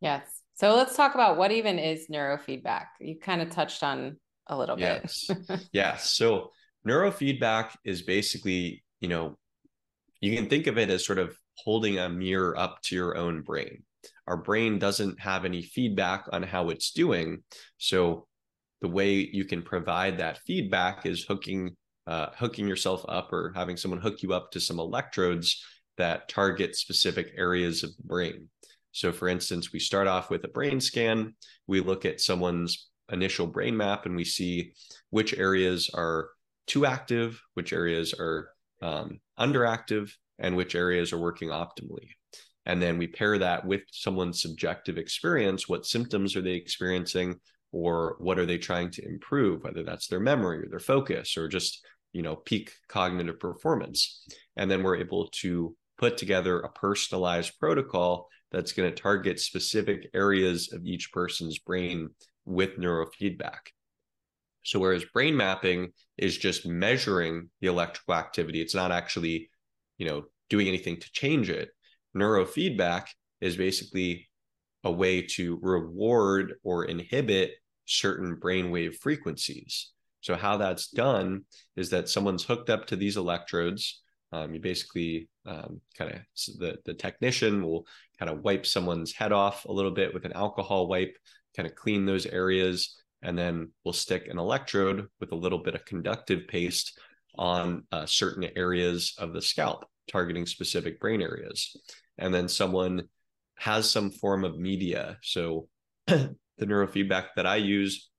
Yes. 0.00 0.22
So 0.54 0.74
let's 0.74 0.96
talk 0.96 1.14
about 1.14 1.36
what 1.36 1.52
even 1.52 1.78
is 1.78 2.08
neurofeedback. 2.08 2.86
You 3.00 3.18
kind 3.18 3.42
of 3.42 3.50
touched 3.50 3.82
on 3.82 4.18
a 4.46 4.56
little 4.56 4.78
yes. 4.78 5.26
bit. 5.26 5.60
Yes. 5.72 6.12
So 6.16 6.50
neurofeedback 6.86 7.72
is 7.84 8.02
basically 8.02 8.82
you 9.00 9.08
know 9.08 9.36
you 10.20 10.34
can 10.34 10.48
think 10.48 10.66
of 10.66 10.78
it 10.78 10.90
as 10.90 11.04
sort 11.04 11.18
of 11.18 11.36
holding 11.56 11.98
a 11.98 12.08
mirror 12.08 12.58
up 12.58 12.80
to 12.84 12.94
your 12.94 13.16
own 13.16 13.42
brain. 13.42 13.82
Our 14.26 14.36
brain 14.36 14.78
doesn't 14.78 15.20
have 15.20 15.44
any 15.44 15.62
feedback 15.62 16.26
on 16.32 16.42
how 16.42 16.68
it's 16.70 16.92
doing. 16.92 17.42
So 17.78 18.26
the 18.80 18.88
way 18.88 19.28
you 19.32 19.44
can 19.44 19.62
provide 19.62 20.18
that 20.18 20.40
feedback 20.46 21.06
is 21.06 21.24
hooking 21.24 21.76
uh, 22.06 22.28
hooking 22.36 22.66
yourself 22.66 23.04
up 23.08 23.32
or 23.32 23.52
having 23.54 23.76
someone 23.76 24.00
hook 24.00 24.22
you 24.22 24.32
up 24.32 24.50
to 24.52 24.60
some 24.60 24.80
electrodes 24.80 25.64
that 26.00 26.28
target 26.28 26.74
specific 26.74 27.32
areas 27.36 27.82
of 27.84 27.96
the 27.96 28.02
brain. 28.02 28.48
So, 28.92 29.12
for 29.12 29.28
instance, 29.28 29.72
we 29.72 29.78
start 29.78 30.08
off 30.08 30.30
with 30.30 30.44
a 30.44 30.48
brain 30.48 30.80
scan. 30.80 31.34
We 31.66 31.80
look 31.80 32.04
at 32.04 32.20
someone's 32.20 32.88
initial 33.12 33.46
brain 33.46 33.76
map 33.76 34.06
and 34.06 34.16
we 34.16 34.24
see 34.24 34.72
which 35.10 35.36
areas 35.36 35.90
are 35.94 36.30
too 36.66 36.86
active, 36.86 37.40
which 37.54 37.72
areas 37.72 38.14
are 38.18 38.50
um, 38.82 39.20
underactive, 39.38 40.10
and 40.38 40.56
which 40.56 40.74
areas 40.74 41.12
are 41.12 41.18
working 41.18 41.50
optimally. 41.50 42.08
And 42.66 42.80
then 42.80 42.98
we 42.98 43.06
pair 43.06 43.38
that 43.38 43.64
with 43.64 43.82
someone's 43.92 44.42
subjective 44.42 44.96
experience. 44.96 45.68
What 45.68 45.86
symptoms 45.86 46.34
are 46.34 46.42
they 46.42 46.54
experiencing? 46.54 47.36
Or 47.72 48.16
what 48.18 48.38
are 48.38 48.46
they 48.46 48.58
trying 48.58 48.90
to 48.92 49.06
improve, 49.06 49.62
whether 49.62 49.84
that's 49.84 50.08
their 50.08 50.18
memory 50.18 50.64
or 50.64 50.68
their 50.68 50.80
focus 50.80 51.36
or 51.36 51.46
just 51.46 51.84
you 52.12 52.22
know 52.22 52.36
peak 52.36 52.72
cognitive 52.88 53.38
performance 53.38 54.24
and 54.56 54.70
then 54.70 54.82
we're 54.82 54.96
able 54.96 55.28
to 55.28 55.74
put 56.00 56.16
together 56.16 56.60
a 56.60 56.72
personalized 56.72 57.58
protocol 57.60 58.28
that's 58.50 58.72
going 58.72 58.90
to 58.92 59.02
target 59.02 59.38
specific 59.38 60.08
areas 60.12 60.72
of 60.72 60.84
each 60.84 61.12
person's 61.12 61.58
brain 61.58 62.08
with 62.44 62.78
neurofeedback 62.78 63.70
so 64.64 64.78
whereas 64.78 65.04
brain 65.12 65.36
mapping 65.36 65.92
is 66.18 66.36
just 66.36 66.66
measuring 66.66 67.48
the 67.60 67.68
electrical 67.68 68.14
activity 68.14 68.60
it's 68.60 68.74
not 68.74 68.90
actually 68.90 69.48
you 69.98 70.06
know 70.06 70.24
doing 70.48 70.66
anything 70.66 70.98
to 70.98 71.12
change 71.12 71.48
it 71.48 71.70
neurofeedback 72.16 73.06
is 73.40 73.56
basically 73.56 74.28
a 74.84 74.90
way 74.90 75.22
to 75.22 75.58
reward 75.62 76.54
or 76.62 76.84
inhibit 76.84 77.52
certain 77.86 78.36
brainwave 78.36 78.96
frequencies. 78.96 79.90
So, 80.20 80.36
how 80.36 80.56
that's 80.56 80.88
done 80.88 81.42
is 81.76 81.90
that 81.90 82.08
someone's 82.08 82.44
hooked 82.44 82.70
up 82.70 82.86
to 82.86 82.96
these 82.96 83.16
electrodes. 83.16 84.02
Um, 84.32 84.54
you 84.54 84.60
basically 84.60 85.28
um, 85.46 85.80
kind 85.98 86.12
of 86.12 86.20
the, 86.58 86.78
the 86.84 86.94
technician 86.94 87.62
will 87.62 87.86
kind 88.18 88.30
of 88.30 88.42
wipe 88.42 88.64
someone's 88.64 89.12
head 89.12 89.32
off 89.32 89.64
a 89.64 89.72
little 89.72 89.90
bit 89.90 90.14
with 90.14 90.24
an 90.24 90.32
alcohol 90.32 90.86
wipe, 90.86 91.16
kind 91.56 91.68
of 91.68 91.74
clean 91.74 92.06
those 92.06 92.26
areas, 92.26 92.96
and 93.22 93.36
then 93.36 93.70
we'll 93.84 93.92
stick 93.92 94.28
an 94.28 94.38
electrode 94.38 95.06
with 95.18 95.32
a 95.32 95.36
little 95.36 95.58
bit 95.58 95.74
of 95.74 95.84
conductive 95.84 96.46
paste 96.48 96.98
on 97.36 97.84
uh, 97.92 98.06
certain 98.06 98.48
areas 98.56 99.14
of 99.18 99.32
the 99.32 99.42
scalp, 99.42 99.86
targeting 100.10 100.46
specific 100.46 101.00
brain 101.00 101.22
areas. 101.22 101.76
And 102.18 102.32
then 102.32 102.48
someone 102.48 103.08
has 103.56 103.90
some 103.90 104.10
form 104.10 104.44
of 104.44 104.58
media. 104.58 105.18
So 105.22 105.68
the 106.06 106.34
neurofeedback 106.60 107.28
that 107.36 107.46
I 107.46 107.56
use, 107.56 108.10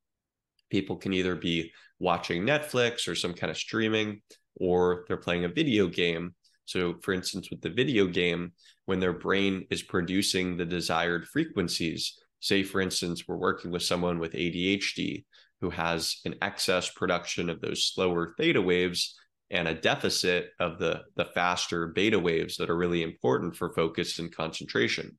people 0.69 0.97
can 0.97 1.13
either 1.13 1.35
be 1.35 1.71
watching 1.99 2.43
Netflix 2.43 3.07
or 3.07 3.15
some 3.15 3.33
kind 3.33 3.51
of 3.51 3.57
streaming, 3.57 4.21
or 4.55 5.05
they're 5.07 5.17
playing 5.17 5.45
a 5.45 5.49
video 5.49 5.87
game. 5.87 6.35
So, 6.65 6.95
for 7.01 7.13
instance, 7.13 7.49
with 7.49 7.61
the 7.61 7.69
video 7.69 8.07
game, 8.07 8.53
when 8.85 8.99
their 8.99 9.13
brain 9.13 9.67
is 9.69 9.81
producing 9.81 10.57
the 10.57 10.65
desired 10.65 11.27
frequencies, 11.27 12.17
say, 12.39 12.63
for 12.63 12.81
instance, 12.81 13.27
we're 13.27 13.35
working 13.35 13.71
with 13.71 13.83
someone 13.83 14.19
with 14.19 14.33
ADHD 14.33 15.25
who 15.61 15.69
has 15.69 16.17
an 16.25 16.35
excess 16.41 16.89
production 16.89 17.49
of 17.49 17.61
those 17.61 17.85
slower 17.85 18.33
theta 18.37 18.61
waves 18.61 19.15
and 19.51 19.67
a 19.67 19.75
deficit 19.75 20.49
of 20.59 20.79
the 20.79 21.01
the 21.15 21.25
faster 21.25 21.87
beta 21.87 22.17
waves 22.17 22.57
that 22.57 22.69
are 22.69 22.77
really 22.77 23.03
important 23.03 23.55
for 23.55 23.73
focus 23.73 24.17
and 24.17 24.35
concentration. 24.35 25.17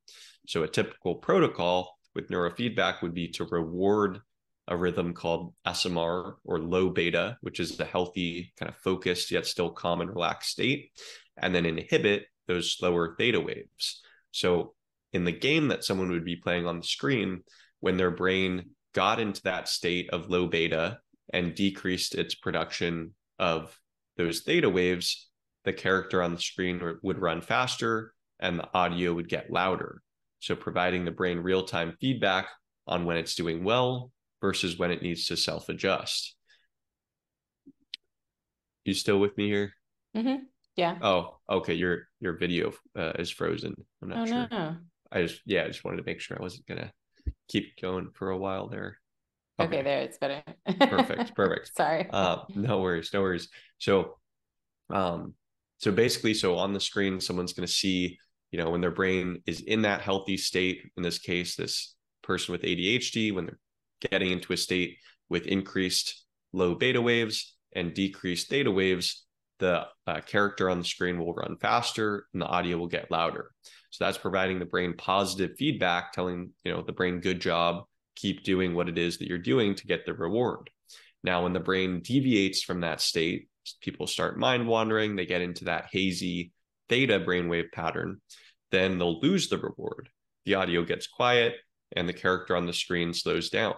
So 0.48 0.62
a 0.62 0.68
typical 0.68 1.16
protocol 1.16 1.96
with 2.14 2.28
neurofeedback 2.28 3.02
would 3.02 3.14
be 3.14 3.28
to 3.28 3.44
reward 3.44 4.20
a 4.68 4.76
rhythm 4.76 5.12
called 5.12 5.54
SMR 5.66 6.34
or 6.44 6.58
low 6.58 6.90
beta, 6.90 7.36
which 7.40 7.60
is 7.60 7.78
a 7.80 7.84
healthy, 7.84 8.52
kind 8.58 8.68
of 8.68 8.76
focused 8.76 9.30
yet 9.30 9.46
still 9.46 9.70
calm 9.70 10.00
and 10.00 10.10
relaxed 10.10 10.50
state, 10.50 10.90
and 11.36 11.54
then 11.54 11.66
inhibit 11.66 12.26
those 12.46 12.72
slower 12.72 13.14
theta 13.16 13.40
waves. 13.40 14.02
So 14.30 14.74
in 15.12 15.24
the 15.24 15.32
game 15.32 15.68
that 15.68 15.84
someone 15.84 16.10
would 16.10 16.24
be 16.24 16.36
playing 16.36 16.66
on 16.66 16.78
the 16.78 16.86
screen, 16.86 17.42
when 17.80 17.96
their 17.96 18.10
brain 18.10 18.70
got 18.94 19.18
into 19.18 19.42
that 19.42 19.68
state 19.68 20.10
of 20.10 20.30
low 20.30 20.46
beta 20.46 20.98
and 21.32 21.54
decreased 21.54 22.14
its 22.14 22.34
production 22.34 23.14
of 23.38 23.78
those 24.16 24.40
theta 24.40 24.68
waves, 24.68 25.28
the 25.64 25.72
character 25.72 26.22
on 26.22 26.34
the 26.34 26.40
screen 26.40 26.80
would 27.02 27.18
run 27.18 27.40
faster 27.40 28.14
and 28.38 28.58
the 28.58 28.68
audio 28.74 29.12
would 29.14 29.28
get 29.28 29.50
louder. 29.50 30.02
So, 30.40 30.56
providing 30.56 31.04
the 31.04 31.12
brain 31.12 31.38
real 31.38 31.64
time 31.64 31.96
feedback 32.00 32.48
on 32.86 33.04
when 33.04 33.16
it's 33.16 33.36
doing 33.36 33.62
well 33.62 34.10
versus 34.42 34.76
when 34.76 34.90
it 34.90 35.00
needs 35.00 35.26
to 35.28 35.36
self 35.38 35.70
adjust. 35.70 36.34
You 38.84 38.92
still 38.92 39.18
with 39.18 39.38
me 39.38 39.46
here? 39.46 39.72
Mm-hmm. 40.14 40.44
Yeah. 40.76 40.98
Oh, 41.00 41.38
okay. 41.48 41.74
Your 41.74 42.08
your 42.20 42.36
video 42.36 42.72
uh, 42.98 43.12
is 43.18 43.30
frozen. 43.30 43.74
I'm 44.02 44.08
not 44.10 44.18
oh, 44.18 44.26
sure. 44.26 44.48
No. 44.50 44.76
I 45.10 45.22
just 45.22 45.40
yeah, 45.46 45.64
I 45.64 45.68
just 45.68 45.84
wanted 45.84 45.98
to 45.98 46.02
make 46.04 46.20
sure 46.20 46.36
I 46.38 46.42
wasn't 46.42 46.66
gonna 46.66 46.92
keep 47.48 47.80
going 47.80 48.10
for 48.12 48.30
a 48.30 48.36
while 48.36 48.68
there. 48.68 48.98
Okay, 49.60 49.76
okay 49.76 49.82
there 49.82 50.00
it's 50.00 50.18
better. 50.18 50.42
perfect, 50.80 51.34
perfect. 51.34 51.70
Sorry. 51.76 52.08
Uh, 52.10 52.38
no 52.54 52.80
worries, 52.80 53.10
no 53.14 53.20
worries. 53.20 53.48
So, 53.78 54.18
um, 54.90 55.34
so 55.78 55.92
basically, 55.92 56.34
so 56.34 56.56
on 56.56 56.72
the 56.72 56.80
screen, 56.80 57.20
someone's 57.20 57.52
going 57.52 57.66
to 57.66 57.72
see, 57.72 58.18
you 58.50 58.58
know, 58.58 58.70
when 58.70 58.80
their 58.80 58.90
brain 58.90 59.42
is 59.46 59.60
in 59.60 59.82
that 59.82 60.00
healthy 60.00 60.38
state. 60.38 60.80
In 60.96 61.02
this 61.02 61.18
case, 61.18 61.54
this 61.54 61.94
person 62.22 62.52
with 62.52 62.62
ADHD, 62.62 63.34
when 63.34 63.44
they're 63.44 63.58
getting 64.10 64.30
into 64.30 64.52
a 64.52 64.56
state 64.56 64.98
with 65.28 65.46
increased 65.46 66.24
low 66.52 66.74
beta 66.74 67.00
waves 67.00 67.56
and 67.74 67.94
decreased 67.94 68.48
theta 68.48 68.70
waves, 68.70 69.24
the 69.58 69.86
uh, 70.06 70.20
character 70.20 70.68
on 70.68 70.78
the 70.78 70.84
screen 70.84 71.18
will 71.18 71.32
run 71.34 71.56
faster 71.60 72.26
and 72.32 72.42
the 72.42 72.46
audio 72.46 72.76
will 72.76 72.88
get 72.88 73.10
louder. 73.10 73.50
So 73.90 74.04
that's 74.04 74.18
providing 74.18 74.58
the 74.58 74.64
brain 74.64 74.94
positive 74.96 75.56
feedback, 75.56 76.12
telling 76.12 76.50
you 76.64 76.72
know 76.72 76.82
the 76.82 76.92
brain, 76.92 77.20
good 77.20 77.40
job, 77.40 77.84
keep 78.16 78.42
doing 78.42 78.74
what 78.74 78.88
it 78.88 78.98
is 78.98 79.18
that 79.18 79.28
you're 79.28 79.38
doing 79.38 79.74
to 79.76 79.86
get 79.86 80.04
the 80.04 80.14
reward. 80.14 80.70
Now, 81.24 81.44
when 81.44 81.52
the 81.52 81.60
brain 81.60 82.00
deviates 82.02 82.62
from 82.62 82.80
that 82.80 83.00
state, 83.00 83.48
people 83.80 84.06
start 84.06 84.38
mind 84.38 84.66
wandering, 84.66 85.14
they 85.14 85.26
get 85.26 85.42
into 85.42 85.66
that 85.66 85.86
hazy 85.92 86.52
theta 86.88 87.20
brainwave 87.20 87.70
pattern, 87.72 88.20
then 88.70 88.98
they'll 88.98 89.20
lose 89.20 89.48
the 89.48 89.58
reward. 89.58 90.08
The 90.44 90.56
audio 90.56 90.84
gets 90.84 91.06
quiet 91.06 91.54
and 91.94 92.08
the 92.08 92.12
character 92.12 92.56
on 92.56 92.66
the 92.66 92.72
screen 92.72 93.14
slows 93.14 93.50
down. 93.50 93.74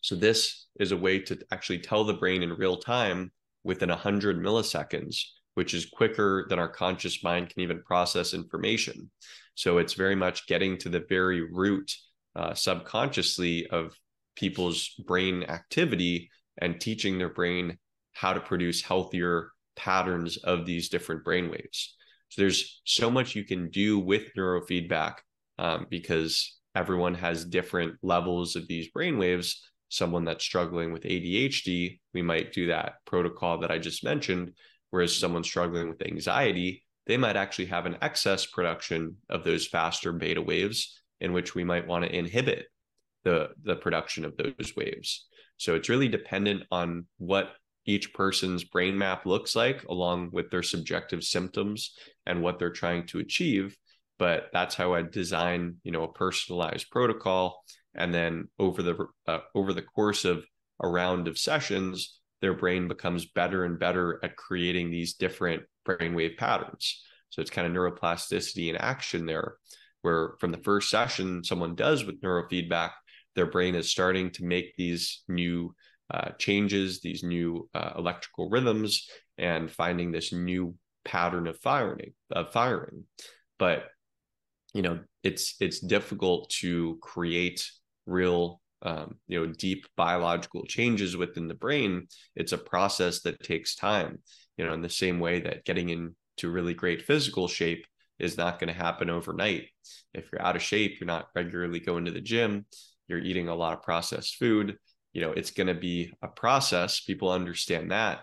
So, 0.00 0.14
this 0.14 0.66
is 0.78 0.92
a 0.92 0.96
way 0.96 1.18
to 1.20 1.38
actually 1.50 1.80
tell 1.80 2.04
the 2.04 2.14
brain 2.14 2.42
in 2.42 2.52
real 2.52 2.76
time 2.76 3.32
within 3.64 3.88
100 3.88 4.38
milliseconds, 4.38 5.16
which 5.54 5.74
is 5.74 5.86
quicker 5.86 6.46
than 6.48 6.58
our 6.58 6.68
conscious 6.68 7.22
mind 7.22 7.50
can 7.50 7.62
even 7.62 7.82
process 7.82 8.34
information. 8.34 9.10
So, 9.54 9.78
it's 9.78 9.94
very 9.94 10.14
much 10.14 10.46
getting 10.46 10.78
to 10.78 10.88
the 10.88 11.04
very 11.08 11.42
root 11.52 11.92
uh, 12.36 12.54
subconsciously 12.54 13.66
of 13.66 13.92
people's 14.36 14.94
brain 15.06 15.42
activity 15.44 16.30
and 16.60 16.80
teaching 16.80 17.18
their 17.18 17.28
brain 17.28 17.76
how 18.12 18.32
to 18.32 18.40
produce 18.40 18.82
healthier 18.82 19.50
patterns 19.76 20.36
of 20.38 20.66
these 20.66 20.88
different 20.88 21.24
brain 21.24 21.50
waves. 21.50 21.96
So 22.30 22.42
there's 22.42 22.80
so 22.84 23.10
much 23.10 23.34
you 23.34 23.44
can 23.44 23.70
do 23.70 23.98
with 23.98 24.34
neurofeedback 24.36 25.14
um, 25.58 25.86
because 25.88 26.58
everyone 26.74 27.14
has 27.14 27.44
different 27.44 27.94
levels 28.02 28.54
of 28.56 28.68
these 28.68 28.88
brain 28.88 29.18
waves. 29.18 29.62
Someone 29.88 30.24
that's 30.24 30.44
struggling 30.44 30.92
with 30.92 31.04
ADHD, 31.04 32.00
we 32.12 32.22
might 32.22 32.52
do 32.52 32.66
that 32.68 32.94
protocol 33.06 33.58
that 33.58 33.70
I 33.70 33.78
just 33.78 34.04
mentioned. 34.04 34.52
Whereas 34.90 35.16
someone 35.16 35.44
struggling 35.44 35.88
with 35.88 36.02
anxiety, 36.02 36.84
they 37.06 37.16
might 37.16 37.36
actually 37.36 37.66
have 37.66 37.86
an 37.86 37.98
excess 38.02 38.46
production 38.46 39.16
of 39.28 39.44
those 39.44 39.66
faster 39.66 40.12
beta 40.12 40.42
waves 40.42 41.00
in 41.20 41.32
which 41.32 41.54
we 41.54 41.64
might 41.64 41.86
want 41.86 42.04
to 42.04 42.14
inhibit 42.14 42.66
the 43.24 43.50
the 43.62 43.76
production 43.76 44.24
of 44.24 44.36
those 44.36 44.74
waves. 44.76 45.26
So 45.56 45.74
it's 45.74 45.88
really 45.88 46.08
dependent 46.08 46.62
on 46.70 47.06
what 47.18 47.50
each 47.88 48.12
person's 48.12 48.64
brain 48.64 48.96
map 48.96 49.24
looks 49.24 49.56
like 49.56 49.82
along 49.84 50.30
with 50.30 50.50
their 50.50 50.62
subjective 50.62 51.24
symptoms 51.24 51.96
and 52.26 52.42
what 52.42 52.58
they're 52.58 52.70
trying 52.70 53.06
to 53.06 53.18
achieve 53.18 53.76
but 54.18 54.48
that's 54.52 54.74
how 54.74 54.92
i 54.92 55.00
design 55.00 55.76
you 55.82 55.90
know 55.90 56.02
a 56.02 56.12
personalized 56.12 56.90
protocol 56.90 57.64
and 57.98 58.14
then 58.14 58.48
over 58.58 58.82
the 58.82 59.06
uh, 59.26 59.40
over 59.54 59.72
the 59.72 59.82
course 59.82 60.24
of 60.24 60.44
a 60.82 60.88
round 60.88 61.28
of 61.28 61.38
sessions 61.38 62.20
their 62.40 62.54
brain 62.54 62.88
becomes 62.88 63.26
better 63.26 63.64
and 63.64 63.78
better 63.78 64.20
at 64.22 64.36
creating 64.36 64.90
these 64.90 65.14
different 65.14 65.62
brainwave 65.86 66.36
patterns 66.36 67.02
so 67.28 67.42
it's 67.42 67.50
kind 67.50 67.66
of 67.66 67.72
neuroplasticity 67.72 68.70
in 68.70 68.76
action 68.76 69.26
there 69.26 69.56
where 70.02 70.34
from 70.38 70.52
the 70.52 70.58
first 70.58 70.88
session 70.88 71.44
someone 71.44 71.74
does 71.74 72.04
with 72.04 72.20
neurofeedback 72.22 72.92
their 73.34 73.46
brain 73.46 73.74
is 73.74 73.90
starting 73.90 74.30
to 74.32 74.44
make 74.44 74.74
these 74.76 75.22
new 75.28 75.74
uh, 76.10 76.30
changes, 76.38 77.00
these 77.00 77.22
new 77.22 77.68
uh, 77.74 77.92
electrical 77.96 78.48
rhythms, 78.50 79.08
and 79.36 79.70
finding 79.70 80.10
this 80.10 80.32
new 80.32 80.74
pattern 81.04 81.46
of 81.46 81.58
firing 81.60 82.12
of 82.30 82.52
firing. 82.52 83.04
But 83.58 83.84
you 84.74 84.82
know, 84.82 85.00
it's 85.22 85.54
it's 85.60 85.80
difficult 85.80 86.50
to 86.60 86.98
create 87.00 87.70
real 88.08 88.60
um, 88.82 89.16
you 89.26 89.40
know 89.40 89.52
deep 89.52 89.86
biological 89.96 90.64
changes 90.64 91.16
within 91.16 91.48
the 91.48 91.54
brain. 91.54 92.08
It's 92.36 92.52
a 92.52 92.58
process 92.58 93.22
that 93.22 93.42
takes 93.42 93.74
time. 93.74 94.18
You 94.56 94.66
know, 94.66 94.72
in 94.72 94.82
the 94.82 94.88
same 94.88 95.20
way 95.20 95.40
that 95.40 95.64
getting 95.64 95.88
into 95.90 96.50
really 96.50 96.74
great 96.74 97.02
physical 97.02 97.46
shape 97.46 97.86
is 98.18 98.36
not 98.36 98.58
going 98.58 98.68
to 98.68 98.80
happen 98.80 99.10
overnight. 99.10 99.68
If 100.12 100.28
you're 100.32 100.42
out 100.42 100.56
of 100.56 100.62
shape, 100.62 100.98
you're 100.98 101.06
not 101.06 101.28
regularly 101.34 101.78
going 101.78 102.06
to 102.06 102.10
the 102.10 102.20
gym, 102.20 102.66
you're 103.06 103.20
eating 103.20 103.48
a 103.48 103.54
lot 103.54 103.74
of 103.74 103.82
processed 103.82 104.36
food, 104.36 104.76
you 105.12 105.20
know, 105.20 105.32
it's 105.32 105.50
going 105.50 105.66
to 105.68 105.74
be 105.74 106.12
a 106.22 106.28
process. 106.28 107.00
People 107.00 107.30
understand 107.30 107.90
that. 107.90 108.20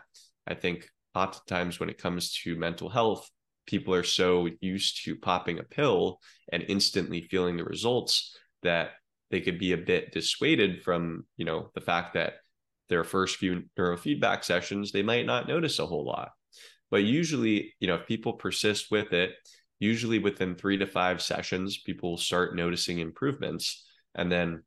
I 0.47 0.53
think 0.53 0.87
oftentimes 1.13 1.79
when 1.79 1.89
it 1.89 1.97
comes 1.97 2.33
to 2.43 2.55
mental 2.55 2.89
health, 2.89 3.29
people 3.65 3.93
are 3.93 4.03
so 4.03 4.47
used 4.61 5.03
to 5.05 5.15
popping 5.15 5.59
a 5.59 5.63
pill 5.63 6.19
and 6.51 6.63
instantly 6.67 7.21
feeling 7.21 7.57
the 7.57 7.63
results 7.63 8.37
that 8.63 8.91
they 9.35 9.41
could 9.41 9.59
be 9.59 9.73
a 9.73 9.77
bit 9.77 10.13
dissuaded 10.13 10.81
from, 10.81 11.25
you 11.35 11.43
know, 11.43 11.69
the 11.75 11.81
fact 11.81 12.13
that 12.13 12.35
their 12.87 13.03
first 13.03 13.35
few 13.35 13.63
neurofeedback 13.77 14.45
sessions, 14.45 14.93
they 14.93 15.03
might 15.03 15.25
not 15.25 15.45
notice 15.45 15.77
a 15.77 15.85
whole 15.85 16.05
lot. 16.05 16.29
But 16.89 17.03
usually, 17.03 17.73
you 17.81 17.89
know, 17.89 17.95
if 17.95 18.07
people 18.07 18.31
persist 18.31 18.91
with 18.91 19.11
it, 19.11 19.31
usually 19.77 20.19
within 20.19 20.55
three 20.55 20.77
to 20.77 20.87
five 20.87 21.21
sessions, 21.21 21.79
people 21.79 22.15
start 22.15 22.55
noticing 22.55 22.99
improvements. 22.99 23.85
And 24.13 24.31
then 24.31 24.63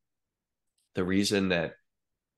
the 0.94 1.04
reason 1.04 1.48
that 1.48 1.72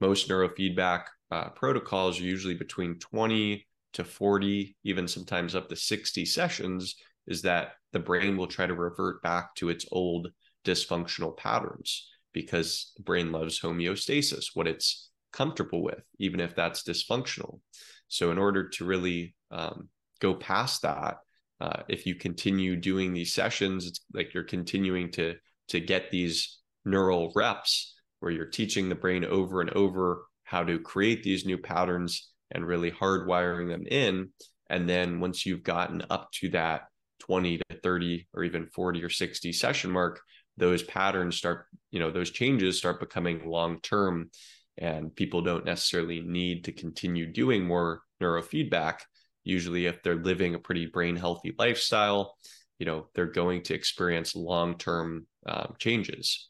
most 0.01 0.29
neurofeedback 0.29 1.07
uh, 1.33 1.49
protocols 1.49 2.21
are 2.21 2.25
usually 2.25 2.55
between 2.55 3.01
20 3.01 3.67
to 3.95 4.05
40, 4.05 4.77
even 4.85 5.09
sometimes 5.09 5.57
up 5.57 5.69
to 5.69 5.75
60 5.75 6.25
sessions, 6.27 6.95
is 7.27 7.43
that 7.43 7.73
the 7.93 7.99
brain 7.99 8.37
will 8.37 8.47
try 8.47 8.67
to 8.67 8.75
revert 8.75 9.21
back 9.21 9.53
to 9.57 9.69
its 9.69 9.85
old 9.91 10.29
dysfunctional 10.65 11.37
patterns 11.37 12.07
because 12.33 12.93
the 12.97 13.03
brain 13.03 13.33
loves 13.33 13.61
homeostasis, 13.61 14.47
what 14.55 14.67
it's 14.67 15.11
comfortable 15.33 15.83
with, 15.83 16.03
even 16.19 16.41
if 16.41 16.55
that's 16.55 16.83
dysfunctional. 16.83 17.61
So, 18.09 18.31
in 18.31 18.39
order 18.39 18.69
to 18.71 18.85
really 18.85 19.35
um, 19.51 19.89
go 20.21 20.35
past 20.35 20.83
that, 20.83 21.19
uh, 21.61 21.83
if 21.89 22.07
you 22.07 22.15
continue 22.15 22.77
doing 22.77 23.13
these 23.13 23.35
sessions, 23.35 23.87
it's 23.87 24.01
like 24.13 24.35
you're 24.35 24.45
continuing 24.45 25.11
to 25.13 25.35
to 25.69 25.81
get 25.81 26.11
these 26.11 26.59
neural 26.85 27.33
reps 27.37 27.95
where 28.21 28.33
you're 28.33 28.47
teaching 28.47 28.89
the 28.89 28.95
brain 28.95 29.25
over 29.25 29.61
and 29.61 29.71
over 29.71 30.25
how 30.45 30.65
to 30.65 30.79
create 30.81 31.23
these 31.23 31.47
new 31.47 31.59
patterns 31.59 32.31
and 32.51 32.67
really 32.67 32.91
hardwiring 32.91 33.69
them 33.69 33.85
in. 33.87 34.31
And 34.69 34.89
then 34.89 35.21
once 35.21 35.47
you've 35.47 35.63
gotten 35.63 36.03
up 36.11 36.31
to 36.41 36.49
that 36.51 36.83
20 37.21 37.59
to 37.59 37.65
30 37.83 38.29
or 38.35 38.45
even 38.45 38.67
40 38.67 39.05
or 39.05 39.09
60 39.09 39.53
session 39.53 39.91
mark, 39.91 40.21
those 40.61 40.83
patterns 40.83 41.37
start, 41.37 41.67
you 41.91 41.99
know, 41.99 42.11
those 42.11 42.31
changes 42.31 42.79
start 42.79 43.01
becoming 43.01 43.49
long 43.49 43.81
term. 43.81 44.31
And 44.79 45.15
people 45.15 45.43
don't 45.43 45.65
necessarily 45.65 46.21
need 46.21 46.65
to 46.65 46.73
continue 46.73 47.31
doing 47.31 47.67
more 47.67 48.01
neurofeedback. 48.23 49.01
Usually, 49.45 49.87
if 49.87 50.03
they're 50.03 50.15
living 50.15 50.55
a 50.55 50.59
pretty 50.59 50.87
brain 50.87 51.17
healthy 51.17 51.55
lifestyle, 51.59 52.37
you 52.79 52.87
know, 52.87 53.09
they're 53.15 53.27
going 53.27 53.63
to 53.65 53.75
experience 53.75 54.35
long 54.35 54.79
term 54.79 55.27
um, 55.47 55.75
changes. 55.79 56.49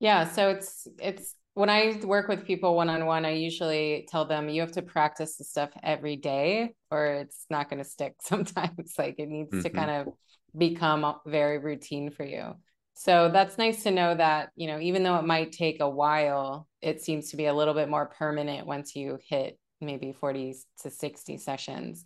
Yeah. 0.00 0.28
So 0.30 0.50
it's, 0.50 0.88
it's, 0.98 1.36
when 1.54 1.68
I 1.68 2.00
work 2.04 2.28
with 2.28 2.46
people 2.46 2.74
one 2.74 2.88
on 2.88 3.06
one, 3.06 3.24
I 3.24 3.32
usually 3.32 4.08
tell 4.10 4.24
them 4.24 4.48
you 4.48 4.62
have 4.62 4.72
to 4.72 4.82
practice 4.82 5.36
the 5.36 5.44
stuff 5.44 5.70
every 5.82 6.16
day 6.16 6.74
or 6.90 7.06
it's 7.06 7.44
not 7.50 7.68
going 7.68 7.82
to 7.82 7.88
stick 7.88 8.14
sometimes. 8.22 8.94
like 8.98 9.16
it 9.18 9.28
needs 9.28 9.50
mm-hmm. 9.50 9.62
to 9.62 9.70
kind 9.70 9.90
of 9.90 10.14
become 10.56 11.14
very 11.26 11.58
routine 11.58 12.10
for 12.10 12.24
you. 12.24 12.54
So 12.94 13.30
that's 13.32 13.56
nice 13.56 13.82
to 13.84 13.90
know 13.90 14.14
that, 14.14 14.50
you 14.56 14.66
know, 14.66 14.78
even 14.78 15.02
though 15.02 15.16
it 15.16 15.24
might 15.24 15.52
take 15.52 15.80
a 15.80 15.88
while, 15.88 16.68
it 16.82 17.00
seems 17.00 17.30
to 17.30 17.36
be 17.36 17.46
a 17.46 17.54
little 17.54 17.74
bit 17.74 17.88
more 17.88 18.06
permanent 18.06 18.66
once 18.66 18.94
you 18.94 19.18
hit 19.26 19.58
maybe 19.80 20.12
40 20.12 20.54
to 20.82 20.90
60 20.90 21.38
sessions. 21.38 22.04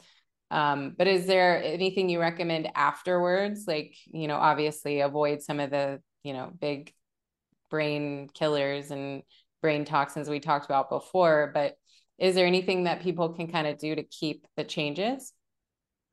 Um, 0.51 0.95
but 0.97 1.09
is 1.09 1.27
there 1.27 1.63
anything 1.63 2.09
you 2.09 2.21
recommend 2.21 2.69
afterwards? 2.77 3.65
Like, 3.67 3.97
you 4.07 4.29
know, 4.29 4.37
obviously 4.37 5.01
avoid 5.01 5.43
some 5.43 5.59
of 5.59 5.71
the, 5.71 6.01
you 6.23 6.33
know, 6.33 6.53
big 6.61 6.93
brain 7.71 8.29
killers 8.33 8.91
and 8.91 9.23
brain 9.63 9.85
toxins 9.85 10.29
we 10.29 10.39
talked 10.39 10.67
about 10.67 10.91
before, 10.91 11.51
but 11.53 11.75
is 12.19 12.35
there 12.37 12.47
anything 12.47 12.85
that 12.85 13.03
people 13.03 13.31
can 13.31 13.51
kind 13.51 13.67
of 13.67 13.79
do 13.79 13.95
to 13.95 14.05
keep 14.05 14.47
the 14.57 14.63
changes? 14.63 15.33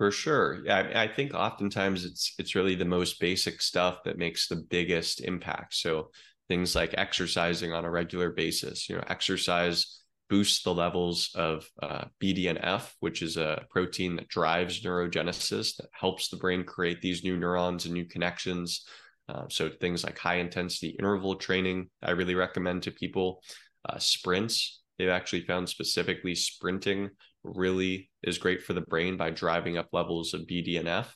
For 0.02 0.10
sure. 0.10 0.66
Yeah, 0.66 0.94
I 0.96 1.08
think 1.08 1.36
oftentimes 1.36 2.06
it's 2.06 2.34
it's 2.40 2.56
really 2.56 2.74
the 2.74 2.86
most 2.86 3.20
basic 3.20 3.62
stuff 3.62 4.00
that 4.06 4.18
makes 4.18 4.48
the 4.48 4.56
biggest 4.56 5.22
impact. 5.22 5.76
So 5.76 6.10
things 6.48 6.74
like 6.74 6.96
exercising 6.98 7.72
on 7.72 7.86
a 7.86 7.92
regular 7.92 8.32
basis, 8.32 8.90
you 8.90 8.96
know, 8.96 9.04
exercise 9.10 10.02
boosts 10.28 10.64
the 10.64 10.74
levels 10.74 11.30
of 11.36 11.70
uh, 11.84 12.06
BDNF, 12.20 12.92
which 13.00 13.22
is 13.22 13.38
a 13.38 13.64
protein 13.70 14.16
that 14.16 14.28
drives 14.28 14.82
neurogenesis 14.82 15.76
that 15.78 15.90
helps 15.92 16.30
the 16.30 16.38
brain 16.38 16.64
create 16.64 17.04
these 17.04 17.24
new 17.24 17.38
neurons 17.38 17.86
and 17.86 17.94
new 17.94 18.06
connections. 18.06 18.88
Uh, 19.30 19.44
so 19.50 19.70
things 19.70 20.04
like 20.04 20.18
high 20.18 20.38
intensity 20.38 20.96
interval 20.98 21.36
training, 21.36 21.92
I 22.02 22.10
really 22.10 22.34
recommend 22.34 22.82
to 22.84 22.92
people. 22.92 23.44
Uh, 23.88 24.00
sprints, 24.00 24.82
they've 24.98 25.10
actually 25.10 25.46
found 25.46 25.70
specifically 25.70 26.34
sprinting 26.34 27.12
really 27.44 28.11
is 28.24 28.38
great 28.38 28.64
for 28.64 28.74
the 28.74 28.82
brain 28.82 29.18
by 29.18 29.30
driving 29.30 29.78
up 29.78 29.90
levels 29.92 30.34
of 30.34 30.42
BDNF. 30.42 31.08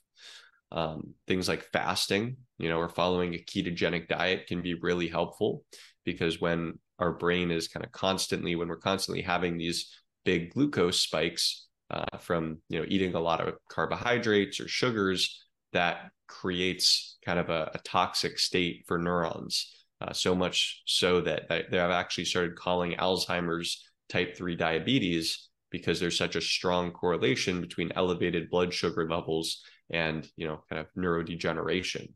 Um, 0.71 1.13
things 1.27 1.47
like 1.47 1.63
fasting, 1.63 2.37
you 2.57 2.69
know, 2.69 2.79
or 2.79 2.89
following 2.89 3.33
a 3.33 3.37
ketogenic 3.37 4.07
diet 4.07 4.47
can 4.47 4.61
be 4.61 4.73
really 4.73 5.07
helpful 5.07 5.63
because 6.03 6.41
when 6.41 6.79
our 6.99 7.11
brain 7.11 7.51
is 7.51 7.67
kind 7.67 7.85
of 7.85 7.91
constantly, 7.91 8.55
when 8.55 8.67
we're 8.67 8.77
constantly 8.77 9.21
having 9.21 9.57
these 9.57 9.93
big 10.23 10.53
glucose 10.53 10.99
spikes 10.99 11.67
uh, 11.91 12.17
from, 12.19 12.57
you 12.69 12.79
know, 12.79 12.85
eating 12.87 13.13
a 13.13 13.19
lot 13.19 13.45
of 13.45 13.55
carbohydrates 13.69 14.59
or 14.59 14.67
sugars, 14.67 15.45
that 15.73 16.09
creates 16.27 17.17
kind 17.23 17.37
of 17.37 17.49
a, 17.49 17.71
a 17.73 17.79
toxic 17.79 18.39
state 18.39 18.83
for 18.87 18.97
neurons. 18.97 19.71
Uh, 20.01 20.11
so 20.11 20.35
much 20.35 20.81
so 20.85 21.21
that 21.21 21.47
they 21.47 21.77
have 21.77 21.91
actually 21.91 22.25
started 22.25 22.55
calling 22.55 22.93
Alzheimer's 22.93 23.81
type 24.09 24.35
3 24.35 24.55
diabetes 24.55 25.49
because 25.77 25.99
there's 25.99 26.17
such 26.17 26.37
a 26.37 26.41
strong 26.41 26.91
correlation 26.91 27.59
between 27.59 27.91
elevated 27.97 28.49
blood 28.49 28.73
sugar 28.73 29.09
levels 29.09 29.61
and 29.89 30.25
you 30.37 30.47
know 30.47 30.63
kind 30.69 30.79
of 30.79 30.87
neurodegeneration. 30.97 32.13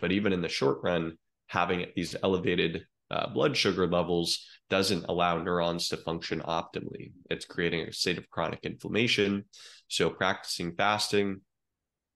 But 0.00 0.12
even 0.12 0.32
in 0.32 0.40
the 0.40 0.48
short 0.48 0.78
run 0.82 1.18
having 1.48 1.84
these 1.94 2.16
elevated 2.22 2.86
uh, 3.10 3.28
blood 3.28 3.54
sugar 3.54 3.86
levels 3.86 4.46
doesn't 4.70 5.04
allow 5.10 5.36
neurons 5.36 5.88
to 5.88 5.98
function 5.98 6.40
optimally. 6.40 7.12
It's 7.28 7.44
creating 7.44 7.82
a 7.82 7.92
state 7.92 8.16
of 8.16 8.30
chronic 8.30 8.60
inflammation. 8.62 9.44
So 9.88 10.08
practicing 10.08 10.74
fasting 10.74 11.42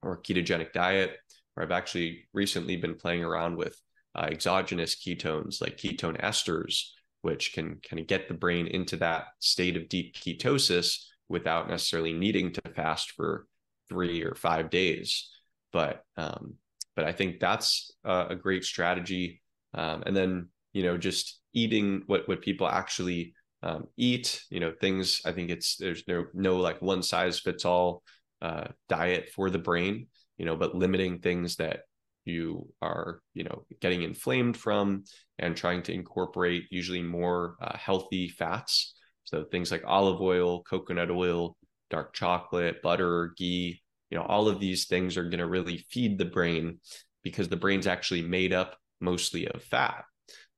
or 0.01 0.23
ketogenic 0.23 0.73
diet 0.73 1.19
or 1.57 1.63
I've 1.63 1.73
actually 1.73 2.29
recently 2.33 2.77
been 2.77 2.95
playing 2.95 3.25
around 3.25 3.57
with 3.57 3.79
uh, 4.15 4.29
exogenous 4.31 4.95
ketones 4.97 5.61
like 5.61 5.77
ketone 5.77 6.21
esters, 6.23 6.91
which 7.27 7.53
can 7.53 7.81
kind 7.89 7.99
of 7.99 8.07
get 8.07 8.29
the 8.29 8.35
brain 8.35 8.69
into 8.69 8.97
that 8.97 9.25
state 9.41 9.77
of 9.77 9.89
deep 9.89 10.15
ketosis 10.15 11.07
without 11.29 11.69
necessarily 11.69 12.13
needing 12.13 12.53
to 12.53 12.63
fast 12.77 13.11
for 13.11 13.47
three 13.89 14.23
or 14.23 14.37
five 14.37 14.71
days. 14.71 15.29
But 15.73 16.05
um, 16.17 16.55
but 16.95 17.05
I 17.05 17.11
think 17.11 17.41
that's 17.41 17.91
a, 18.05 18.27
a 18.31 18.37
great 18.37 18.65
strategy. 18.65 19.43
Um, 19.75 20.05
and 20.07 20.17
then 20.17 20.51
you 20.73 20.85
know 20.85 20.97
just 20.97 21.41
eating 21.53 22.03
what 22.07 22.29
what 22.29 22.43
people 22.43 22.69
actually 22.69 23.35
um, 23.65 23.89
eat. 23.97 24.45
You 24.49 24.61
know 24.61 24.73
things. 24.81 25.23
I 25.25 25.33
think 25.33 25.51
it's 25.51 25.77
there's 25.79 26.05
no 26.07 26.27
no 26.33 26.59
like 26.59 26.81
one 26.81 27.03
size 27.03 27.41
fits 27.41 27.65
all 27.65 28.05
uh, 28.41 28.69
diet 28.89 29.31
for 29.35 29.51
the 29.51 29.59
brain 29.59 30.07
you 30.39 30.45
know, 30.45 30.57
but 30.57 30.75
limiting 30.75 31.19
things 31.19 31.57
that 31.57 31.81
you 32.27 32.69
are, 32.83 33.21
you 33.35 33.45
know, 33.45 33.65
getting 33.81 34.03
inflamed 34.03 34.57
from 34.57 35.05
and 35.39 35.57
trying 35.57 35.83
to 35.85 35.93
incorporate 35.93 36.65
usually 36.71 37.03
more 37.03 37.57
uh, 37.61 37.77
healthy 37.77 38.29
fats. 38.29 38.95
So 39.25 39.45
things 39.45 39.71
like 39.71 39.83
olive 39.87 40.21
oil, 40.21 40.63
coconut 40.63 41.11
oil, 41.11 41.57
dark 41.91 42.15
chocolate, 42.15 42.83
butter, 42.83 43.33
ghee, 43.37 43.81
you 44.11 44.19
know, 44.19 44.25
all 44.25 44.49
of 44.49 44.61
these 44.61 44.87
things 44.87 45.17
are 45.17 45.25
going 45.25 45.39
to 45.39 45.47
really 45.47 45.85
feed 45.91 46.19
the 46.19 46.25
brain 46.25 46.79
because 47.23 47.49
the 47.49 47.57
brain's 47.57 47.87
actually 47.87 48.23
made 48.23 48.53
up 48.53 48.77
mostly 49.01 49.49
of 49.49 49.63
fat. 49.63 50.05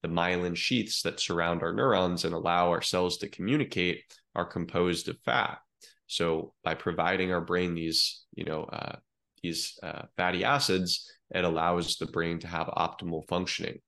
The 0.03 0.09
myelin 0.09 0.57
sheaths 0.57 1.03
that 1.03 1.19
surround 1.19 1.63
our 1.63 1.73
neurons 1.73 2.25
and 2.25 2.35
allow 2.35 2.71
our 2.71 2.83
cells 2.83 3.19
to 3.19 3.29
communicate 3.29 4.03
are 4.35 4.45
composed 4.45 5.09
of 5.09 5.19
fat. 5.25 5.59
So 6.07 6.53
by 6.63 6.75
providing 6.75 7.33
our 7.33 7.41
brain 7.41 7.75
these, 7.75 8.25
you 8.35 8.45
know, 8.45 8.65
uh, 8.65 8.97
these 9.43 9.79
uh, 9.83 10.03
fatty 10.17 10.45
acids, 10.45 11.11
it 11.35 11.45
allows 11.45 11.97
the 11.97 12.07
brain 12.07 12.39
to 12.41 12.47
have 12.47 12.67
optimal 12.69 13.27
functioning. 13.29 13.79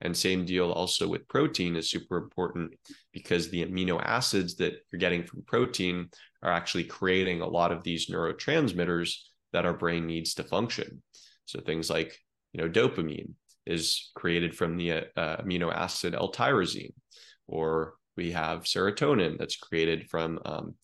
And 0.00 0.16
same 0.16 0.44
deal 0.44 0.70
also 0.70 1.08
with 1.08 1.26
protein 1.28 1.74
is 1.74 1.90
super 1.90 2.18
important 2.18 2.74
because 3.12 3.50
the 3.50 3.64
amino 3.64 4.00
acids 4.02 4.56
that 4.56 4.74
you're 4.90 5.00
getting 5.00 5.24
from 5.24 5.42
protein 5.42 6.08
are 6.42 6.52
actually 6.52 6.84
creating 6.84 7.40
a 7.40 7.48
lot 7.48 7.72
of 7.72 7.82
these 7.82 8.08
neurotransmitters 8.08 9.16
that 9.52 9.66
our 9.66 9.72
brain 9.72 10.06
needs 10.06 10.34
to 10.34 10.44
function. 10.44 11.02
So 11.46 11.60
things 11.60 11.90
like, 11.90 12.16
you 12.52 12.62
know, 12.62 12.68
dopamine 12.68 13.32
is 13.66 14.10
created 14.14 14.56
from 14.56 14.76
the 14.76 14.92
uh, 14.92 15.36
amino 15.42 15.72
acid 15.74 16.14
L-tyrosine, 16.14 16.94
or 17.48 17.94
we 18.16 18.32
have 18.32 18.64
serotonin 18.64 19.38
that's 19.38 19.56
created 19.56 20.08
from 20.08 20.38
um, 20.44 20.74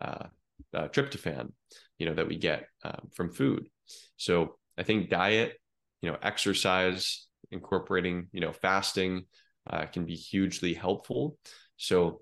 uh, 0.00 0.26
uh, 0.74 0.88
tryptophan 0.88 1.50
you 1.98 2.06
know 2.06 2.14
that 2.14 2.28
we 2.28 2.36
get 2.36 2.66
um, 2.84 3.08
from 3.14 3.30
food 3.30 3.68
so 4.16 4.56
i 4.80 4.82
think 4.82 5.10
diet 5.10 5.54
you 6.02 6.10
know 6.10 6.16
exercise 6.22 7.26
incorporating 7.50 8.28
you 8.32 8.40
know 8.40 8.52
fasting 8.52 9.24
uh, 9.68 9.84
can 9.86 10.04
be 10.04 10.14
hugely 10.14 10.74
helpful 10.74 11.36
so 11.76 12.20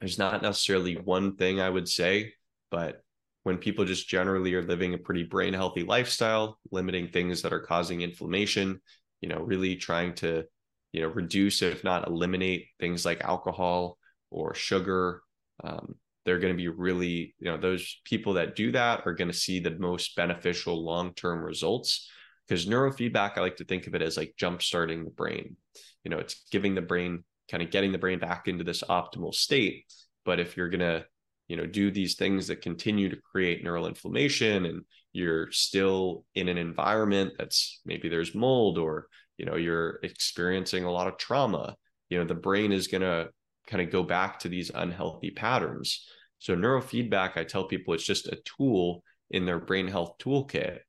there's 0.00 0.18
not 0.18 0.42
necessarily 0.42 0.96
one 0.96 1.36
thing 1.36 1.60
i 1.60 1.68
would 1.68 1.88
say 1.88 2.32
but 2.70 3.02
when 3.44 3.58
people 3.58 3.84
just 3.84 4.08
generally 4.08 4.54
are 4.54 4.62
living 4.62 4.94
a 4.94 4.98
pretty 4.98 5.22
brain 5.22 5.52
healthy 5.52 5.82
lifestyle 5.82 6.58
limiting 6.72 7.08
things 7.08 7.42
that 7.42 7.52
are 7.52 7.60
causing 7.60 8.00
inflammation 8.00 8.80
you 9.20 9.28
know 9.28 9.38
really 9.38 9.76
trying 9.76 10.14
to 10.14 10.44
you 10.92 11.02
know 11.02 11.08
reduce 11.08 11.62
if 11.62 11.84
not 11.84 12.08
eliminate 12.08 12.68
things 12.80 13.04
like 13.04 13.20
alcohol 13.20 13.98
or 14.34 14.54
sugar. 14.54 15.22
Um, 15.62 15.94
they're 16.24 16.38
going 16.38 16.52
to 16.52 16.56
be 16.56 16.68
really, 16.68 17.34
you 17.38 17.50
know, 17.50 17.56
those 17.56 18.00
people 18.04 18.34
that 18.34 18.56
do 18.56 18.72
that 18.72 19.02
are 19.06 19.14
going 19.14 19.30
to 19.30 19.36
see 19.36 19.60
the 19.60 19.72
most 19.72 20.16
beneficial 20.16 20.82
long 20.82 21.14
term 21.14 21.42
results. 21.42 22.08
Because 22.46 22.66
neurofeedback, 22.66 23.36
I 23.36 23.40
like 23.40 23.56
to 23.56 23.64
think 23.64 23.86
of 23.86 23.94
it 23.94 24.02
as 24.02 24.16
like 24.16 24.34
jump 24.38 24.62
starting 24.62 25.04
the 25.04 25.10
brain. 25.10 25.56
You 26.02 26.10
know, 26.10 26.18
it's 26.18 26.44
giving 26.50 26.74
the 26.74 26.82
brain 26.82 27.24
kind 27.50 27.62
of 27.62 27.70
getting 27.70 27.92
the 27.92 27.98
brain 27.98 28.18
back 28.18 28.48
into 28.48 28.64
this 28.64 28.82
optimal 28.82 29.34
state. 29.34 29.84
But 30.24 30.40
if 30.40 30.56
you're 30.56 30.68
going 30.68 30.80
to, 30.80 31.04
you 31.48 31.56
know, 31.56 31.66
do 31.66 31.90
these 31.90 32.16
things 32.16 32.46
that 32.46 32.62
continue 32.62 33.10
to 33.10 33.20
create 33.30 33.62
neural 33.62 33.86
inflammation 33.86 34.64
and 34.64 34.82
you're 35.12 35.50
still 35.52 36.24
in 36.34 36.48
an 36.48 36.58
environment 36.58 37.32
that's 37.38 37.80
maybe 37.84 38.08
there's 38.08 38.34
mold 38.34 38.78
or, 38.78 39.06
you 39.36 39.44
know, 39.44 39.56
you're 39.56 40.00
experiencing 40.02 40.84
a 40.84 40.90
lot 40.90 41.06
of 41.06 41.18
trauma, 41.18 41.76
you 42.08 42.18
know, 42.18 42.24
the 42.24 42.34
brain 42.34 42.72
is 42.72 42.88
going 42.88 43.02
to 43.02 43.28
kind 43.66 43.82
of 43.82 43.90
go 43.90 44.02
back 44.02 44.38
to 44.40 44.48
these 44.48 44.70
unhealthy 44.74 45.30
patterns. 45.30 46.06
So 46.38 46.54
neurofeedback, 46.54 47.36
I 47.36 47.44
tell 47.44 47.64
people 47.64 47.94
it's 47.94 48.04
just 48.04 48.26
a 48.26 48.38
tool 48.44 49.02
in 49.30 49.46
their 49.46 49.58
brain 49.58 49.88
health 49.88 50.18
toolkit. 50.18 50.80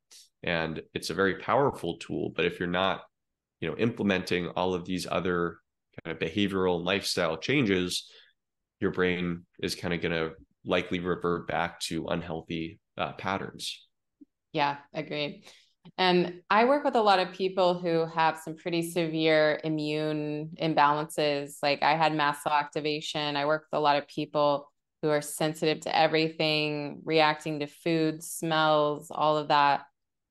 And 0.43 0.81
it's 0.93 1.09
a 1.09 1.15
very 1.15 1.35
powerful 1.35 1.97
tool. 1.97 2.31
But 2.35 2.45
if 2.45 2.59
you're 2.59 2.67
not, 2.67 3.01
you 3.59 3.69
know, 3.69 3.77
implementing 3.77 4.49
all 4.49 4.73
of 4.73 4.85
these 4.85 5.07
other 5.09 5.57
kind 6.03 6.15
of 6.15 6.21
behavioral 6.21 6.83
lifestyle 6.83 7.37
changes, 7.37 8.09
your 8.79 8.91
brain 8.91 9.45
is 9.59 9.75
kind 9.75 9.93
of 9.93 10.01
going 10.01 10.11
to 10.11 10.33
likely 10.65 10.99
revert 10.99 11.47
back 11.47 11.79
to 11.79 12.07
unhealthy 12.07 12.79
uh, 12.97 13.13
patterns. 13.13 13.87
Yeah, 14.51 14.77
agreed. 14.93 15.45
And 15.97 16.41
I 16.49 16.65
work 16.65 16.83
with 16.83 16.95
a 16.95 17.01
lot 17.01 17.19
of 17.19 17.31
people 17.31 17.77
who 17.77 18.05
have 18.05 18.37
some 18.37 18.55
pretty 18.55 18.91
severe 18.91 19.59
immune 19.63 20.55
imbalances. 20.61 21.57
Like 21.61 21.83
I 21.83 21.95
had 21.95 22.15
mast 22.15 22.43
cell 22.43 22.53
activation. 22.53 23.35
I 23.35 23.45
work 23.45 23.67
with 23.71 23.77
a 23.77 23.81
lot 23.81 23.97
of 23.97 24.07
people 24.07 24.71
who 25.01 25.09
are 25.09 25.21
sensitive 25.21 25.81
to 25.81 25.95
everything, 25.95 27.01
reacting 27.05 27.59
to 27.59 27.67
food, 27.67 28.23
smells, 28.23 29.11
all 29.11 29.37
of 29.37 29.49
that. 29.49 29.85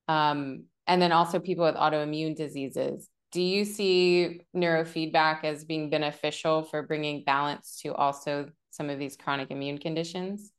Um, 0.09 0.65
and 0.87 1.01
then 1.01 1.13
also 1.13 1.39
people 1.39 1.65
with 1.65 1.77
autoimmune 1.77 2.37
diseases. 2.37 3.09
Do 3.33 3.43
you 3.43 3.65
see 3.65 4.43
neurofeedback 4.55 5.45
as 5.45 5.65
being 5.65 5.91
beneficial 5.91 6.63
for 6.63 6.83
bringing 6.83 7.25
balance 7.25 7.81
to 7.83 7.95
also 7.95 8.51
some 8.71 8.91
of 8.91 8.99
these 8.99 9.17
chronic 9.17 9.51
immune 9.51 9.79
conditions? 9.79 10.53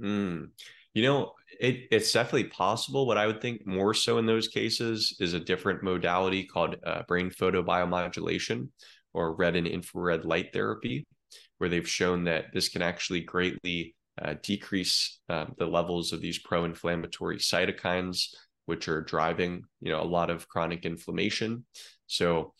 Mm. 0.00 0.50
You 0.94 1.02
know, 1.02 1.32
it, 1.60 1.88
it's 1.90 2.12
definitely 2.12 2.48
possible. 2.48 3.06
What 3.06 3.18
I 3.18 3.26
would 3.26 3.40
think 3.40 3.66
more 3.66 3.94
so 3.94 4.18
in 4.18 4.26
those 4.26 4.48
cases 4.48 5.16
is 5.20 5.34
a 5.34 5.40
different 5.40 5.82
modality 5.82 6.44
called 6.44 6.76
uh, 6.84 7.02
brain 7.08 7.30
photobiomodulation 7.30 8.68
or 9.14 9.34
red 9.34 9.56
and 9.56 9.66
infrared 9.66 10.24
light 10.24 10.52
therapy, 10.52 11.06
where 11.58 11.70
they've 11.70 11.88
shown 11.88 12.24
that 12.24 12.46
this 12.52 12.68
can 12.68 12.82
actually 12.82 13.20
greatly 13.20 13.94
uh, 14.20 14.34
decrease 14.42 15.20
uh, 15.28 15.46
the 15.58 15.66
levels 15.66 16.12
of 16.12 16.20
these 16.20 16.38
pro-inflammatory 16.38 17.38
cytokines, 17.38 18.26
which 18.66 18.88
are 18.88 19.02
driving, 19.02 19.62
you 19.80 19.90
know, 19.90 20.02
a 20.02 20.04
lot 20.04 20.30
of 20.30 20.48
chronic 20.48 20.84
inflammation. 20.84 21.64
So 22.06 22.52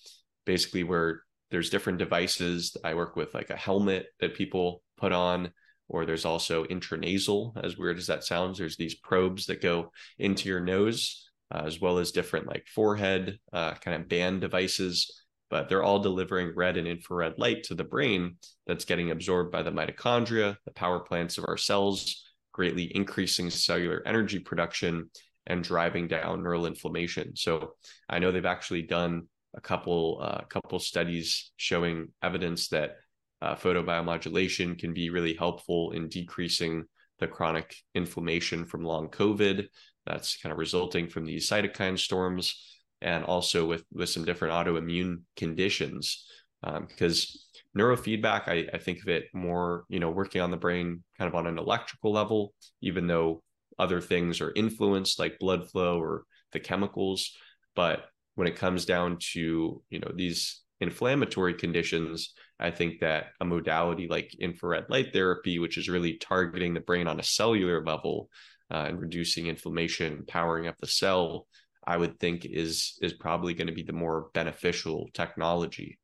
basically, 0.47 0.85
where 0.85 1.23
there's 1.51 1.71
different 1.71 1.99
devices, 1.99 2.77
I 2.85 2.95
work 2.95 3.17
with 3.17 3.35
like 3.35 3.51
a 3.51 3.57
helmet 3.57 4.07
that 4.21 4.35
people 4.35 4.83
put 4.97 5.13
on 5.13 5.53
or 5.93 6.07
there's 6.07 6.25
also 6.25 6.65
intranasal, 6.65 7.53
as 7.63 7.77
weird 7.77 7.99
as 7.99 8.07
that 8.07 8.25
sounds. 8.25 8.59
There's 8.59 8.77
these 8.77 8.95
probes 8.95 9.47
that 9.47 9.61
go 9.61 9.93
into 10.19 10.49
your 10.49 10.61
nose, 10.61 11.31
uh, 11.55 11.63
as 11.67 11.81
well 11.81 11.99
as 11.99 12.11
different 12.11 12.49
like 12.49 12.67
forehead 12.67 13.39
uh, 13.53 13.75
kind 13.75 14.01
of 14.01 14.09
band 14.09 14.41
devices. 14.41 15.23
But 15.51 15.69
they're 15.69 15.83
all 15.83 15.99
delivering 15.99 16.55
red 16.57 16.79
and 16.79 16.89
infrared 16.89 17.39
light 17.39 17.65
to 17.65 17.75
the 17.75 17.85
brain 17.85 18.37
that's 18.67 18.87
getting 18.87 19.11
absorbed 19.11 19.53
by 19.53 19.63
the 19.63 19.71
mitochondria, 19.71 20.57
the 20.65 20.73
power 20.73 21.01
plants 21.01 21.37
of 21.37 21.45
our 21.47 21.59
cells, 21.59 22.25
greatly 22.53 22.85
increasing 22.97 23.51
cellular 23.51 24.03
energy 24.07 24.39
production 24.39 25.11
and 25.47 25.63
driving 25.63 26.09
down 26.09 26.43
neural 26.43 26.65
inflammation. 26.65 27.37
So 27.37 27.75
I 28.09 28.19
know 28.19 28.33
they've 28.33 28.47
actually 28.47 28.83
done 28.83 29.29
a 29.55 29.61
couple 29.61 30.21
uh, 30.23 30.45
couple 30.49 30.79
studies 30.79 31.53
showing 31.59 32.09
evidence 32.23 32.69
that 32.69 32.97
uh, 33.43 33.57
photobiomodulation 33.57 34.79
can 34.79 34.95
be 34.95 35.11
really 35.11 35.35
helpful 35.35 35.91
in 35.91 36.09
decreasing 36.09 36.85
the 37.19 37.27
chronic 37.27 37.75
inflammation 37.95 38.65
from 38.65 38.85
long 38.85 39.09
COVID. 39.09 39.67
That's 40.07 40.37
kind 40.41 40.53
of 40.53 40.59
resulting 40.59 41.09
from 41.09 41.27
these 41.27 41.49
cytokine 41.49 41.99
storms 41.99 42.79
and 43.01 43.25
also 43.25 43.67
with 43.67 43.85
with 43.93 44.09
some 44.09 44.25
different 44.25 44.55
autoimmune 44.55 45.23
conditions 45.37 46.25
because 46.63 47.47
um, 47.75 47.81
neurofeedback 47.81 48.47
I, 48.47 48.69
I 48.73 48.79
think 48.79 49.01
of 49.01 49.09
it 49.09 49.25
more 49.35 49.85
you 49.89 49.99
know 49.99 50.11
working 50.11 50.41
on 50.41 50.53
the 50.53 50.57
brain 50.57 51.03
kind 51.19 51.29
of 51.29 51.35
on 51.35 51.49
an 51.49 51.59
electrical 51.59 52.13
level 52.13 52.55
even 52.81 53.09
though 53.09 53.43
other 53.79 54.01
things 54.01 54.41
are 54.41 54.53
influenced 54.55 55.19
like 55.19 55.41
blood 55.41 55.69
flow 55.71 56.01
or 56.01 56.25
the 56.53 56.61
chemicals. 56.61 57.37
But 57.75 58.05
when 58.35 58.47
it 58.47 58.57
comes 58.57 58.85
down 58.85 59.19
to 59.33 59.83
you 59.89 59.99
know 59.99 60.13
these 60.15 60.61
inflammatory 60.81 61.55
conditions, 61.55 62.35
I 62.63 62.71
think 62.71 63.01
that 63.01 63.27
a 63.41 63.45
modality 63.45 64.07
like 64.09 64.35
infrared 64.39 64.87
light 64.89 65.13
therapy, 65.13 65.59
which 65.59 65.77
is 65.77 65.89
really 65.89 66.15
targeting 66.15 66.75
the 66.75 66.81
brain 66.81 67.09
on 67.09 67.19
a 67.19 67.25
cellular 67.25 67.85
level 67.85 68.31
uh, 68.71 68.85
and 68.89 69.01
reducing 69.01 69.49
inflammation, 69.49 70.25
powering 70.27 70.69
up 70.69 70.77
the 70.79 70.87
cell, 70.87 71.49
I 71.85 71.97
would 71.97 72.21
think 72.21 72.45
is 72.45 72.99
is 73.03 73.13
probably 73.13 73.55
going 73.55 73.67
to 73.67 73.73
be 73.73 73.83
the 73.83 73.93
more 73.93 74.31
beneficial 74.33 75.09
technology. 75.13 75.99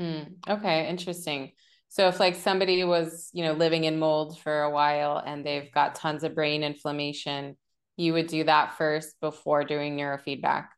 Mm, 0.00 0.36
okay, 0.48 0.88
interesting. 0.88 1.52
So 1.88 2.08
if 2.08 2.18
like 2.18 2.36
somebody 2.36 2.82
was, 2.84 3.28
you 3.32 3.44
know, 3.44 3.52
living 3.52 3.84
in 3.84 3.98
mold 3.98 4.38
for 4.38 4.62
a 4.62 4.70
while 4.70 5.18
and 5.18 5.44
they've 5.44 5.70
got 5.72 5.96
tons 5.96 6.24
of 6.24 6.34
brain 6.34 6.62
inflammation, 6.62 7.56
you 7.96 8.14
would 8.14 8.28
do 8.28 8.44
that 8.44 8.78
first 8.78 9.20
before 9.20 9.64
doing 9.64 9.96
neurofeedback 9.96 10.68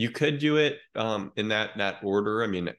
you 0.00 0.10
could 0.10 0.38
do 0.38 0.58
it 0.58 0.78
um, 0.94 1.32
in 1.36 1.48
that 1.48 1.76
that 1.76 1.96
order. 2.02 2.42
I 2.42 2.46
mean. 2.46 2.70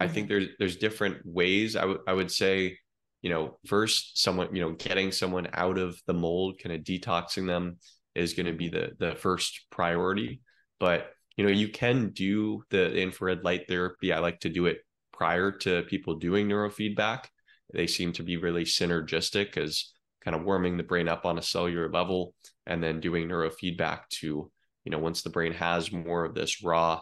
I 0.00 0.08
think 0.08 0.26
mm-hmm. 0.26 0.34
there's 0.34 0.48
there's 0.58 0.76
different 0.76 1.24
ways. 1.24 1.76
I 1.76 1.84
would 1.84 2.00
I 2.06 2.12
would 2.12 2.30
say, 2.30 2.78
you 3.22 3.30
know, 3.30 3.58
first 3.66 4.18
someone 4.22 4.54
you 4.54 4.62
know 4.62 4.72
getting 4.72 5.12
someone 5.12 5.48
out 5.52 5.78
of 5.78 6.00
the 6.06 6.14
mold, 6.14 6.58
kind 6.62 6.74
of 6.74 6.82
detoxing 6.82 7.46
them 7.46 7.78
is 8.14 8.34
going 8.34 8.46
to 8.46 8.52
be 8.52 8.68
the 8.68 8.92
the 8.98 9.14
first 9.14 9.66
priority. 9.70 10.40
But 10.80 11.10
you 11.36 11.44
know, 11.44 11.50
you 11.50 11.68
can 11.68 12.10
do 12.10 12.62
the 12.70 12.94
infrared 12.96 13.44
light 13.44 13.66
therapy. 13.68 14.12
I 14.12 14.18
like 14.20 14.40
to 14.40 14.48
do 14.48 14.66
it 14.66 14.78
prior 15.12 15.50
to 15.50 15.82
people 15.82 16.16
doing 16.16 16.48
neurofeedback. 16.48 17.24
They 17.72 17.86
seem 17.86 18.12
to 18.14 18.22
be 18.22 18.36
really 18.36 18.64
synergistic 18.64 19.56
as 19.56 19.92
kind 20.24 20.34
of 20.34 20.44
warming 20.44 20.76
the 20.76 20.82
brain 20.82 21.08
up 21.08 21.26
on 21.26 21.38
a 21.38 21.42
cellular 21.42 21.90
level 21.90 22.34
and 22.66 22.82
then 22.82 23.00
doing 23.00 23.28
neurofeedback 23.28 24.08
to 24.08 24.50
you 24.84 24.90
know 24.90 24.98
once 24.98 25.22
the 25.22 25.30
brain 25.30 25.52
has 25.52 25.92
more 25.92 26.24
of 26.24 26.34
this 26.34 26.62
raw 26.62 27.00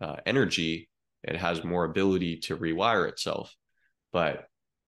uh, 0.00 0.16
energy 0.26 0.88
it 1.24 1.36
has 1.36 1.64
more 1.64 1.84
ability 1.84 2.38
to 2.38 2.56
rewire 2.56 3.08
itself. 3.08 3.54
But 4.12 4.46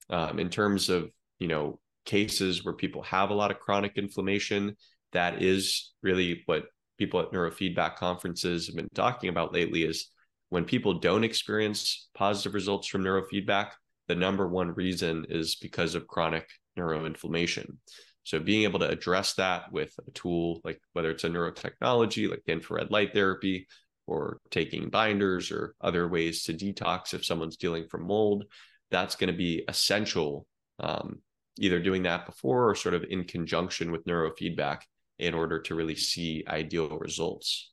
um, 0.09 0.39
in 0.39 0.49
terms 0.49 0.89
of 0.89 1.11
you 1.39 1.49
know 1.49 1.81
cases 2.05 2.65
where 2.65 2.75
people 2.75 3.03
have 3.03 3.31
a 3.31 3.35
lot 3.35 3.51
of 3.51 3.61
chronic 3.61 3.93
inflammation 3.97 4.77
that 5.13 5.43
is 5.43 5.93
really 6.03 6.43
what 6.47 6.65
people 6.99 7.21
at 7.21 7.31
neurofeedback 7.31 7.97
conferences 7.97 8.67
have 8.67 8.77
been 8.77 8.89
talking 8.95 9.29
about 9.29 9.53
lately 9.53 9.83
is 9.85 10.09
when 10.49 10.65
people 10.65 10.99
don't 10.99 11.25
experience 11.25 12.09
positive 12.15 12.55
results 12.55 12.89
from 12.89 13.03
neurofeedback 13.03 13.71
the 14.09 14.15
number 14.17 14.49
one 14.49 14.75
reason 14.75 15.25
is 15.29 15.55
because 15.55 15.95
of 15.95 16.09
chronic 16.09 16.49
neuroinflammation. 16.77 17.77
So 18.25 18.41
being 18.41 18.65
able 18.65 18.81
to 18.81 18.89
address 18.89 19.35
that 19.35 19.71
with 19.73 19.95
a 20.05 20.11
tool 20.11 20.61
like 20.65 20.81
whether 20.95 21.11
it's 21.11 21.23
a 21.25 21.29
neurotechnology 21.29 22.29
like 22.29 22.43
infrared 22.49 22.91
light 22.91 23.13
therapy 23.13 23.69
or 24.11 24.41
taking 24.51 24.91
binders 24.91 25.51
or 25.51 25.75
other 25.81 26.09
ways 26.09 26.45
to 26.45 26.53
detox 26.53 27.15
if 27.15 27.25
someone's 27.25 27.57
dealing 27.57 27.87
from 27.89 28.07
mold, 28.07 28.45
that's 28.91 29.15
going 29.17 29.31
to 29.31 29.37
be 29.37 29.65
essential. 29.69 30.47
Um, 30.79 31.21
either 31.59 31.79
doing 31.79 32.05
that 32.05 32.27
before 32.27 32.71
or 32.71 32.75
sort 32.75 32.95
of 32.95 33.05
in 33.05 33.25
conjunction 33.25 33.93
with 33.93 34.07
neurofeedback 34.07 34.81
in 35.19 35.35
order 35.35 35.61
to 35.61 35.75
really 35.75 35.97
see 35.97 36.43
ideal 36.49 36.99
results. 36.99 37.71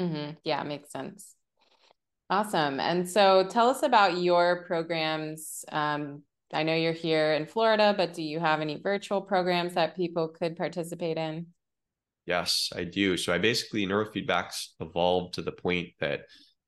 Mm-hmm. 0.00 0.32
Yeah, 0.44 0.62
makes 0.62 0.92
sense. 0.92 1.34
Awesome. 2.30 2.78
And 2.78 3.08
so 3.08 3.46
tell 3.48 3.68
us 3.68 3.82
about 3.82 4.18
your 4.18 4.64
programs 4.64 5.64
um, 5.72 6.22
I 6.52 6.62
know 6.62 6.74
you're 6.74 6.92
here 6.92 7.32
in 7.34 7.46
Florida, 7.46 7.92
but 7.96 8.14
do 8.14 8.22
you 8.22 8.38
have 8.38 8.60
any 8.60 8.76
virtual 8.76 9.20
programs 9.20 9.74
that 9.74 9.96
people 9.96 10.28
could 10.28 10.56
participate 10.56 11.16
in? 11.16 11.46
Yes, 12.26 12.70
I 12.74 12.84
do. 12.84 13.16
So 13.16 13.32
I 13.32 13.38
basically 13.38 13.86
neurofeedbacks 13.86 14.68
evolved 14.80 15.34
to 15.34 15.42
the 15.42 15.52
point 15.52 15.90
that 16.00 16.22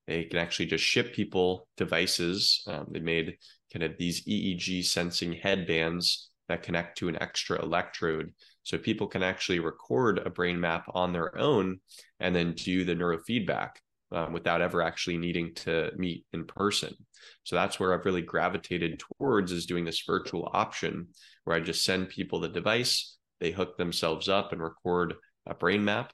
they 0.07 0.25
can 0.25 0.39
actually 0.39 0.67
just 0.67 0.85
ship 0.85 1.13
people 1.13 1.69
devices. 1.77 2.63
Um, 2.67 2.87
they 2.91 3.01
made 3.01 3.37
kind 3.73 3.83
of 3.83 3.99
these 3.99 4.25
EEG 4.27 4.83
sensing 4.83 5.33
headbands 5.33 6.31
that 6.49 6.63
connect 6.63 6.99
to 6.99 7.09
an 7.09 7.21
extra 7.21 7.61
electrode. 7.63 8.33
So 8.63 8.79
people 8.79 9.07
can 9.07 9.23
actually 9.23 9.59
record 9.59 10.19
a 10.19 10.31
brain 10.31 10.59
map 10.61 10.85
on 10.95 11.13
their 11.13 11.37
own 11.37 11.81
and 12.21 12.35
then 12.35 12.53
do 12.55 12.85
the 12.85 12.95
neurofeedback. 12.95 13.71
um, 14.11 14.33
without 14.33 14.63
ever 14.63 14.81
actually 14.81 15.19
needing 15.19 15.55
to 15.55 15.91
meet 15.99 16.25
in 16.33 16.47
person. 16.47 16.95
So 17.45 17.57
that's 17.57 17.79
where 17.79 17.93
I've 17.93 18.07
really 18.07 18.23
gravitated 18.23 19.03
towards 19.19 19.53
is 19.53 19.67
doing 19.67 19.85
this 19.85 20.03
virtual 20.07 20.49
option 20.55 21.09
where 21.45 21.55
I 21.55 21.61
just 21.61 21.85
send 21.85 22.09
people 22.09 22.41
the 22.41 22.49
device, 22.49 23.17
they 23.39 23.51
hook 23.51 23.77
themselves 23.77 24.27
up 24.29 24.53
and 24.53 24.63
record 24.63 25.15
a 25.49 25.55
brain 25.55 25.85
map. 25.85 26.13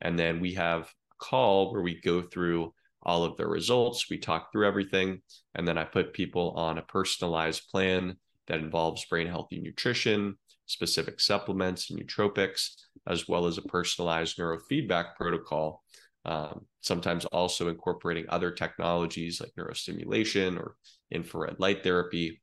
And 0.00 0.18
then 0.18 0.40
we 0.40 0.54
have 0.54 0.82
a 0.82 1.24
call 1.24 1.72
where 1.72 1.82
we 1.82 2.00
go 2.00 2.22
through 2.22 2.72
all 3.02 3.24
of 3.24 3.36
their 3.36 3.48
results, 3.48 4.08
we 4.08 4.18
talk 4.18 4.50
through 4.50 4.66
everything, 4.66 5.20
and 5.54 5.68
then 5.68 5.76
I 5.76 5.84
put 5.84 6.14
people 6.14 6.52
on 6.52 6.78
a 6.78 6.82
personalized 6.82 7.68
plan 7.70 8.16
that 8.46 8.60
involves 8.60 9.04
brain 9.04 9.26
healthy 9.26 9.60
nutrition, 9.60 10.38
specific 10.64 11.20
supplements 11.20 11.90
and 11.90 12.00
nootropics, 12.00 12.70
as 13.06 13.28
well 13.28 13.46
as 13.46 13.58
a 13.58 13.62
personalized 13.62 14.38
neurofeedback 14.38 15.16
protocol 15.16 15.84
um, 16.26 16.64
sometimes 16.80 17.24
also 17.26 17.68
incorporating 17.68 18.24
other 18.28 18.50
technologies 18.50 19.40
like 19.40 19.52
neurostimulation 19.58 20.58
or 20.58 20.76
infrared 21.10 21.56
light 21.58 21.82
therapy, 21.82 22.40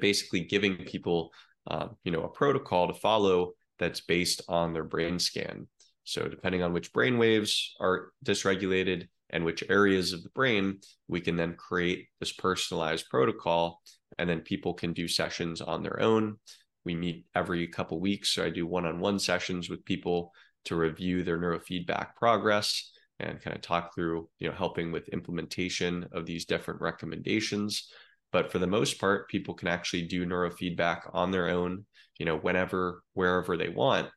basically 0.00 0.40
giving 0.40 0.76
people, 0.76 1.30
um, 1.66 1.96
you 2.04 2.12
know, 2.12 2.22
a 2.22 2.28
protocol 2.28 2.86
to 2.86 2.94
follow 2.94 3.52
that's 3.78 4.00
based 4.00 4.42
on 4.48 4.72
their 4.72 4.84
brain 4.84 5.18
scan. 5.18 5.68
So 6.04 6.28
depending 6.28 6.62
on 6.62 6.72
which 6.72 6.92
brain 6.92 7.18
waves 7.18 7.74
are 7.80 8.12
dysregulated 8.24 9.08
and 9.30 9.44
which 9.44 9.62
areas 9.68 10.12
of 10.12 10.22
the 10.22 10.30
brain, 10.30 10.80
we 11.06 11.20
can 11.20 11.36
then 11.36 11.54
create 11.54 12.08
this 12.18 12.32
personalized 12.32 13.10
protocol, 13.10 13.82
and 14.18 14.28
then 14.28 14.40
people 14.40 14.72
can 14.72 14.94
do 14.94 15.06
sessions 15.06 15.60
on 15.60 15.82
their 15.82 16.00
own. 16.00 16.36
We 16.84 16.94
meet 16.94 17.26
every 17.34 17.66
couple 17.66 18.00
weeks, 18.00 18.30
so 18.30 18.44
I 18.44 18.50
do 18.50 18.66
one-on-one 18.66 19.18
sessions 19.18 19.68
with 19.68 19.84
people 19.84 20.32
to 20.64 20.76
review 20.76 21.22
their 21.22 21.38
neurofeedback 21.38 22.14
progress 22.16 22.90
and 23.20 23.40
kind 23.42 23.54
of 23.54 23.60
talk 23.60 23.94
through, 23.94 24.28
you 24.38 24.48
know, 24.48 24.54
helping 24.54 24.92
with 24.92 25.08
implementation 25.08 26.06
of 26.12 26.24
these 26.24 26.46
different 26.46 26.80
recommendations. 26.80 27.88
But 28.32 28.52
for 28.52 28.58
the 28.58 28.66
most 28.66 29.00
part, 29.00 29.28
people 29.28 29.54
can 29.54 29.68
actually 29.68 30.02
do 30.02 30.26
neurofeedback 30.26 31.10
on 31.12 31.30
their 31.30 31.48
own, 31.48 31.86
you 32.18 32.26
know, 32.26 32.36
whenever, 32.36 33.02
wherever 33.14 33.56
they 33.56 33.68
want, 33.68 34.08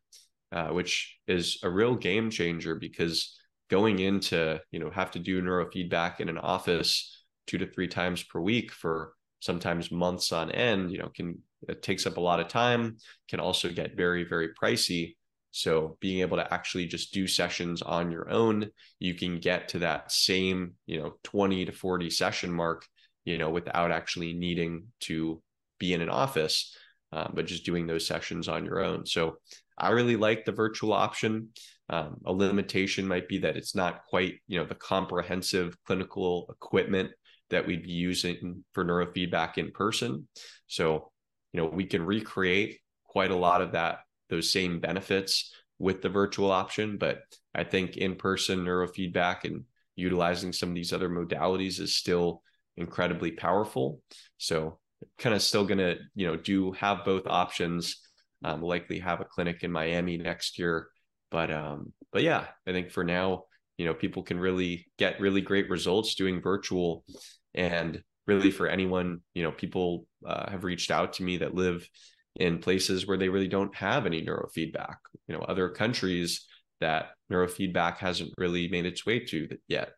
uh, 0.52 0.68
which 0.70 1.18
is 1.28 1.60
a 1.64 1.70
real 1.70 1.96
game 1.96 2.30
changer 2.30 2.76
because 2.76 3.38
going 3.70 4.00
into, 4.00 4.60
you 4.72 4.80
know, 4.80 4.90
have 4.90 5.12
to 5.12 5.20
do 5.20 5.42
neurofeedback 5.42 6.20
in 6.20 6.28
an 6.28 6.38
office 6.38 7.24
two 7.48 7.58
to 7.58 7.66
three 7.66 7.88
times 7.88 8.22
per 8.24 8.40
week 8.40 8.72
for 8.72 9.14
sometimes 9.40 9.92
months 9.92 10.32
on 10.32 10.52
end, 10.52 10.92
you 10.92 10.98
know, 10.98 11.10
can 11.16 11.40
it 11.68 11.82
takes 11.82 12.06
up 12.06 12.18
a 12.18 12.22
lot 12.22 12.40
of 12.40 12.48
time, 12.48 12.98
can 13.30 13.40
also 13.40 13.70
get 13.70 13.96
very, 13.96 14.24
very 14.24 14.50
pricey. 14.50 15.16
So 15.52 15.98
being 16.00 16.22
able 16.22 16.38
to 16.38 16.54
actually 16.54 16.88
just 16.88 17.14
do 17.14 17.28
sessions 17.28 17.82
on 17.82 18.12
your 18.12 18.30
own, 18.30 18.70
you 19.00 19.14
can 19.14 19.40
get 19.40 19.68
to 19.70 19.80
that 19.80 20.12
same, 20.12 20.74
you 20.86 21.00
know, 21.00 21.16
20 21.24 21.66
to 21.66 21.72
40 21.72 22.10
session 22.10 22.52
mark, 22.52 22.86
you 23.26 23.38
know, 23.38 23.50
without 23.50 23.92
actually 23.92 24.34
needing 24.34 24.88
to 25.02 25.42
be 25.80 25.94
in 25.94 26.02
an 26.02 26.10
office, 26.10 26.76
uh, 27.12 27.28
but 27.34 27.46
just 27.46 27.66
doing 27.66 27.88
those 27.88 28.08
sessions 28.08 28.48
on 28.48 28.66
your 28.66 28.84
own. 28.84 29.06
So 29.06 29.38
I 29.78 29.90
really 29.90 30.16
like 30.16 30.46
the 30.46 30.52
virtual 30.52 30.94
option. 30.94 31.50
Um, 31.90 32.18
a 32.26 32.32
limitation 32.32 33.08
might 33.08 33.28
be 33.28 33.40
that 33.40 33.58
it's 33.58 33.76
not 33.76 34.06
quite, 34.06 34.36
you 34.48 34.60
know, 34.60 34.66
the 34.66 34.76
comprehensive 34.76 35.76
clinical 35.86 36.48
equipment 36.50 37.12
that 37.50 37.68
we'd 37.68 37.84
be 37.84 37.92
using 37.92 38.64
for 38.74 38.86
neurofeedback 38.86 39.58
in 39.58 39.72
person. 39.72 40.28
So, 40.68 41.12
you 41.52 41.60
know, 41.60 41.68
we 41.68 41.86
can 41.86 42.06
recreate 42.06 42.80
quite 43.06 43.32
a 43.32 43.36
lot 43.36 43.62
of 43.62 43.74
that 43.74 44.00
those 44.30 44.50
same 44.50 44.80
benefits 44.80 45.54
with 45.78 46.02
the 46.02 46.10
virtual 46.10 46.52
option. 46.52 46.98
But 46.98 47.20
I 47.54 47.66
think 47.66 47.98
in 47.98 48.16
person 48.16 48.64
neurofeedback 48.64 49.44
and 49.44 49.66
utilizing 49.96 50.54
some 50.54 50.70
of 50.70 50.76
these 50.76 50.94
other 50.94 51.10
modalities 51.10 51.80
is 51.80 51.96
still 51.96 52.42
incredibly 52.82 53.32
powerful. 53.32 54.02
So 54.38 54.80
kind 55.18 55.36
of 55.36 55.42
still 55.42 55.66
going 55.66 55.78
to, 55.78 55.96
you 56.16 56.28
know, 56.28 56.36
do 56.36 56.74
have 56.74 57.06
both 57.06 57.24
options. 57.26 57.98
Um, 58.44 58.62
likely 58.62 59.00
have 59.00 59.22
a 59.22 59.26
clinic 59.26 59.64
in 59.64 59.72
Miami 59.72 60.18
next 60.18 60.58
year. 60.58 60.88
But 61.30 61.52
um, 61.52 61.94
but 62.12 62.24
yeah, 62.24 62.48
I 62.68 62.72
think 62.72 62.92
for 62.92 63.04
now, 63.04 63.44
you 63.78 63.86
know, 63.86 63.94
people 63.94 64.24
can 64.24 64.40
really 64.40 64.88
get 64.98 65.22
really 65.22 65.42
great 65.42 65.70
results 65.70 66.16
doing 66.16 66.42
virtual 66.42 67.06
and 67.54 68.04
really 68.28 68.52
for 68.52 68.68
anyone, 68.68 69.22
you 69.34 69.44
know, 69.44 69.52
people 69.52 70.06
uh, 70.26 70.50
have 70.50 70.64
reached 70.64 70.92
out 70.92 71.14
to 71.14 71.24
me 71.24 71.38
that 71.38 71.56
live 71.56 71.88
in 72.36 72.60
places 72.60 73.06
where 73.06 73.18
they 73.18 73.30
really 73.30 73.48
don't 73.48 73.76
have 73.76 74.06
any 74.06 74.24
neurofeedback. 74.24 74.96
You 75.28 75.36
know, 75.36 75.42
other 75.42 75.70
countries 75.70 76.48
that 76.80 77.12
neurofeedback 77.32 77.98
hasn't 77.98 78.34
really 78.38 78.68
made 78.70 78.86
its 78.86 79.06
way 79.06 79.20
to 79.20 79.48
yet. 79.68 79.92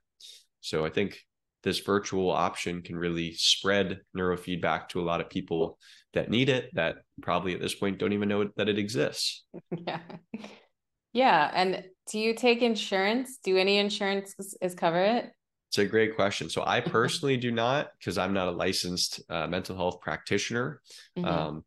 So 0.62 0.86
I 0.86 0.90
think 0.90 1.20
this 1.64 1.80
virtual 1.80 2.30
option 2.30 2.82
can 2.82 2.98
really 2.98 3.34
spread 3.34 4.02
neurofeedback 4.16 4.90
to 4.90 5.00
a 5.00 5.04
lot 5.04 5.22
of 5.22 5.30
people 5.30 5.78
that 6.14 6.30
need 6.30 6.50
it 6.50 6.70
that 6.74 6.98
probably 7.22 7.54
at 7.54 7.62
this 7.62 7.74
point 7.74 7.98
don't 7.98 8.14
even 8.14 8.30
know 8.30 8.50
that 8.58 8.70
it 8.70 8.78
exists. 8.78 9.46
Yeah. 9.86 10.00
Yeah. 11.14 11.52
And 11.54 11.84
do 12.12 12.18
you 12.18 12.34
take 12.34 12.64
insurance? 12.64 13.38
Do 13.44 13.56
any 13.56 13.78
insurance 13.78 14.34
is 14.62 14.74
cover 14.74 15.00
it? 15.00 15.32
It's 15.70 15.78
a 15.78 15.86
great 15.86 16.16
question. 16.16 16.50
So 16.50 16.64
I 16.66 16.82
personally 16.82 17.38
do 17.38 17.52
not 17.52 17.90
because 18.00 18.18
I'm 18.18 18.34
not 18.34 18.48
a 18.48 18.52
licensed 18.52 19.22
uh, 19.30 19.46
mental 19.46 19.76
health 19.76 20.02
practitioner. 20.02 20.82
Mm-hmm. 21.16 21.28
Um, 21.28 21.64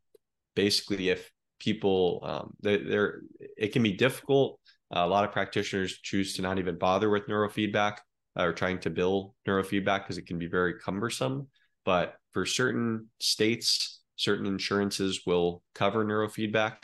basically 0.57 1.09
if 1.09 1.31
people 1.59 2.19
um, 2.23 2.53
they're, 2.61 3.21
it 3.55 3.71
can 3.71 3.83
be 3.83 3.93
difficult 3.93 4.59
uh, 4.93 4.99
a 4.99 5.07
lot 5.07 5.23
of 5.23 5.31
practitioners 5.31 5.99
choose 5.99 6.33
to 6.33 6.41
not 6.41 6.57
even 6.59 6.77
bother 6.77 7.09
with 7.09 7.27
neurofeedback 7.27 7.97
or 8.37 8.53
trying 8.53 8.79
to 8.79 8.89
bill 8.89 9.35
neurofeedback 9.47 10.03
because 10.03 10.17
it 10.17 10.27
can 10.27 10.37
be 10.37 10.47
very 10.47 10.79
cumbersome 10.79 11.47
but 11.85 12.15
for 12.33 12.45
certain 12.45 13.07
states 13.19 14.01
certain 14.15 14.45
insurances 14.45 15.21
will 15.25 15.61
cover 15.75 16.05
neurofeedback 16.05 16.75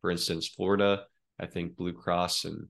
for 0.00 0.10
instance 0.10 0.48
florida 0.48 1.04
i 1.40 1.46
think 1.46 1.76
blue 1.76 1.92
cross 1.92 2.44
and 2.44 2.66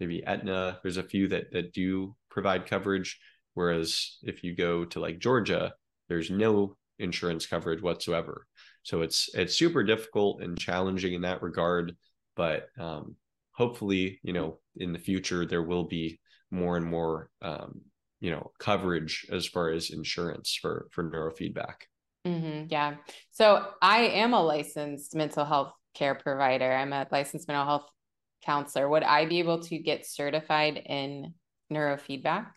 maybe 0.00 0.24
aetna 0.26 0.78
there's 0.82 0.96
a 0.96 1.02
few 1.02 1.28
that 1.28 1.50
that 1.52 1.72
do 1.72 2.14
provide 2.30 2.66
coverage 2.66 3.18
whereas 3.54 4.18
if 4.22 4.44
you 4.44 4.54
go 4.54 4.84
to 4.84 5.00
like 5.00 5.18
georgia 5.18 5.72
there's 6.08 6.30
no 6.30 6.76
insurance 6.98 7.46
coverage 7.46 7.82
whatsoever 7.82 8.46
so 8.88 9.02
it's 9.02 9.28
it's 9.34 9.54
super 9.54 9.84
difficult 9.84 10.40
and 10.40 10.58
challenging 10.58 11.12
in 11.12 11.20
that 11.20 11.42
regard. 11.42 11.94
But 12.36 12.68
um, 12.78 13.16
hopefully, 13.52 14.18
you 14.22 14.32
know, 14.32 14.60
in 14.76 14.94
the 14.94 14.98
future 14.98 15.44
there 15.44 15.62
will 15.62 15.84
be 15.84 16.18
more 16.50 16.76
and 16.76 16.86
more 16.86 17.30
um, 17.42 17.82
you 18.20 18.30
know 18.30 18.50
coverage 18.58 19.26
as 19.30 19.46
far 19.46 19.70
as 19.70 19.90
insurance 19.90 20.58
for 20.60 20.88
for 20.90 21.04
neurofeedback. 21.04 21.86
Mm-hmm, 22.26 22.66
yeah. 22.68 22.96
So 23.30 23.66
I 23.80 24.00
am 24.00 24.34
a 24.34 24.42
licensed 24.42 25.14
mental 25.14 25.44
health 25.44 25.72
care 25.94 26.14
provider. 26.14 26.70
I'm 26.70 26.92
a 26.92 27.06
licensed 27.10 27.48
mental 27.48 27.64
health 27.64 27.88
counselor. 28.44 28.88
Would 28.88 29.02
I 29.02 29.26
be 29.26 29.38
able 29.38 29.60
to 29.60 29.78
get 29.78 30.06
certified 30.06 30.82
in 30.84 31.34
neurofeedback? 31.72 32.48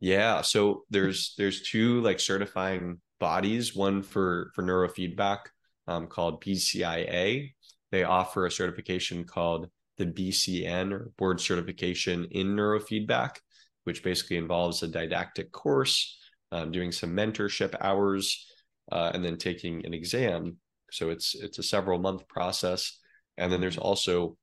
Yeah. 0.00 0.42
So 0.42 0.84
there's 0.90 1.34
there's 1.36 1.62
two 1.62 2.00
like 2.02 2.20
certifying 2.20 3.00
bodies, 3.18 3.74
one 3.74 4.02
for 4.02 4.50
for 4.54 4.62
neurofeedback 4.62 5.38
um, 5.86 6.06
called 6.06 6.42
BCIA 6.42 7.50
They 7.90 8.04
offer 8.04 8.46
a 8.46 8.50
certification 8.50 9.24
called 9.24 9.68
the 9.98 10.06
BCN 10.06 10.92
or 10.92 11.10
Board 11.18 11.40
Certification 11.40 12.26
in 12.30 12.48
Neurofeedback, 12.56 13.36
which 13.84 14.02
basically 14.02 14.36
involves 14.36 14.82
a 14.82 14.88
didactic 14.88 15.52
course, 15.52 16.18
um, 16.52 16.70
doing 16.70 16.92
some 16.92 17.10
mentorship 17.10 17.74
hours, 17.80 18.46
uh, 18.90 19.10
and 19.12 19.24
then 19.24 19.36
taking 19.36 19.84
an 19.84 19.92
exam. 19.92 20.56
So 20.90 21.10
it's 21.10 21.34
it's 21.34 21.58
a 21.58 21.62
several 21.62 21.98
month 21.98 22.26
process, 22.28 22.98
and 23.36 23.52
then 23.52 23.60
there's 23.60 23.78
also 23.78 24.38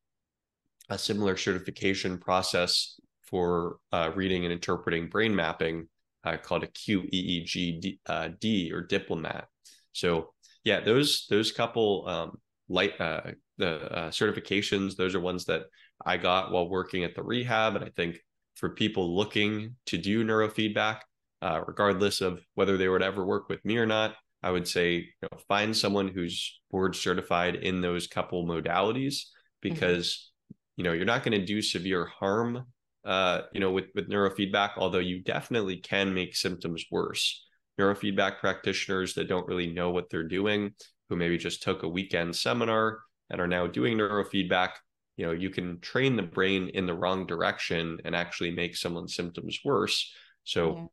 a 0.90 0.98
similar 0.98 1.36
certification 1.36 2.18
process 2.20 3.00
for 3.24 3.78
uh, 3.92 4.12
reading 4.14 4.44
and 4.46 4.54
interpreting 4.54 5.10
brain 5.10 5.36
mapping 5.36 5.88
uh, 6.24 6.38
called 6.38 6.64
a 6.64 6.68
QEEG 6.68 7.82
D, 7.82 8.00
uh, 8.06 8.30
D 8.40 8.72
or 8.72 8.82
diplomat. 8.82 9.48
So 9.94 10.34
yeah, 10.64 10.80
those 10.80 11.28
those 11.30 11.52
couple 11.52 12.08
um, 12.08 12.38
light 12.68 13.00
uh, 13.00 13.22
the 13.58 13.92
uh, 13.92 14.10
certifications, 14.10 14.96
those 14.96 15.16
are 15.16 15.20
ones 15.20 15.46
that 15.46 15.64
I 16.06 16.18
got 16.18 16.52
while 16.52 16.70
working 16.70 17.04
at 17.04 17.16
the 17.16 17.24
rehab, 17.24 17.76
and 17.76 17.86
I 17.86 17.90
think 17.96 18.18
for 18.56 18.70
people 18.70 19.16
looking 19.16 19.76
to 19.88 19.98
do 19.98 20.26
neurofeedback, 20.26 21.00
uh, 21.42 21.62
regardless 21.66 22.22
of 22.22 22.42
whether 22.56 22.78
they 22.78 22.88
would 22.88 23.04
ever 23.04 23.26
work 23.26 23.50
with 23.50 23.64
me 23.66 23.78
or 23.78 23.86
not, 23.86 24.16
I 24.42 24.52
would 24.52 24.68
say 24.68 24.94
you 24.96 25.08
know, 25.22 25.38
find 25.48 25.76
someone 25.76 26.08
who's 26.08 26.60
board 26.72 26.96
certified 26.96 27.56
in 27.56 27.82
those 27.82 28.08
couple 28.08 28.46
modalities 28.46 29.16
mm-hmm. 29.16 29.70
because 29.70 30.08
mm-hmm. 30.08 30.56
you 30.78 30.84
know 30.84 30.94
you're 30.94 31.06
not 31.06 31.24
going 31.24 31.40
to 31.40 31.46
do 31.46 31.62
severe 31.62 32.06
harm 32.06 32.66
uh, 33.06 33.42
you 33.54 33.60
know 33.60 33.72
with 33.72 33.86
with 33.96 34.10
neurofeedback 34.10 34.72
although 34.78 35.00
you 35.00 35.24
definitely 35.24 35.78
can 35.78 36.14
make 36.14 36.36
symptoms 36.36 36.86
worse 36.92 37.46
neurofeedback 37.80 38.40
practitioners 38.40 39.14
that 39.14 39.28
don't 39.28 39.48
really 39.48 39.68
know 39.68 39.92
what 39.92 40.10
they're 40.10 40.28
doing, 40.28 40.74
who 41.10 41.16
maybe 41.16 41.38
just 41.38 41.64
took 41.64 41.84
a 41.84 41.90
weekend 41.90 42.36
seminar 42.36 43.00
and 43.30 43.42
are 43.42 43.48
now 43.48 43.68
doing 43.68 43.98
neurofeedback. 43.98 44.72
you 45.18 45.26
know 45.26 45.32
you 45.32 45.50
can 45.50 45.80
train 45.80 46.16
the 46.16 46.24
brain 46.24 46.70
in 46.70 46.86
the 46.86 46.94
wrong 46.94 47.26
direction 47.26 48.00
and 48.06 48.16
actually 48.16 48.52
make 48.52 48.76
someone's 48.76 49.16
symptoms 49.16 49.60
worse 49.64 50.14
so 50.44 50.90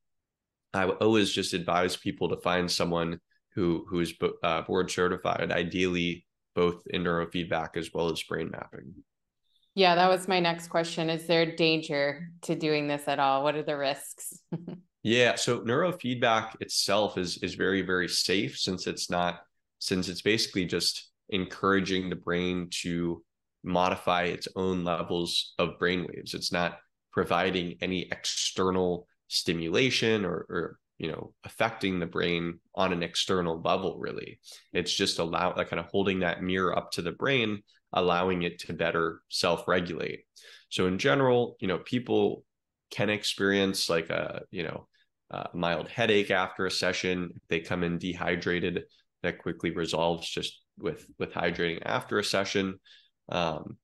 yeah. 0.74 0.84
i 0.84 0.88
always 0.88 1.30
just 1.30 1.54
advise 1.54 1.96
people 1.96 2.28
to 2.28 2.36
find 2.36 2.70
someone 2.70 3.18
who 3.54 3.84
who 3.88 4.00
is 4.00 4.14
uh, 4.42 4.62
board 4.62 4.90
certified 4.90 5.50
ideally 5.50 6.24
both 6.54 6.82
in 6.90 7.02
neurofeedback 7.02 7.76
as 7.76 7.90
well 7.92 8.10
as 8.10 8.22
brain 8.22 8.50
mapping 8.50 8.94
yeah 9.74 9.94
that 9.94 10.08
was 10.08 10.28
my 10.28 10.38
next 10.38 10.68
question 10.68 11.10
is 11.10 11.26
there 11.26 11.56
danger 11.56 12.28
to 12.42 12.54
doing 12.54 12.86
this 12.86 13.08
at 13.08 13.18
all 13.18 13.42
what 13.42 13.56
are 13.56 13.64
the 13.64 13.76
risks 13.76 14.38
yeah 15.02 15.34
so 15.34 15.60
neurofeedback 15.60 16.54
itself 16.60 17.18
is 17.18 17.38
is 17.38 17.54
very 17.54 17.82
very 17.82 18.08
safe 18.08 18.56
since 18.56 18.86
it's 18.86 19.10
not 19.10 19.40
since 19.82 20.08
it's 20.08 20.22
basically 20.22 20.64
just 20.64 21.10
encouraging 21.30 22.08
the 22.08 22.14
brain 22.14 22.68
to 22.70 23.20
modify 23.64 24.22
its 24.22 24.46
own 24.54 24.84
levels 24.84 25.54
of 25.58 25.76
brain 25.80 26.06
waves. 26.08 26.34
It's 26.34 26.52
not 26.52 26.78
providing 27.12 27.78
any 27.80 28.02
external 28.02 29.08
stimulation 29.26 30.24
or, 30.24 30.46
or 30.48 30.78
you 30.98 31.10
know 31.10 31.34
affecting 31.42 31.98
the 31.98 32.06
brain 32.06 32.60
on 32.76 32.92
an 32.92 33.02
external 33.02 33.60
level 33.60 33.98
really. 33.98 34.38
It's 34.72 34.94
just 34.94 35.18
allow 35.18 35.52
like 35.56 35.70
kind 35.70 35.80
of 35.80 35.86
holding 35.86 36.20
that 36.20 36.44
mirror 36.44 36.78
up 36.78 36.92
to 36.92 37.02
the 37.02 37.12
brain 37.12 37.62
allowing 37.92 38.42
it 38.44 38.60
to 38.60 38.72
better 38.72 39.20
self-regulate. 39.30 40.20
So 40.68 40.86
in 40.86 40.98
general 40.98 41.56
you 41.58 41.66
know 41.66 41.78
people 41.78 42.44
can 42.92 43.10
experience 43.10 43.90
like 43.90 44.10
a 44.10 44.42
you 44.52 44.62
know 44.62 44.86
a 45.32 45.48
mild 45.54 45.88
headache 45.88 46.30
after 46.30 46.66
a 46.66 46.70
session. 46.70 47.40
They 47.48 47.60
come 47.60 47.82
in 47.82 47.98
dehydrated 47.98 48.84
that 49.22 49.38
quickly 49.38 49.70
resolves 49.70 50.28
just 50.28 50.60
with 50.78 51.06
with 51.18 51.32
hydrating 51.32 51.82
after 51.84 52.18
a 52.18 52.24
session. 52.24 52.78
Um, 53.28 53.76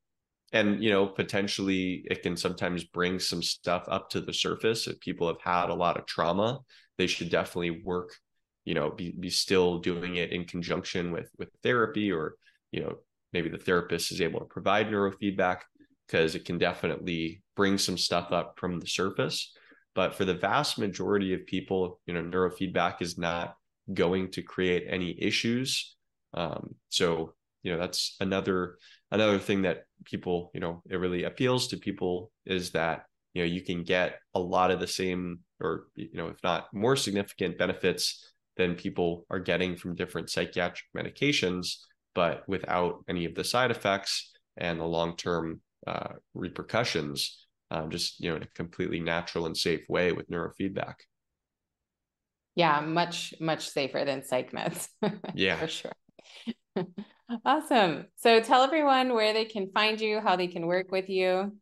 and 0.52 0.82
you 0.82 0.90
know 0.90 1.06
potentially 1.06 2.04
it 2.10 2.22
can 2.22 2.36
sometimes 2.36 2.84
bring 2.84 3.18
some 3.18 3.42
stuff 3.42 3.84
up 3.88 4.10
to 4.10 4.20
the 4.20 4.32
surface. 4.32 4.86
If 4.86 5.00
people 5.00 5.26
have 5.28 5.40
had 5.40 5.70
a 5.70 5.74
lot 5.74 5.98
of 5.98 6.06
trauma 6.06 6.60
they 6.98 7.06
should 7.06 7.30
definitely 7.30 7.80
work 7.84 8.14
you 8.64 8.74
know 8.74 8.90
be, 8.90 9.14
be 9.18 9.30
still 9.30 9.78
doing 9.78 10.16
it 10.16 10.32
in 10.32 10.44
conjunction 10.44 11.10
with 11.12 11.30
with 11.38 11.48
therapy 11.62 12.12
or 12.12 12.34
you 12.70 12.80
know 12.80 12.96
maybe 13.32 13.48
the 13.48 13.56
therapist 13.58 14.12
is 14.12 14.20
able 14.20 14.40
to 14.40 14.46
provide 14.46 14.88
neurofeedback 14.88 15.60
because 16.06 16.34
it 16.34 16.44
can 16.44 16.58
definitely 16.58 17.42
bring 17.56 17.78
some 17.78 17.98
stuff 17.98 18.32
up 18.32 18.54
from 18.58 18.80
the 18.80 18.86
surface. 18.86 19.52
But 19.94 20.14
for 20.14 20.24
the 20.24 20.34
vast 20.34 20.78
majority 20.78 21.32
of 21.32 21.46
people 21.46 22.00
you 22.06 22.14
know 22.14 22.22
neurofeedback 22.22 23.00
is 23.00 23.16
not 23.16 23.54
going 23.92 24.30
to 24.32 24.42
create 24.42 24.86
any 24.88 25.16
issues. 25.20 25.96
Um, 26.34 26.74
so 26.88 27.34
you 27.62 27.72
know 27.72 27.78
that's 27.78 28.16
another 28.20 28.76
another 29.10 29.38
thing 29.38 29.62
that 29.62 29.84
people 30.04 30.50
you 30.54 30.60
know 30.60 30.82
it 30.88 30.96
really 30.96 31.24
appeals 31.24 31.68
to 31.68 31.76
people 31.76 32.30
is 32.46 32.70
that 32.70 33.04
you 33.34 33.42
know 33.42 33.46
you 33.46 33.62
can 33.62 33.82
get 33.82 34.20
a 34.34 34.40
lot 34.40 34.70
of 34.70 34.80
the 34.80 34.86
same 34.86 35.40
or 35.60 35.86
you 35.94 36.08
know 36.14 36.28
if 36.28 36.36
not 36.42 36.72
more 36.72 36.96
significant 36.96 37.58
benefits 37.58 38.32
than 38.56 38.74
people 38.74 39.26
are 39.30 39.38
getting 39.38 39.76
from 39.76 39.94
different 39.94 40.30
psychiatric 40.30 40.86
medications 40.96 41.76
but 42.14 42.42
without 42.48 43.04
any 43.08 43.24
of 43.24 43.34
the 43.34 43.44
side 43.44 43.70
effects 43.70 44.32
and 44.56 44.80
the 44.80 44.84
long-term 44.84 45.60
uh, 45.86 46.14
repercussions 46.34 47.46
um, 47.70 47.90
just 47.90 48.20
you 48.20 48.30
know 48.30 48.36
in 48.36 48.42
a 48.42 48.48
completely 48.54 49.00
natural 49.00 49.46
and 49.46 49.56
safe 49.56 49.84
way 49.88 50.12
with 50.12 50.28
neurofeedback 50.30 50.94
yeah 52.54 52.80
much 52.80 53.34
much 53.40 53.68
safer 53.68 54.04
than 54.04 54.24
psych 54.24 54.52
meds 54.52 54.88
yeah 55.34 55.56
for 55.56 55.68
sure 55.68 55.92
awesome. 57.44 58.06
So 58.16 58.40
tell 58.40 58.62
everyone 58.62 59.14
where 59.14 59.32
they 59.32 59.44
can 59.44 59.70
find 59.72 60.00
you, 60.00 60.20
how 60.20 60.36
they 60.36 60.48
can 60.48 60.66
work 60.66 60.90
with 60.90 61.08
you. 61.08 61.52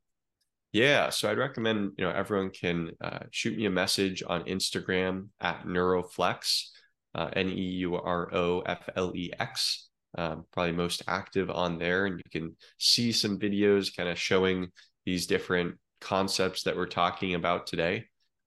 Yeah, 0.72 1.10
so 1.10 1.30
I'd 1.30 1.38
recommend 1.38 1.92
you 1.96 2.04
know 2.04 2.10
everyone 2.10 2.50
can 2.50 2.90
uh, 3.00 3.20
shoot 3.30 3.56
me 3.56 3.66
a 3.66 3.70
message 3.70 4.22
on 4.26 4.44
Instagram 4.44 5.28
at 5.40 5.64
Neuroflex, 5.64 6.64
uh, 7.14 7.30
N 7.32 7.48
E 7.48 7.62
U 7.62 7.96
R 7.96 8.34
O 8.34 8.60
F 8.60 8.88
L 8.96 9.12
E 9.14 9.30
X. 9.38 9.88
Um, 10.18 10.44
probably 10.52 10.72
most 10.72 11.02
active 11.08 11.50
on 11.50 11.78
there, 11.78 12.06
and 12.06 12.18
you 12.24 12.30
can 12.30 12.56
see 12.78 13.12
some 13.12 13.38
videos 13.38 13.94
kind 13.94 14.08
of 14.08 14.18
showing 14.18 14.68
these 15.04 15.26
different 15.26 15.76
concepts 16.00 16.62
that 16.64 16.76
we're 16.76 16.86
talking 16.86 17.34
about 17.34 17.66
today. 17.66 18.04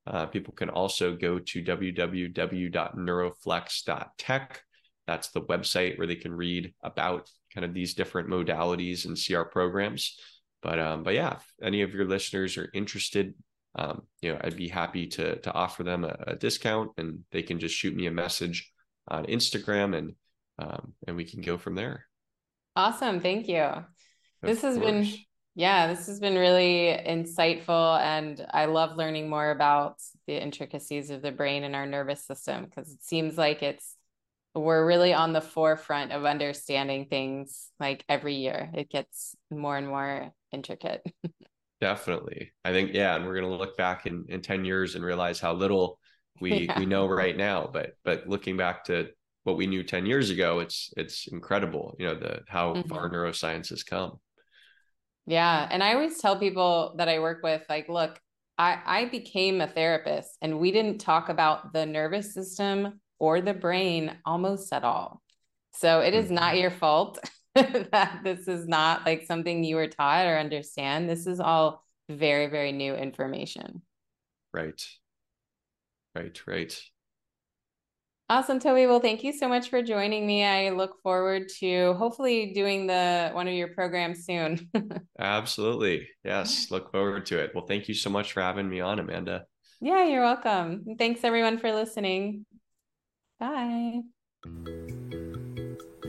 Uh, 0.09 0.25
people 0.25 0.53
can 0.53 0.69
also 0.69 1.15
go 1.15 1.39
to 1.39 1.63
www.neuroflex.tech 1.63 4.63
that's 5.09 5.29
the 5.29 5.41
website 5.41 5.97
where 5.97 6.05
they 6.05 6.15
can 6.15 6.31
read 6.31 6.71
about 6.83 7.27
kind 7.51 7.65
of 7.65 7.73
these 7.73 7.95
different 7.95 8.29
modalities 8.29 9.05
and 9.05 9.17
see 9.17 9.33
our 9.33 9.43
programs. 9.43 10.19
But 10.61 10.77
um, 10.77 11.01
but 11.01 11.15
yeah, 11.15 11.37
if 11.37 11.53
any 11.63 11.81
of 11.81 11.95
your 11.95 12.05
listeners 12.05 12.57
are 12.57 12.69
interested, 12.75 13.33
um, 13.73 14.03
you 14.21 14.31
know, 14.31 14.39
I'd 14.43 14.55
be 14.55 14.67
happy 14.67 15.07
to 15.07 15.39
to 15.39 15.51
offer 15.51 15.83
them 15.83 16.03
a, 16.03 16.15
a, 16.27 16.35
discount, 16.35 16.91
and 16.97 17.21
they 17.31 17.41
can 17.41 17.59
just 17.59 17.73
shoot 17.73 17.95
me 17.95 18.05
a 18.05 18.11
message 18.11 18.71
on 19.07 19.25
Instagram, 19.25 19.97
and 19.97 20.13
um, 20.59 20.93
and 21.07 21.15
we 21.15 21.25
can 21.25 21.41
go 21.41 21.57
from 21.57 21.73
there. 21.73 22.05
Awesome, 22.75 23.19
thank 23.19 23.47
you. 23.47 23.63
Of 23.63 23.85
this 24.43 24.61
has 24.61 24.77
course. 24.77 24.91
been 24.91 25.17
yeah, 25.59 25.87
this 25.87 26.07
has 26.07 26.21
been 26.21 26.37
really 26.37 26.97
insightful, 27.05 27.99
and 27.99 28.45
I 28.51 28.63
love 28.63 28.95
learning 28.95 29.29
more 29.29 29.51
about 29.51 29.97
the 30.25 30.41
intricacies 30.41 31.09
of 31.09 31.21
the 31.21 31.33
brain 31.33 31.65
and 31.65 31.75
our 31.75 31.85
nervous 31.85 32.23
system 32.23 32.63
because 32.63 32.93
it 32.93 33.03
seems 33.03 33.37
like 33.37 33.61
it's 33.61 33.97
we're 34.55 34.87
really 34.87 35.13
on 35.13 35.33
the 35.33 35.41
forefront 35.41 36.13
of 36.13 36.23
understanding 36.23 37.07
things 37.07 37.71
like 37.77 38.05
every 38.07 38.35
year 38.35 38.69
it 38.73 38.89
gets 38.89 39.35
more 39.51 39.77
and 39.77 39.87
more 39.87 40.31
intricate 40.51 41.05
definitely 41.81 42.51
i 42.65 42.71
think 42.71 42.91
yeah 42.93 43.15
and 43.15 43.25
we're 43.25 43.39
going 43.39 43.49
to 43.49 43.55
look 43.55 43.77
back 43.77 44.05
in, 44.05 44.25
in 44.27 44.41
10 44.41 44.65
years 44.65 44.95
and 44.95 45.05
realize 45.05 45.39
how 45.39 45.53
little 45.53 45.99
we 46.41 46.67
yeah. 46.67 46.79
we 46.79 46.85
know 46.85 47.05
right 47.05 47.37
now 47.37 47.69
but 47.71 47.91
but 48.03 48.27
looking 48.27 48.57
back 48.57 48.83
to 48.83 49.07
what 49.43 49.57
we 49.57 49.67
knew 49.67 49.83
10 49.83 50.05
years 50.05 50.29
ago 50.29 50.59
it's 50.59 50.91
it's 50.97 51.27
incredible 51.27 51.95
you 51.99 52.07
know 52.07 52.15
the 52.15 52.41
how 52.47 52.73
mm-hmm. 52.73 52.87
far 52.87 53.09
neuroscience 53.09 53.69
has 53.69 53.83
come 53.83 54.19
yeah 55.29 55.65
and 55.71 55.81
i 55.81 55.93
always 55.93 56.17
tell 56.17 56.37
people 56.37 56.93
that 56.97 57.07
i 57.07 57.19
work 57.19 57.41
with 57.41 57.63
like 57.69 57.87
look 57.87 58.19
i 58.57 58.77
i 58.85 59.05
became 59.05 59.61
a 59.61 59.67
therapist 59.67 60.37
and 60.41 60.59
we 60.59 60.71
didn't 60.71 60.99
talk 60.99 61.29
about 61.29 61.71
the 61.71 61.85
nervous 61.85 62.33
system 62.33 62.99
or 63.19 63.41
the 63.41 63.53
brain 63.53 64.17
almost 64.25 64.71
at 64.73 64.83
all. 64.83 65.21
So 65.73 65.99
it 65.99 66.13
is 66.13 66.31
not 66.31 66.53
mm-hmm. 66.53 66.61
your 66.61 66.71
fault 66.71 67.19
that 67.55 68.21
this 68.23 68.47
is 68.47 68.67
not 68.67 69.05
like 69.05 69.25
something 69.25 69.63
you 69.63 69.75
were 69.75 69.87
taught 69.87 70.25
or 70.25 70.37
understand. 70.37 71.09
This 71.09 71.27
is 71.27 71.39
all 71.39 71.85
very, 72.07 72.47
very 72.47 72.71
new 72.71 72.95
information. 72.95 73.81
Right. 74.53 74.81
Right, 76.15 76.41
right. 76.47 76.81
Awesome, 78.31 78.59
Toby. 78.59 78.85
Well, 78.85 78.99
thank 78.99 79.23
you 79.23 79.33
so 79.33 79.49
much 79.49 79.71
for 79.71 79.81
joining 79.81 80.27
me. 80.27 80.45
I 80.45 80.69
look 80.69 81.01
forward 81.01 81.49
to 81.61 81.95
hopefully 81.95 82.53
doing 82.53 82.85
the 82.85 83.31
one 83.33 83.47
of 83.47 83.55
your 83.55 83.69
programs 83.69 84.23
soon. 84.23 84.69
Absolutely. 85.19 86.07
Yes, 86.23 86.69
look 86.69 86.91
forward 86.91 87.25
to 87.27 87.39
it. 87.39 87.51
Well, 87.55 87.65
thank 87.65 87.87
you 87.87 87.95
so 87.95 88.11
much 88.11 88.33
for 88.33 88.41
having 88.41 88.69
me 88.69 88.81
on, 88.81 88.99
Amanda. 88.99 89.45
Yeah, 89.81 90.05
you're 90.05 90.21
welcome. 90.21 90.95
Thanks 90.99 91.23
everyone 91.23 91.57
for 91.57 91.73
listening. 91.73 92.45
Bye. 93.39 94.01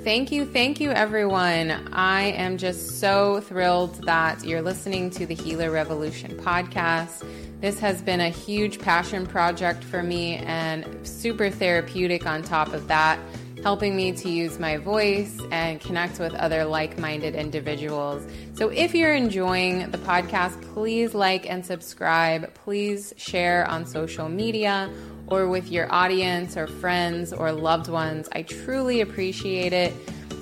Thank 0.02 0.32
you. 0.32 0.46
Thank 0.46 0.80
you, 0.80 0.92
everyone. 0.92 1.70
I 1.92 2.22
am 2.32 2.56
just 2.56 3.00
so 3.00 3.42
thrilled 3.42 3.96
that 4.06 4.42
you're 4.42 4.62
listening 4.62 5.10
to 5.10 5.26
the 5.26 5.34
Healer 5.34 5.70
Revolution 5.70 6.38
podcast. 6.38 7.22
This 7.60 7.78
has 7.80 8.00
been 8.00 8.20
a 8.20 8.30
huge 8.30 8.78
passion 8.78 9.26
project 9.26 9.84
for 9.84 10.02
me 10.02 10.36
and 10.36 10.86
super 11.06 11.50
therapeutic 11.50 12.26
on 12.26 12.42
top 12.42 12.72
of 12.72 12.88
that, 12.88 13.18
helping 13.62 13.94
me 13.94 14.12
to 14.12 14.30
use 14.30 14.58
my 14.58 14.78
voice 14.78 15.38
and 15.50 15.78
connect 15.82 16.18
with 16.18 16.32
other 16.32 16.64
like 16.64 16.98
minded 16.98 17.34
individuals. 17.34 18.26
So 18.54 18.70
if 18.70 18.94
you're 18.94 19.14
enjoying 19.14 19.90
the 19.90 19.98
podcast, 19.98 20.62
please 20.72 21.12
like 21.12 21.48
and 21.48 21.64
subscribe. 21.64 22.54
Please 22.54 23.12
share 23.18 23.68
on 23.68 23.84
social 23.84 24.30
media 24.30 24.90
or 25.30 25.48
with 25.48 25.70
your 25.70 25.92
audience 25.92 26.56
or 26.56 26.66
friends 26.66 27.32
or 27.32 27.52
loved 27.52 27.88
ones. 27.88 28.28
I 28.32 28.42
truly 28.42 29.00
appreciate 29.00 29.72
it. 29.72 29.94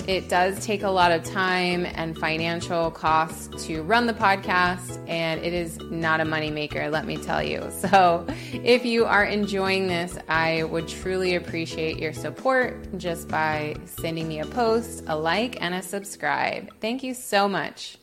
It 0.09 0.30
does 0.30 0.64
take 0.64 0.84
a 0.84 0.89
lot 0.89 1.12
of 1.12 1.22
time 1.22 1.84
and 1.84 2.16
financial 2.16 2.91
costs 2.91 3.66
to 3.66 3.82
run 3.82 4.07
the 4.07 4.14
podcast, 4.14 5.07
and 5.07 5.39
it 5.45 5.53
is 5.53 5.78
not 5.91 6.22
a 6.22 6.24
moneymaker, 6.24 6.91
let 6.91 7.05
me 7.05 7.18
tell 7.18 7.43
you. 7.43 7.70
So, 7.89 8.26
if 8.53 8.86
you 8.86 9.05
are 9.05 9.24
enjoying 9.24 9.86
this, 9.86 10.18
I 10.28 10.64
would 10.64 10.89
truly 10.89 11.34
appreciate 11.34 11.99
your 11.99 12.12
support 12.12 12.99
just 12.99 13.28
by 13.28 13.76
sending 13.84 14.28
me 14.28 14.41
a 14.41 14.47
post, 14.47 15.05
a 15.07 15.16
like, 15.16 15.61
and 15.61 15.74
a 15.74 15.82
subscribe. 15.82 16.70
Thank 16.80 17.03
you 17.03 17.12
so 17.12 17.49
much. 17.49 17.97